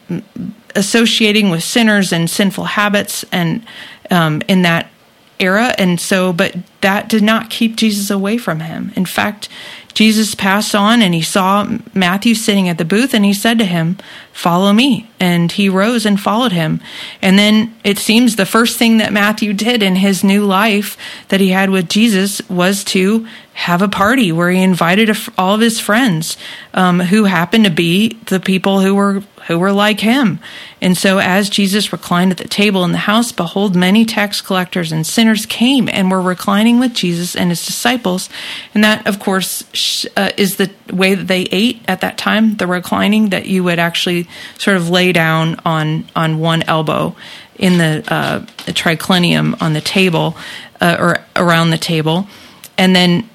associating 0.75 1.51
with 1.51 1.63
sinners 1.63 2.13
and 2.13 2.29
sinful 2.29 2.65
habits, 2.65 3.25
and 3.33 3.65
um, 4.11 4.43
in 4.49 4.63
that 4.63 4.91
era. 5.39 5.75
And 5.79 6.01
so, 6.01 6.33
but 6.33 6.57
that 6.83 7.09
did 7.09 7.23
not 7.23 7.51
keep 7.51 7.77
Jesus 7.77 8.11
away 8.11 8.39
from 8.39 8.61
him. 8.61 8.93
In 8.97 9.07
fact, 9.07 9.49
Jesus 9.95 10.35
passed 10.35 10.75
on 10.75 11.03
and 11.03 11.15
he 11.15 11.23
saw 11.23 11.69
Matthew 11.95 12.35
sitting 12.35 12.69
at 12.69 12.79
the 12.79 12.85
booth 12.85 13.15
and 13.15 13.25
he 13.25 13.35
said 13.35 13.59
to 13.59 13.65
him, 13.65 13.99
Follow 14.33 14.73
me. 14.73 15.11
And 15.19 15.53
he 15.53 15.69
rose 15.69 16.07
and 16.07 16.19
followed 16.19 16.53
him. 16.53 16.81
And 17.21 17.39
then 17.39 17.75
it 17.85 17.99
seems 17.99 18.37
the 18.37 18.47
first 18.47 18.79
thing 18.79 18.99
that 18.99 19.13
Matthew 19.13 19.53
did 19.53 19.83
in 19.83 19.97
his 19.97 20.25
new 20.25 20.47
life 20.47 20.97
that 21.29 21.41
he 21.41 21.49
had 21.49 21.71
with 21.71 21.89
Jesus 21.89 22.41
was 22.49 22.85
to 22.85 23.27
have 23.53 23.83
a 23.83 23.89
party 23.89 24.33
where 24.33 24.51
he 24.51 24.63
invited 24.63 25.15
all 25.37 25.57
of 25.57 25.61
his 25.61 25.81
friends 25.81 26.37
um, 26.73 27.01
who 27.01 27.25
happened 27.25 27.65
to 27.65 27.71
be 27.71 28.15
the 28.27 28.41
people 28.41 28.81
who 28.81 28.95
were 28.95 29.23
who 29.47 29.59
were 29.59 29.73
like 29.73 30.01
him. 30.01 30.39
And 30.81 30.97
so 30.97 31.19
as 31.19 31.51
Jesus 31.51 31.93
reclined 31.93 32.31
at 32.33 32.39
the 32.39 32.49
table 32.49 32.85
in 32.85 32.93
the 32.93 32.99
house, 32.99 33.33
behold, 33.33 33.75
many 33.75 34.05
tax 34.05 34.41
collectors 34.41 34.93
and 34.93 35.07
sinners 35.07 35.47
came 35.47 35.89
and 35.89 36.11
were 36.11 36.21
reclining 36.21 36.79
with 36.79 36.95
Jesus 36.95 37.35
and 37.35 37.51
his 37.51 37.65
disciples. 37.65 38.29
And 38.75 38.85
that, 38.85 39.07
of 39.07 39.19
course, 39.19 40.07
uh, 40.17 40.31
is 40.37 40.57
the 40.57 40.71
way 40.93 41.15
that 41.15 41.27
they 41.27 41.43
ate 41.51 41.83
at 41.89 42.01
that 42.01 42.19
time, 42.19 42.57
the 42.57 42.67
reclining 42.67 43.31
that 43.31 43.47
you 43.47 43.65
would 43.65 43.79
actually 43.79 44.29
sort 44.59 44.77
of 44.77 44.91
lay 44.91 45.13
down 45.13 45.61
on, 45.65 46.09
on 46.15 46.39
one 46.39 46.63
elbow 46.65 47.15
in 47.57 47.79
the, 47.79 48.05
uh, 48.09 48.39
the 48.67 48.73
triclinium 48.73 49.61
on 49.63 49.73
the 49.73 49.81
table 49.81 50.37
uh, 50.81 50.97
or 50.99 51.25
around 51.37 51.71
the 51.71 51.79
table. 51.79 52.27
And 52.79 52.97
then 52.97 53.29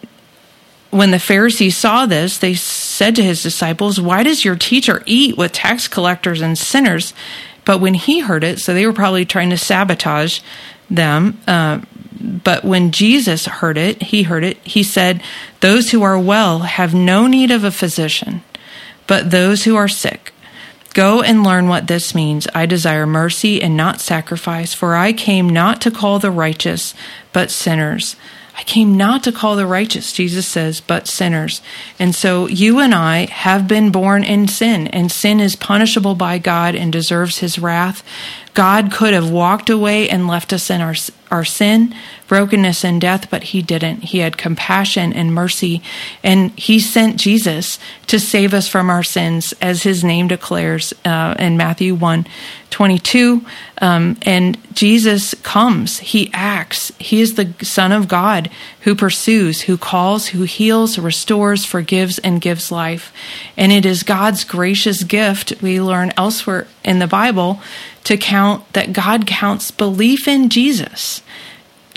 when 0.95 1.11
the 1.11 1.19
Pharisees 1.19 1.75
saw 1.75 2.05
this, 2.05 2.37
they 2.37 2.53
said 2.53 3.17
to 3.17 3.23
his 3.23 3.43
disciples, 3.43 3.99
Why 3.99 4.23
does 4.23 4.45
your 4.45 4.55
teacher 4.55 5.03
eat 5.05 5.37
with 5.37 5.51
tax 5.51 5.89
collectors 5.89 6.39
and 6.39 6.57
sinners? 6.57 7.13
But 7.65 7.79
when 7.79 7.95
he 7.95 8.19
heard 8.19 8.45
it, 8.45 8.59
so 8.59 8.73
they 8.73 8.85
were 8.85 8.93
probably 8.93 9.25
trying 9.25 9.49
to 9.49 9.57
sabotage 9.57 10.39
them. 10.89 11.37
Uh, 11.45 11.81
but 12.21 12.63
when 12.63 12.91
Jesus 12.91 13.45
heard 13.45 13.77
it, 13.77 14.03
he 14.03 14.23
heard 14.23 14.45
it, 14.45 14.57
he 14.59 14.83
said, 14.83 15.21
Those 15.59 15.91
who 15.91 16.01
are 16.01 16.17
well 16.17 16.59
have 16.59 16.93
no 16.93 17.27
need 17.27 17.51
of 17.51 17.65
a 17.65 17.71
physician, 17.71 18.41
but 19.05 19.31
those 19.31 19.65
who 19.65 19.75
are 19.75 19.89
sick. 19.89 20.31
Go 20.93 21.21
and 21.21 21.43
learn 21.43 21.67
what 21.67 21.87
this 21.87 22.15
means. 22.15 22.47
I 22.55 22.65
desire 22.65 23.05
mercy 23.05 23.61
and 23.61 23.75
not 23.75 23.99
sacrifice, 23.99 24.73
for 24.73 24.95
I 24.95 25.11
came 25.11 25.49
not 25.49 25.81
to 25.81 25.91
call 25.91 26.19
the 26.19 26.31
righteous, 26.31 26.93
but 27.33 27.51
sinners. 27.51 28.15
I 28.57 28.63
came 28.63 28.95
not 28.95 29.23
to 29.23 29.33
call 29.33 29.55
the 29.57 29.67
righteous, 29.67 30.13
Jesus 30.13 30.47
says, 30.47 30.79
but 30.79 31.07
sinners. 31.07 31.61
And 31.99 32.15
so 32.15 32.47
you 32.47 32.79
and 32.79 32.95
I 32.95 33.25
have 33.25 33.67
been 33.67 33.91
born 33.91 34.23
in 34.23 34.47
sin, 34.47 34.87
and 34.87 35.11
sin 35.11 35.41
is 35.41 35.57
punishable 35.57 36.15
by 36.15 36.37
God 36.37 36.73
and 36.73 36.91
deserves 36.91 37.39
his 37.39 37.59
wrath. 37.59 38.01
God 38.55 38.91
could 38.91 39.13
have 39.13 39.29
walked 39.29 39.69
away 39.69 40.09
and 40.09 40.27
left 40.27 40.53
us 40.53 40.69
in 40.69 40.79
our, 40.79 40.95
our 41.29 41.43
sin, 41.43 41.93
brokenness, 42.27 42.85
and 42.85 43.01
death, 43.01 43.29
but 43.29 43.43
he 43.43 43.61
didn't. 43.61 44.05
He 44.05 44.19
had 44.19 44.37
compassion 44.37 45.11
and 45.11 45.33
mercy, 45.33 45.81
and 46.23 46.51
he 46.57 46.79
sent 46.79 47.17
Jesus 47.17 47.77
to 48.07 48.17
save 48.17 48.53
us 48.53 48.69
from 48.69 48.89
our 48.89 49.03
sins, 49.03 49.53
as 49.61 49.83
his 49.83 50.05
name 50.05 50.29
declares 50.29 50.93
uh, 51.03 51.35
in 51.37 51.57
Matthew 51.57 51.93
1 51.93 52.25
22. 52.71 53.45
Um, 53.81 54.17
and 54.23 54.57
Jesus 54.73 55.33
comes, 55.35 55.99
he 55.99 56.29
acts. 56.33 56.91
He 56.99 57.21
is 57.21 57.35
the 57.35 57.53
Son 57.61 57.91
of 57.91 58.07
God 58.07 58.49
who 58.81 58.95
pursues, 58.95 59.61
who 59.61 59.77
calls, 59.77 60.27
who 60.27 60.43
heals, 60.43 60.97
restores, 60.97 61.63
forgives, 61.63 62.19
and 62.19 62.41
gives 62.41 62.71
life. 62.71 63.13
And 63.55 63.71
it 63.71 63.85
is 63.85 64.03
God's 64.03 64.43
gracious 64.43 65.03
gift, 65.03 65.53
we 65.61 65.79
learn 65.81 66.11
elsewhere 66.17 66.67
in 66.83 66.99
the 66.99 67.07
Bible, 67.07 67.61
to 68.05 68.17
count 68.17 68.71
that 68.73 68.93
God 68.93 69.27
counts 69.27 69.71
belief 69.71 70.27
in 70.27 70.49
Jesus 70.49 71.21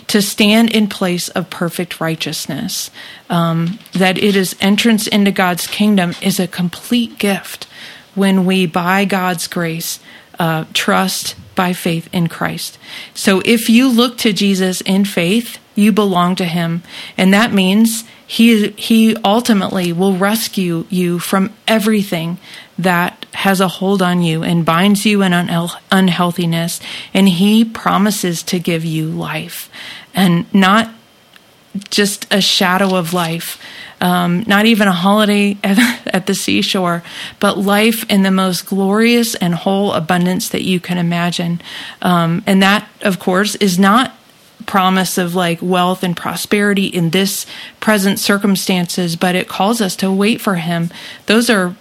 to 0.07 0.21
stand 0.23 0.71
in 0.71 0.89
place 0.89 1.29
of 1.29 1.49
perfect 1.51 2.01
righteousness. 2.01 2.89
Um, 3.29 3.79
that 3.93 4.17
it 4.17 4.35
is 4.35 4.55
entrance 4.59 5.07
into 5.07 5.31
God's 5.31 5.67
kingdom 5.67 6.15
is 6.21 6.39
a 6.39 6.47
complete 6.47 7.19
gift 7.19 7.67
when 8.15 8.43
we, 8.43 8.65
by 8.65 9.05
God's 9.05 9.47
grace, 9.47 9.99
uh, 10.39 10.65
trust 10.73 11.35
by 11.53 11.73
faith 11.73 12.09
in 12.11 12.27
Christ. 12.27 12.79
So 13.13 13.41
if 13.45 13.69
you 13.69 13.87
look 13.87 14.17
to 14.19 14.33
Jesus 14.33 14.81
in 14.81 15.05
faith, 15.05 15.59
you 15.75 15.91
belong 15.91 16.35
to 16.37 16.45
Him, 16.45 16.81
and 17.15 17.33
that 17.33 17.53
means 17.53 18.03
He 18.25 18.69
He 18.71 19.15
ultimately 19.23 19.93
will 19.93 20.17
rescue 20.17 20.85
you 20.89 21.19
from 21.19 21.53
everything 21.67 22.39
that 22.79 23.25
has 23.33 23.59
a 23.59 23.67
hold 23.67 24.01
on 24.01 24.21
you 24.21 24.41
and 24.41 24.65
binds 24.65 25.05
you 25.05 25.21
in 25.21 25.33
unhealthiness, 25.33 26.79
and 27.13 27.27
He 27.27 27.63
promises 27.65 28.41
to 28.43 28.57
give 28.57 28.85
you 28.85 29.07
life, 29.09 29.69
and 30.15 30.51
not 30.53 30.89
just 31.89 32.25
a 32.33 32.41
shadow 32.41 32.95
of 32.95 33.13
life. 33.13 33.61
Um, 34.01 34.45
not 34.47 34.65
even 34.65 34.87
a 34.87 34.93
holiday 34.93 35.57
at 35.63 36.25
the 36.25 36.33
seashore, 36.33 37.03
but 37.41 37.57
life 37.57 38.09
in 38.09 38.23
the 38.23 38.31
most 38.31 38.65
glorious 38.65 39.35
and 39.35 39.53
whole 39.53 39.91
abundance 39.91 40.47
that 40.49 40.63
you 40.63 40.79
can 40.79 40.97
imagine. 40.97 41.61
Um, 42.01 42.41
and 42.47 42.63
that, 42.63 42.87
of 43.01 43.19
course, 43.19 43.55
is 43.55 43.77
not 43.77 44.15
promise 44.65 45.17
of 45.17 45.35
like 45.35 45.61
wealth 45.61 46.01
and 46.03 46.15
prosperity 46.15 46.85
in 46.85 47.09
this 47.09 47.45
present 47.81 48.19
circumstances, 48.19 49.17
but 49.17 49.35
it 49.35 49.49
calls 49.49 49.81
us 49.81 49.97
to 49.97 50.11
wait 50.11 50.39
for 50.39 50.55
Him. 50.55 50.89
Those 51.25 51.49
are 51.49 51.75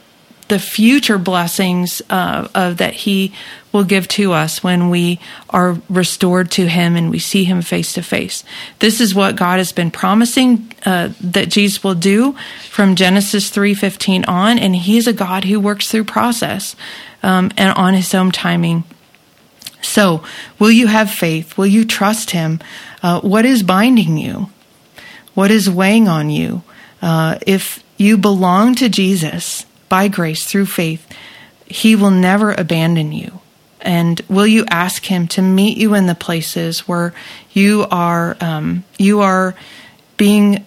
the 0.48 0.58
future 0.58 1.18
blessings 1.18 2.02
uh, 2.10 2.48
of 2.54 2.78
that 2.78 2.94
He 2.94 3.32
will 3.72 3.84
give 3.84 4.08
to 4.08 4.32
us 4.32 4.62
when 4.62 4.88
we 4.88 5.20
are 5.50 5.76
restored 5.88 6.50
to 6.52 6.66
Him 6.66 6.96
and 6.96 7.10
we 7.10 7.18
see 7.18 7.44
Him 7.44 7.62
face 7.62 7.92
to 7.92 8.02
face. 8.02 8.44
This 8.78 9.00
is 9.00 9.14
what 9.14 9.36
God 9.36 9.58
has 9.58 9.72
been 9.72 9.90
promising 9.90 10.72
uh, 10.86 11.10
that 11.20 11.50
Jesus 11.50 11.84
will 11.84 11.94
do 11.94 12.34
from 12.68 12.96
Genesis 12.96 13.50
three 13.50 13.74
fifteen 13.74 14.24
on, 14.24 14.58
and 14.58 14.74
He's 14.74 15.06
a 15.06 15.12
God 15.12 15.44
who 15.44 15.60
works 15.60 15.90
through 15.90 16.04
process 16.04 16.74
um, 17.22 17.50
and 17.56 17.72
on 17.76 17.94
His 17.94 18.14
own 18.14 18.32
timing. 18.32 18.84
So, 19.80 20.24
will 20.58 20.72
you 20.72 20.88
have 20.88 21.10
faith? 21.10 21.56
Will 21.56 21.66
you 21.66 21.84
trust 21.84 22.30
Him? 22.30 22.60
Uh, 23.02 23.20
what 23.20 23.44
is 23.44 23.62
binding 23.62 24.16
you? 24.16 24.50
What 25.34 25.50
is 25.50 25.70
weighing 25.70 26.08
on 26.08 26.30
you? 26.30 26.62
Uh, 27.00 27.38
if 27.46 27.84
you 27.96 28.18
belong 28.18 28.74
to 28.76 28.88
Jesus 28.88 29.64
by 29.88 30.08
grace 30.08 30.44
through 30.44 30.66
faith, 30.66 31.06
He 31.66 31.96
will 31.96 32.10
never 32.10 32.52
abandon 32.52 33.12
you. 33.12 33.40
And 33.80 34.20
will 34.28 34.46
you 34.46 34.64
ask 34.68 35.04
Him 35.04 35.28
to 35.28 35.42
meet 35.42 35.78
you 35.78 35.94
in 35.94 36.06
the 36.06 36.14
places 36.14 36.80
where 36.80 37.14
you 37.52 37.86
are 37.90 38.36
um, 38.40 38.84
you 38.98 39.20
are 39.20 39.54
being 40.16 40.64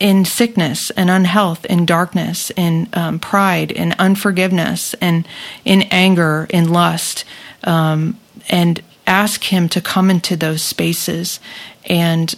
in 0.00 0.24
sickness 0.24 0.90
and 0.90 1.10
unhealth, 1.10 1.64
in 1.66 1.84
darkness, 1.84 2.50
in 2.56 2.88
um, 2.92 3.18
pride, 3.18 3.70
in 3.70 3.92
unforgiveness, 3.98 4.94
and 5.00 5.26
in 5.64 5.82
anger, 5.90 6.46
in 6.50 6.68
lust, 6.68 7.24
um, 7.64 8.18
and 8.48 8.82
ask 9.06 9.44
Him 9.44 9.68
to 9.70 9.80
come 9.80 10.10
into 10.10 10.36
those 10.36 10.62
spaces 10.62 11.40
and 11.86 12.34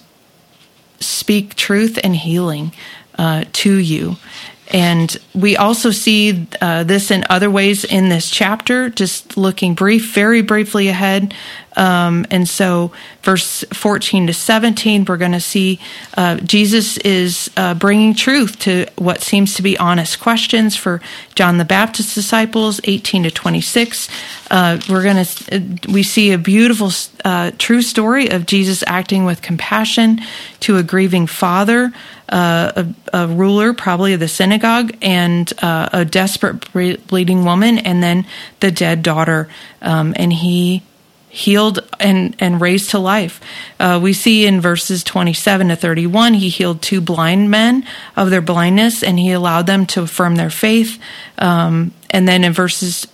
speak 1.01 1.55
truth 1.55 1.99
and 2.03 2.17
healing 2.17 2.73
uh, 3.19 3.45
to 3.53 3.75
you. 3.75 4.17
And 4.71 5.17
we 5.35 5.57
also 5.57 5.91
see 5.91 6.47
uh, 6.61 6.85
this 6.85 7.11
in 7.11 7.25
other 7.29 7.51
ways 7.51 7.85
in 7.85 8.09
this 8.09 8.31
chapter, 8.31 8.89
just 8.89 9.37
looking 9.37 9.75
brief, 9.75 10.15
very 10.15 10.43
briefly 10.43 10.89
ahead. 10.89 11.35
Um, 11.81 12.27
and 12.31 12.47
so, 12.47 12.93
verse 13.23 13.65
14 13.73 14.27
to 14.27 14.35
17, 14.35 15.07
we're 15.07 15.17
going 15.17 15.33
to 15.33 15.41
see 15.41 15.81
uh, 16.15 16.37
Jesus 16.37 16.99
is 16.99 17.51
uh, 17.57 17.73
bringing 17.73 18.15
truth 18.15 18.59
to 18.61 18.87
what 18.97 19.23
seems 19.23 19.55
to 19.55 19.63
be 19.63 19.79
honest 19.79 20.21
questions 20.21 20.77
for 20.77 21.01
John 21.35 21.57
the 21.57 21.65
Baptist's 21.65 22.15
disciples. 22.15 22.83
18 22.85 23.23
to 23.23 23.31
26, 23.31 24.09
uh, 24.51 24.79
we're 24.91 25.03
going 25.03 25.25
to 25.25 25.57
uh, 25.57 25.91
we 25.91 26.03
see 26.03 26.33
a 26.33 26.39
beautiful, 26.39 26.91
uh, 27.25 27.51
true 27.57 27.81
story 27.81 28.29
of 28.29 28.45
Jesus 28.45 28.85
acting 28.87 29.25
with 29.25 29.41
compassion 29.41 30.21
to 30.61 30.77
a 30.77 30.83
grieving 30.83 31.27
father 31.27 31.95
uh, 32.31 32.85
a, 33.13 33.23
a, 33.23 33.27
ruler, 33.27 33.73
probably 33.73 34.13
of 34.13 34.21
the 34.21 34.29
synagogue, 34.29 34.97
and 35.03 35.53
uh, 35.63 35.89
a 35.93 36.05
desperate 36.05 36.73
bleeding 36.73 37.45
woman, 37.45 37.79
and 37.79 38.03
then 38.03 38.25
the 38.61 38.71
dead 38.71 39.03
daughter. 39.03 39.49
Um, 39.83 40.15
and 40.17 40.33
he 40.33 40.83
healed 41.31 41.79
and, 42.01 42.37
and 42.41 42.61
raised 42.61 42.91
to 42.91 42.99
life. 42.99 43.41
Uh, 43.79 43.99
we 44.03 44.13
see 44.13 44.45
in 44.45 44.61
verses 44.61 45.05
27 45.05 45.69
to 45.69 45.77
31, 45.77 46.35
he 46.35 46.49
healed 46.49 46.83
two 46.83 47.01
blind 47.01 47.51
men 47.51 47.87
of 48.17 48.31
their 48.31 48.41
blindness 48.43 49.03
and 49.03 49.19
he 49.19 49.31
allowed 49.31 49.67
them 49.67 49.87
to 49.87 50.03
affirm 50.03 50.35
their 50.37 50.51
faith. 50.51 51.01
Um, 51.39 51.95
and 52.11 52.27
then 52.27 52.43
in 52.43 52.53
verses 52.53 53.07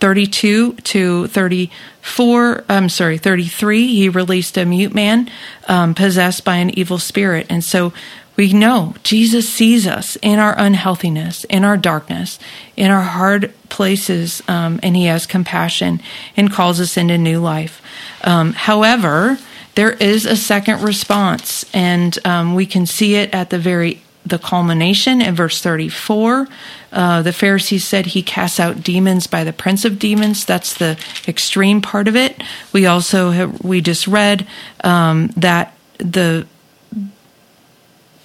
32 0.00 0.74
to 0.74 1.26
34, 1.28 2.64
I'm 2.68 2.88
sorry, 2.90 3.16
33, 3.16 3.86
he 3.86 4.08
released 4.10 4.58
a 4.58 4.66
mute 4.66 4.94
man 4.94 5.30
um, 5.66 5.94
possessed 5.94 6.44
by 6.44 6.56
an 6.56 6.78
evil 6.78 6.98
spirit. 6.98 7.46
And 7.48 7.64
so 7.64 7.92
we 8.40 8.54
know 8.54 8.94
Jesus 9.02 9.46
sees 9.46 9.86
us 9.86 10.16
in 10.22 10.38
our 10.38 10.58
unhealthiness, 10.58 11.44
in 11.50 11.62
our 11.62 11.76
darkness, 11.76 12.38
in 12.74 12.90
our 12.90 13.02
hard 13.02 13.52
places, 13.68 14.42
um, 14.48 14.80
and 14.82 14.96
He 14.96 15.04
has 15.04 15.26
compassion 15.26 16.00
and 16.38 16.50
calls 16.50 16.80
us 16.80 16.96
into 16.96 17.18
new 17.18 17.38
life. 17.38 17.82
Um, 18.24 18.54
however, 18.54 19.36
there 19.74 19.90
is 19.90 20.24
a 20.24 20.36
second 20.36 20.80
response, 20.82 21.66
and 21.74 22.18
um, 22.24 22.54
we 22.54 22.64
can 22.64 22.86
see 22.86 23.16
it 23.16 23.34
at 23.34 23.50
the 23.50 23.58
very 23.58 24.00
the 24.24 24.38
culmination 24.38 25.20
in 25.20 25.34
verse 25.34 25.60
34. 25.60 26.48
Uh, 26.92 27.20
the 27.20 27.34
Pharisees 27.34 27.86
said 27.86 28.06
he 28.06 28.22
casts 28.22 28.58
out 28.58 28.82
demons 28.82 29.26
by 29.26 29.44
the 29.44 29.52
prince 29.52 29.84
of 29.84 29.98
demons. 29.98 30.46
That's 30.46 30.72
the 30.72 30.98
extreme 31.28 31.82
part 31.82 32.08
of 32.08 32.16
it. 32.16 32.42
We 32.72 32.86
also 32.86 33.32
have, 33.32 33.62
we 33.62 33.82
just 33.82 34.06
read 34.06 34.46
um, 34.82 35.28
that 35.36 35.74
the 35.98 36.46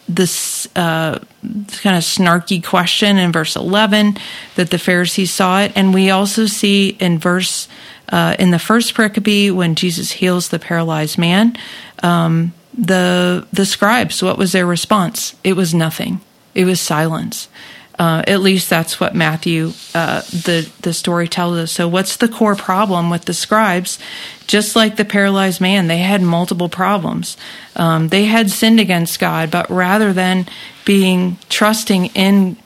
this 0.07 0.67
uh, 0.75 1.19
kind 1.41 1.97
of 1.97 2.03
snarky 2.03 2.63
question 2.63 3.17
in 3.17 3.31
verse 3.31 3.55
11 3.55 4.17
that 4.55 4.69
the 4.69 4.77
Pharisees 4.77 5.31
saw 5.31 5.61
it. 5.61 5.71
And 5.75 5.93
we 5.93 6.09
also 6.09 6.45
see 6.45 6.89
in 6.99 7.17
verse, 7.17 7.67
uh, 8.09 8.35
in 8.37 8.51
the 8.51 8.59
first 8.59 8.93
pericope, 8.93 9.51
when 9.53 9.75
Jesus 9.75 10.11
heals 10.11 10.49
the 10.49 10.59
paralyzed 10.59 11.17
man, 11.17 11.57
um, 12.03 12.53
the, 12.77 13.47
the 13.51 13.65
scribes, 13.65 14.21
what 14.21 14.37
was 14.37 14.51
their 14.51 14.65
response? 14.65 15.35
It 15.43 15.53
was 15.53 15.73
nothing. 15.73 16.21
It 16.53 16.65
was 16.65 16.79
silence. 16.79 17.49
Uh, 17.97 18.23
at 18.27 18.41
least 18.41 18.69
that's 18.69 18.99
what 18.99 19.15
Matthew, 19.15 19.71
uh, 19.93 20.21
the 20.21 20.69
the 20.81 20.93
story 20.93 21.27
tells 21.29 21.57
us. 21.57 21.71
So, 21.71 21.87
what's 21.87 22.17
the 22.17 22.27
core 22.27 22.55
problem 22.55 23.09
with 23.09 23.25
the 23.25 23.33
scribes? 23.33 23.99
Just 24.47 24.75
like 24.75 24.97
the 24.97 25.05
paralyzed 25.05 25.61
man, 25.61 25.87
they 25.87 25.99
had 25.99 26.21
multiple 26.21 26.69
problems. 26.69 27.37
Um, 27.75 28.09
they 28.09 28.25
had 28.25 28.51
sinned 28.51 28.79
against 28.79 29.19
God, 29.19 29.49
but 29.49 29.69
rather 29.69 30.11
than 30.11 30.45
being 30.83 31.37
trusting 31.49 32.07
in 32.07 32.57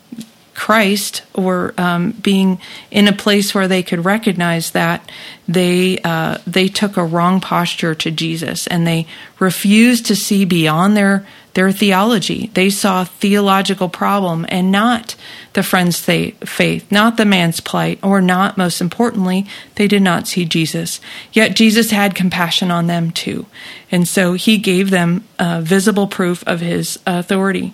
Christ 0.59 1.23
or 1.33 1.73
um, 1.77 2.11
being 2.11 2.59
in 2.91 3.07
a 3.07 3.13
place 3.13 3.55
where 3.55 3.69
they 3.69 3.81
could 3.81 4.03
recognize 4.03 4.71
that 4.71 5.09
they 5.47 5.99
uh, 5.99 6.37
they 6.45 6.67
took 6.67 6.97
a 6.97 7.03
wrong 7.05 7.39
posture 7.39 7.95
to 7.95 8.11
Jesus 8.11 8.67
and 8.67 8.85
they 8.85 9.07
refused 9.39 10.07
to 10.07 10.17
see 10.17 10.43
beyond 10.43 10.97
their 10.97 11.25
their 11.53 11.71
theology. 11.71 12.51
They 12.53 12.69
saw 12.69 13.03
theological 13.03 13.89
problem 13.89 14.45
and 14.49 14.71
not 14.71 15.15
the 15.53 15.63
friend's 15.63 15.99
faith, 15.99 16.91
not 16.91 17.17
the 17.17 17.25
man's 17.25 17.59
plight, 17.59 17.99
or 18.03 18.21
not, 18.21 18.57
most 18.57 18.81
importantly, 18.81 19.45
they 19.75 19.87
did 19.87 20.01
not 20.01 20.27
see 20.27 20.45
Jesus. 20.45 21.01
Yet 21.33 21.55
Jesus 21.55 21.91
had 21.91 22.15
compassion 22.15 22.71
on 22.71 22.87
them 22.87 23.11
too. 23.11 23.45
And 23.91 24.07
so 24.07 24.33
he 24.33 24.57
gave 24.57 24.89
them 24.89 25.23
uh, 25.39 25.61
visible 25.63 26.07
proof 26.07 26.43
of 26.47 26.59
his 26.59 26.99
authority. 27.07 27.73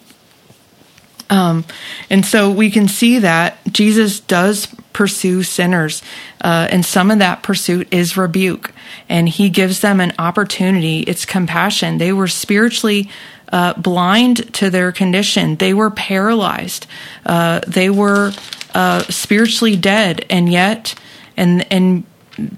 Um, 1.29 1.65
and 2.09 2.25
so 2.25 2.51
we 2.51 2.69
can 2.69 2.87
see 2.87 3.19
that 3.19 3.57
Jesus 3.71 4.19
does 4.19 4.67
pursue 4.93 5.43
sinners, 5.43 6.01
uh, 6.41 6.67
and 6.69 6.85
some 6.85 7.11
of 7.11 7.19
that 7.19 7.43
pursuit 7.43 7.91
is 7.91 8.15
rebuke, 8.15 8.71
and 9.09 9.27
he 9.27 9.49
gives 9.49 9.81
them 9.81 9.99
an 9.99 10.13
opportunity. 10.19 10.99
It's 10.99 11.25
compassion. 11.25 11.97
They 11.97 12.13
were 12.13 12.27
spiritually 12.27 13.09
uh, 13.51 13.73
blind 13.73 14.53
to 14.55 14.69
their 14.69 14.91
condition. 14.91 15.55
They 15.55 15.73
were 15.73 15.91
paralyzed. 15.91 16.87
Uh, 17.25 17.61
they 17.67 17.89
were 17.89 18.33
uh, 18.73 19.03
spiritually 19.03 19.75
dead, 19.75 20.25
and 20.29 20.51
yet, 20.51 20.95
and 21.37 21.71
and 21.71 22.05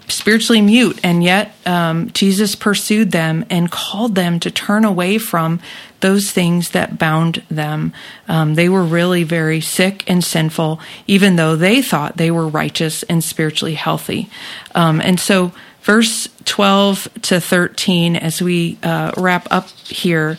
spiritually 0.08 0.62
mute, 0.62 1.00
and 1.04 1.24
yet 1.24 1.54
um, 1.66 2.10
Jesus 2.12 2.56
pursued 2.56 3.12
them 3.12 3.46
and 3.50 3.70
called 3.70 4.16
them 4.16 4.40
to 4.40 4.52
turn 4.52 4.86
away 4.86 5.18
from 5.18 5.60
those 6.00 6.32
things 6.32 6.72
that 6.72 6.98
bound 6.98 7.44
them. 7.50 7.94
Um, 8.28 8.56
they 8.56 8.70
were 8.70 8.84
really 8.84 9.24
very 9.24 9.62
sick 9.62 10.04
and 10.08 10.24
sinful, 10.24 10.80
even 11.06 11.36
though 11.36 11.56
they 11.56 11.82
thought 11.82 12.18
they 12.18 12.32
were 12.32 12.48
righteous 12.48 13.04
and 13.04 13.24
spiritually 13.24 13.76
healthy. 13.76 14.30
Um, 14.74 15.02
and 15.02 15.20
so, 15.20 15.52
verse 15.82 16.28
12 16.46 17.08
to 17.24 17.42
13, 17.42 18.16
as 18.16 18.42
we 18.42 18.78
uh, 18.84 19.12
wrap 19.18 19.48
up 19.52 19.70
here, 19.70 20.38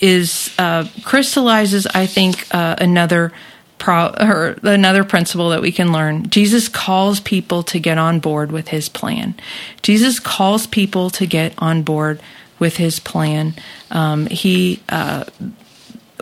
is 0.00 0.54
uh, 0.58 0.86
crystallizes, 1.04 1.86
I 1.86 2.06
think, 2.06 2.46
uh, 2.54 2.76
another 2.78 3.32
pro- 3.78 4.14
or 4.20 4.56
another 4.62 5.04
principle 5.04 5.50
that 5.50 5.62
we 5.62 5.72
can 5.72 5.92
learn. 5.92 6.28
Jesus 6.30 6.68
calls 6.68 7.20
people 7.20 7.62
to 7.64 7.78
get 7.78 7.98
on 7.98 8.20
board 8.20 8.52
with 8.52 8.68
his 8.68 8.88
plan. 8.88 9.34
Jesus 9.82 10.20
calls 10.20 10.66
people 10.66 11.10
to 11.10 11.26
get 11.26 11.54
on 11.58 11.82
board 11.82 12.20
with 12.58 12.76
his 12.76 13.00
plan. 13.00 13.54
Um, 13.90 14.26
he 14.26 14.82
uh, 14.88 15.24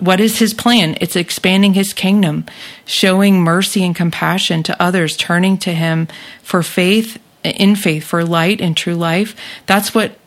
what 0.01 0.20
is 0.20 0.39
his 0.39 0.53
plan? 0.53 0.97
It's 1.01 1.16
expanding 1.16 1.74
his 1.74 1.95
kingdom, 1.95 2.45
showing 2.85 3.41
mercy 3.41 3.83
and 3.83 3.97
compassion 3.97 4.62
to 4.64 4.83
others, 4.83 5.16
turning 5.16 5.57
to 5.59 5.72
him 5.72 6.09
for 6.43 6.62
faith, 6.62 7.18
in 7.43 7.77
faith, 7.77 8.05
for 8.05 8.24
light 8.24 8.61
and 8.61 8.77
true 8.77 8.95
life. 8.95 9.35
That's 9.64 9.95
what 9.95 10.18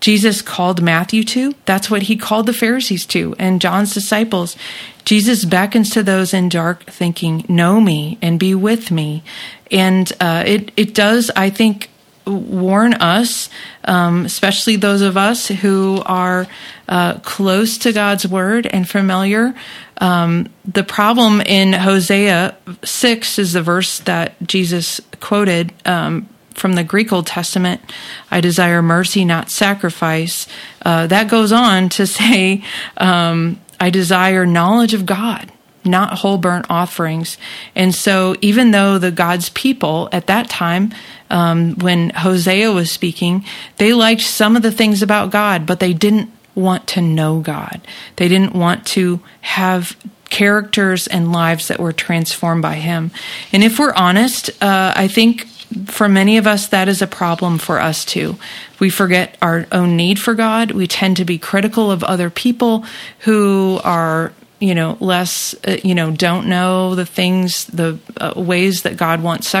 Jesus 0.00 0.40
called 0.42 0.82
Matthew 0.82 1.22
to. 1.24 1.54
That's 1.66 1.90
what 1.90 2.02
he 2.02 2.16
called 2.16 2.46
the 2.46 2.52
Pharisees 2.52 3.04
to 3.06 3.34
and 3.38 3.60
John's 3.60 3.94
disciples. 3.94 4.56
Jesus 5.04 5.44
beckons 5.44 5.90
to 5.90 6.02
those 6.02 6.32
in 6.32 6.48
dark 6.48 6.84
thinking, 6.84 7.44
know 7.48 7.80
me 7.80 8.18
and 8.22 8.40
be 8.40 8.54
with 8.54 8.90
me. 8.90 9.22
And 9.70 10.10
uh, 10.20 10.44
it, 10.46 10.72
it 10.76 10.94
does, 10.94 11.30
I 11.36 11.50
think, 11.50 11.90
warn 12.26 12.94
us, 12.94 13.48
um, 13.84 14.24
especially 14.24 14.76
those 14.76 15.02
of 15.02 15.16
us 15.16 15.48
who 15.48 16.02
are 16.06 16.46
uh, 16.88 17.14
close 17.20 17.78
to 17.78 17.92
God's 17.92 18.26
word 18.26 18.66
and 18.66 18.88
familiar. 18.88 19.54
Um, 19.98 20.48
the 20.64 20.84
problem 20.84 21.40
in 21.40 21.72
Hosea 21.72 22.56
6 22.84 23.38
is 23.38 23.52
the 23.52 23.62
verse 23.62 23.98
that 24.00 24.34
Jesus 24.42 25.00
quoted 25.20 25.72
um, 25.84 26.28
from 26.60 26.74
the 26.74 26.84
Greek 26.84 27.10
Old 27.12 27.26
Testament, 27.26 27.80
I 28.30 28.40
desire 28.40 28.82
mercy, 28.82 29.24
not 29.24 29.50
sacrifice. 29.50 30.46
Uh, 30.82 31.06
that 31.06 31.28
goes 31.28 31.52
on 31.52 31.88
to 31.90 32.06
say, 32.18 32.62
um, 32.98 33.58
I 33.80 33.90
desire 33.90 34.44
knowledge 34.44 34.92
of 34.92 35.06
God, 35.06 35.50
not 35.84 36.18
whole 36.18 36.36
burnt 36.36 36.66
offerings. 36.68 37.38
And 37.74 37.94
so, 37.94 38.36
even 38.42 38.72
though 38.72 38.98
the 38.98 39.10
God's 39.10 39.48
people 39.48 40.10
at 40.12 40.26
that 40.26 40.50
time, 40.50 40.92
um, 41.30 41.76
when 41.76 42.10
Hosea 42.10 42.70
was 42.72 42.90
speaking, 42.90 43.44
they 43.78 43.94
liked 43.94 44.22
some 44.22 44.54
of 44.54 44.62
the 44.62 44.70
things 44.72 45.02
about 45.02 45.30
God, 45.30 45.64
but 45.64 45.80
they 45.80 45.94
didn't 45.94 46.30
want 46.54 46.86
to 46.88 47.00
know 47.00 47.40
God. 47.40 47.80
They 48.16 48.28
didn't 48.28 48.54
want 48.54 48.86
to 48.88 49.20
have 49.40 49.96
characters 50.28 51.06
and 51.06 51.32
lives 51.32 51.68
that 51.68 51.80
were 51.80 51.92
transformed 51.92 52.62
by 52.62 52.74
Him. 52.74 53.10
And 53.52 53.64
if 53.64 53.78
we're 53.78 53.94
honest, 53.94 54.50
uh, 54.62 54.92
I 54.94 55.08
think 55.08 55.46
for 55.86 56.08
many 56.08 56.36
of 56.36 56.46
us, 56.46 56.68
that 56.68 56.88
is 56.88 57.00
a 57.00 57.06
problem 57.06 57.58
for 57.58 57.80
us 57.80 58.04
too. 58.04 58.36
We 58.78 58.90
forget 58.90 59.36
our 59.40 59.66
own 59.70 59.96
need 59.96 60.18
for 60.18 60.34
God. 60.34 60.72
We 60.72 60.86
tend 60.86 61.16
to 61.18 61.24
be 61.24 61.38
critical 61.38 61.90
of 61.90 62.02
other 62.02 62.30
people 62.30 62.84
who 63.20 63.80
are, 63.84 64.32
you 64.58 64.74
know, 64.74 64.96
less, 65.00 65.54
uh, 65.66 65.76
you 65.84 65.94
know, 65.94 66.10
don't 66.10 66.48
know 66.48 66.94
the 66.94 67.06
things, 67.06 67.66
the 67.66 67.98
uh, 68.16 68.34
ways 68.36 68.82
that 68.82 68.96
God 68.96 69.22
wants 69.22 69.54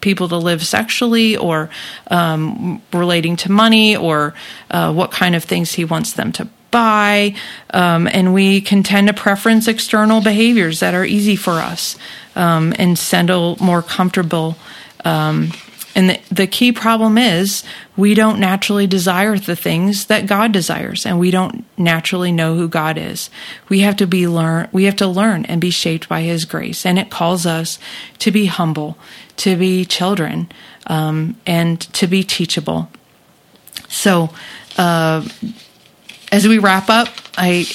people 0.00 0.28
to 0.28 0.36
live 0.36 0.66
sexually 0.66 1.36
or 1.36 1.70
um, 2.08 2.82
relating 2.92 3.36
to 3.36 3.52
money 3.52 3.96
or 3.96 4.34
uh, 4.70 4.92
what 4.92 5.10
kind 5.12 5.34
of 5.34 5.44
things 5.44 5.72
He 5.72 5.84
wants 5.84 6.14
them 6.14 6.32
to 6.32 6.48
buy. 6.72 7.34
Um, 7.70 8.08
and 8.08 8.34
we 8.34 8.60
can 8.60 8.82
tend 8.82 9.06
to 9.06 9.14
preference 9.14 9.68
external 9.68 10.20
behaviors 10.20 10.80
that 10.80 10.94
are 10.94 11.04
easy 11.04 11.36
for 11.36 11.52
us 11.52 11.96
um, 12.34 12.74
and 12.78 12.98
settle 12.98 13.56
more 13.60 13.82
comfortable 13.82 14.56
um, 15.04 15.52
and 15.94 16.10
the, 16.10 16.20
the 16.30 16.46
key 16.46 16.72
problem 16.72 17.18
is 17.18 17.64
we 17.96 18.14
don't 18.14 18.38
naturally 18.38 18.86
desire 18.86 19.36
the 19.36 19.56
things 19.56 20.06
that 20.06 20.26
God 20.26 20.52
desires, 20.52 21.04
and 21.04 21.18
we 21.18 21.30
don't 21.30 21.64
naturally 21.78 22.32
know 22.32 22.54
who 22.54 22.68
God 22.68 22.96
is. 22.96 23.28
We 23.68 23.80
have 23.80 23.96
to 23.96 24.06
be 24.06 24.26
learn. 24.26 24.68
We 24.72 24.84
have 24.84 24.96
to 24.96 25.06
learn 25.06 25.44
and 25.46 25.60
be 25.60 25.70
shaped 25.70 26.08
by 26.08 26.22
His 26.22 26.44
grace, 26.44 26.86
and 26.86 26.98
it 26.98 27.10
calls 27.10 27.44
us 27.44 27.78
to 28.20 28.30
be 28.30 28.46
humble, 28.46 28.96
to 29.38 29.56
be 29.56 29.84
children, 29.84 30.50
um, 30.86 31.36
and 31.46 31.80
to 31.94 32.06
be 32.06 32.22
teachable. 32.22 32.88
So, 33.88 34.30
uh, 34.78 35.28
as 36.30 36.48
we 36.48 36.58
wrap 36.58 36.88
up, 36.88 37.08
I 37.36 37.66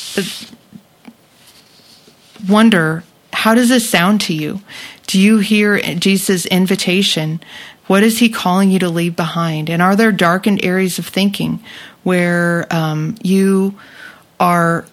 wonder 2.50 3.04
how 3.48 3.56
does 3.56 3.70
this 3.70 3.90
sound 3.90 4.20
to 4.20 4.34
you? 4.34 4.60
Do 5.06 5.18
you 5.18 5.38
hear 5.38 5.80
Jesus' 5.80 6.46
invitation? 6.48 7.40
What 7.86 8.04
is 8.04 8.20
he 8.20 8.28
calling 8.28 8.72
you 8.72 8.80
to 8.80 8.90
leave 8.90 9.16
behind? 9.16 9.70
And 9.70 9.82
are 9.82 9.96
there 9.96 10.12
darkened 10.12 10.66
areas 10.66 11.00
of 11.00 11.08
thinking 11.08 11.64
where 12.04 12.68
um, 12.70 13.16
you 13.24 13.80
are 14.38 14.86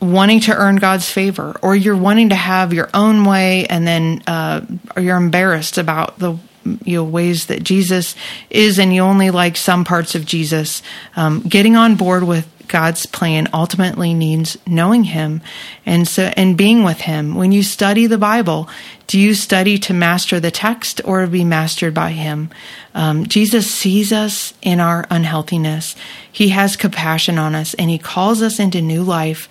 wanting 0.00 0.38
to 0.42 0.54
earn 0.54 0.76
God's 0.76 1.10
favor, 1.10 1.56
or 1.62 1.74
you're 1.74 1.96
wanting 1.96 2.28
to 2.28 2.36
have 2.36 2.72
your 2.72 2.90
own 2.94 3.24
way, 3.24 3.66
and 3.66 3.84
then 3.84 4.22
uh, 4.28 4.60
you're 4.96 5.16
embarrassed 5.16 5.78
about 5.78 6.20
the 6.20 6.38
you 6.84 6.96
know 6.96 7.04
ways 7.04 7.46
that 7.46 7.62
Jesus 7.62 8.14
is, 8.50 8.78
and 8.78 8.94
you 8.94 9.02
only 9.02 9.30
like 9.30 9.56
some 9.56 9.84
parts 9.84 10.14
of 10.14 10.24
Jesus. 10.24 10.82
Um, 11.16 11.40
getting 11.40 11.76
on 11.76 11.96
board 11.96 12.24
with 12.24 12.48
God's 12.68 13.06
plan 13.06 13.48
ultimately 13.52 14.12
means 14.14 14.56
knowing 14.66 15.04
him 15.04 15.40
and 15.84 16.06
so 16.06 16.32
and 16.36 16.56
being 16.56 16.82
with 16.82 17.00
him. 17.00 17.34
When 17.34 17.52
you 17.52 17.62
study 17.62 18.06
the 18.06 18.18
Bible, 18.18 18.68
do 19.06 19.18
you 19.18 19.34
study 19.34 19.78
to 19.78 19.94
master 19.94 20.40
the 20.40 20.50
text 20.50 21.00
or 21.04 21.26
be 21.26 21.44
mastered 21.44 21.94
by 21.94 22.10
him? 22.10 22.50
Um, 22.94 23.26
Jesus 23.26 23.70
sees 23.70 24.12
us 24.12 24.54
in 24.62 24.80
our 24.80 25.06
unhealthiness. 25.10 25.94
He 26.30 26.48
has 26.48 26.76
compassion 26.76 27.38
on 27.38 27.54
us 27.54 27.74
and 27.74 27.88
he 27.88 27.98
calls 27.98 28.42
us 28.42 28.58
into 28.58 28.82
new 28.82 29.02
life 29.02 29.48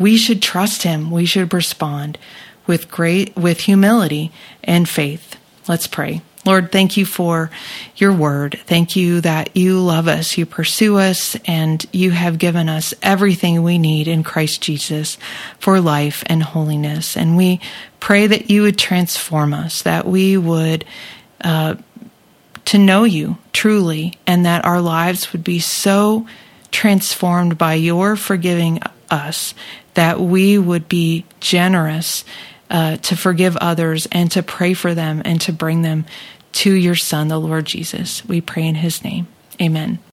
we 0.00 0.16
should 0.16 0.42
trust 0.42 0.82
him. 0.82 1.12
We 1.12 1.26
should 1.26 1.52
respond 1.52 2.18
with 2.66 2.90
great, 2.90 3.36
with 3.36 3.60
humility 3.60 4.32
and 4.64 4.88
faith. 4.88 5.36
Let's 5.68 5.86
pray. 5.86 6.22
Lord, 6.46 6.72
thank 6.72 6.96
you 6.96 7.04
for 7.04 7.50
your 7.96 8.14
word. 8.14 8.58
Thank 8.64 8.96
you 8.96 9.20
that 9.20 9.54
you 9.54 9.78
love 9.78 10.08
us, 10.08 10.38
you 10.38 10.46
pursue 10.46 10.96
us, 10.96 11.36
and 11.44 11.84
you 11.92 12.12
have 12.12 12.38
given 12.38 12.68
us 12.68 12.94
everything 13.02 13.62
we 13.62 13.78
need 13.78 14.08
in 14.08 14.22
Christ 14.22 14.62
Jesus 14.62 15.18
for 15.58 15.80
life 15.80 16.22
and 16.26 16.42
holiness. 16.42 17.14
And 17.14 17.36
we 17.36 17.60
pray 18.00 18.26
that 18.26 18.50
you 18.50 18.62
would 18.62 18.78
transform 18.78 19.52
us, 19.52 19.82
that 19.82 20.06
we 20.06 20.38
would 20.38 20.86
uh, 21.42 21.74
to 22.64 22.78
know 22.78 23.04
you 23.04 23.36
truly, 23.52 24.14
and 24.26 24.46
that 24.46 24.64
our 24.64 24.80
lives 24.80 25.32
would 25.32 25.44
be 25.44 25.58
so 25.58 26.26
transformed 26.70 27.58
by 27.58 27.74
your 27.74 28.16
forgiving 28.16 28.80
us 29.10 29.54
that 29.94 30.20
we 30.20 30.56
would 30.56 30.88
be 30.88 31.26
generous 31.40 32.24
uh, 32.70 32.96
to 32.98 33.16
forgive 33.16 33.56
others 33.56 34.06
and 34.12 34.30
to 34.32 34.42
pray 34.42 34.74
for 34.74 34.94
them 34.94 35.22
and 35.24 35.40
to 35.42 35.52
bring 35.52 35.82
them 35.82 36.06
to 36.52 36.72
your 36.72 36.96
Son, 36.96 37.28
the 37.28 37.38
Lord 37.38 37.64
Jesus. 37.66 38.24
We 38.24 38.40
pray 38.40 38.66
in 38.66 38.76
his 38.76 39.04
name. 39.04 39.28
Amen. 39.60 40.00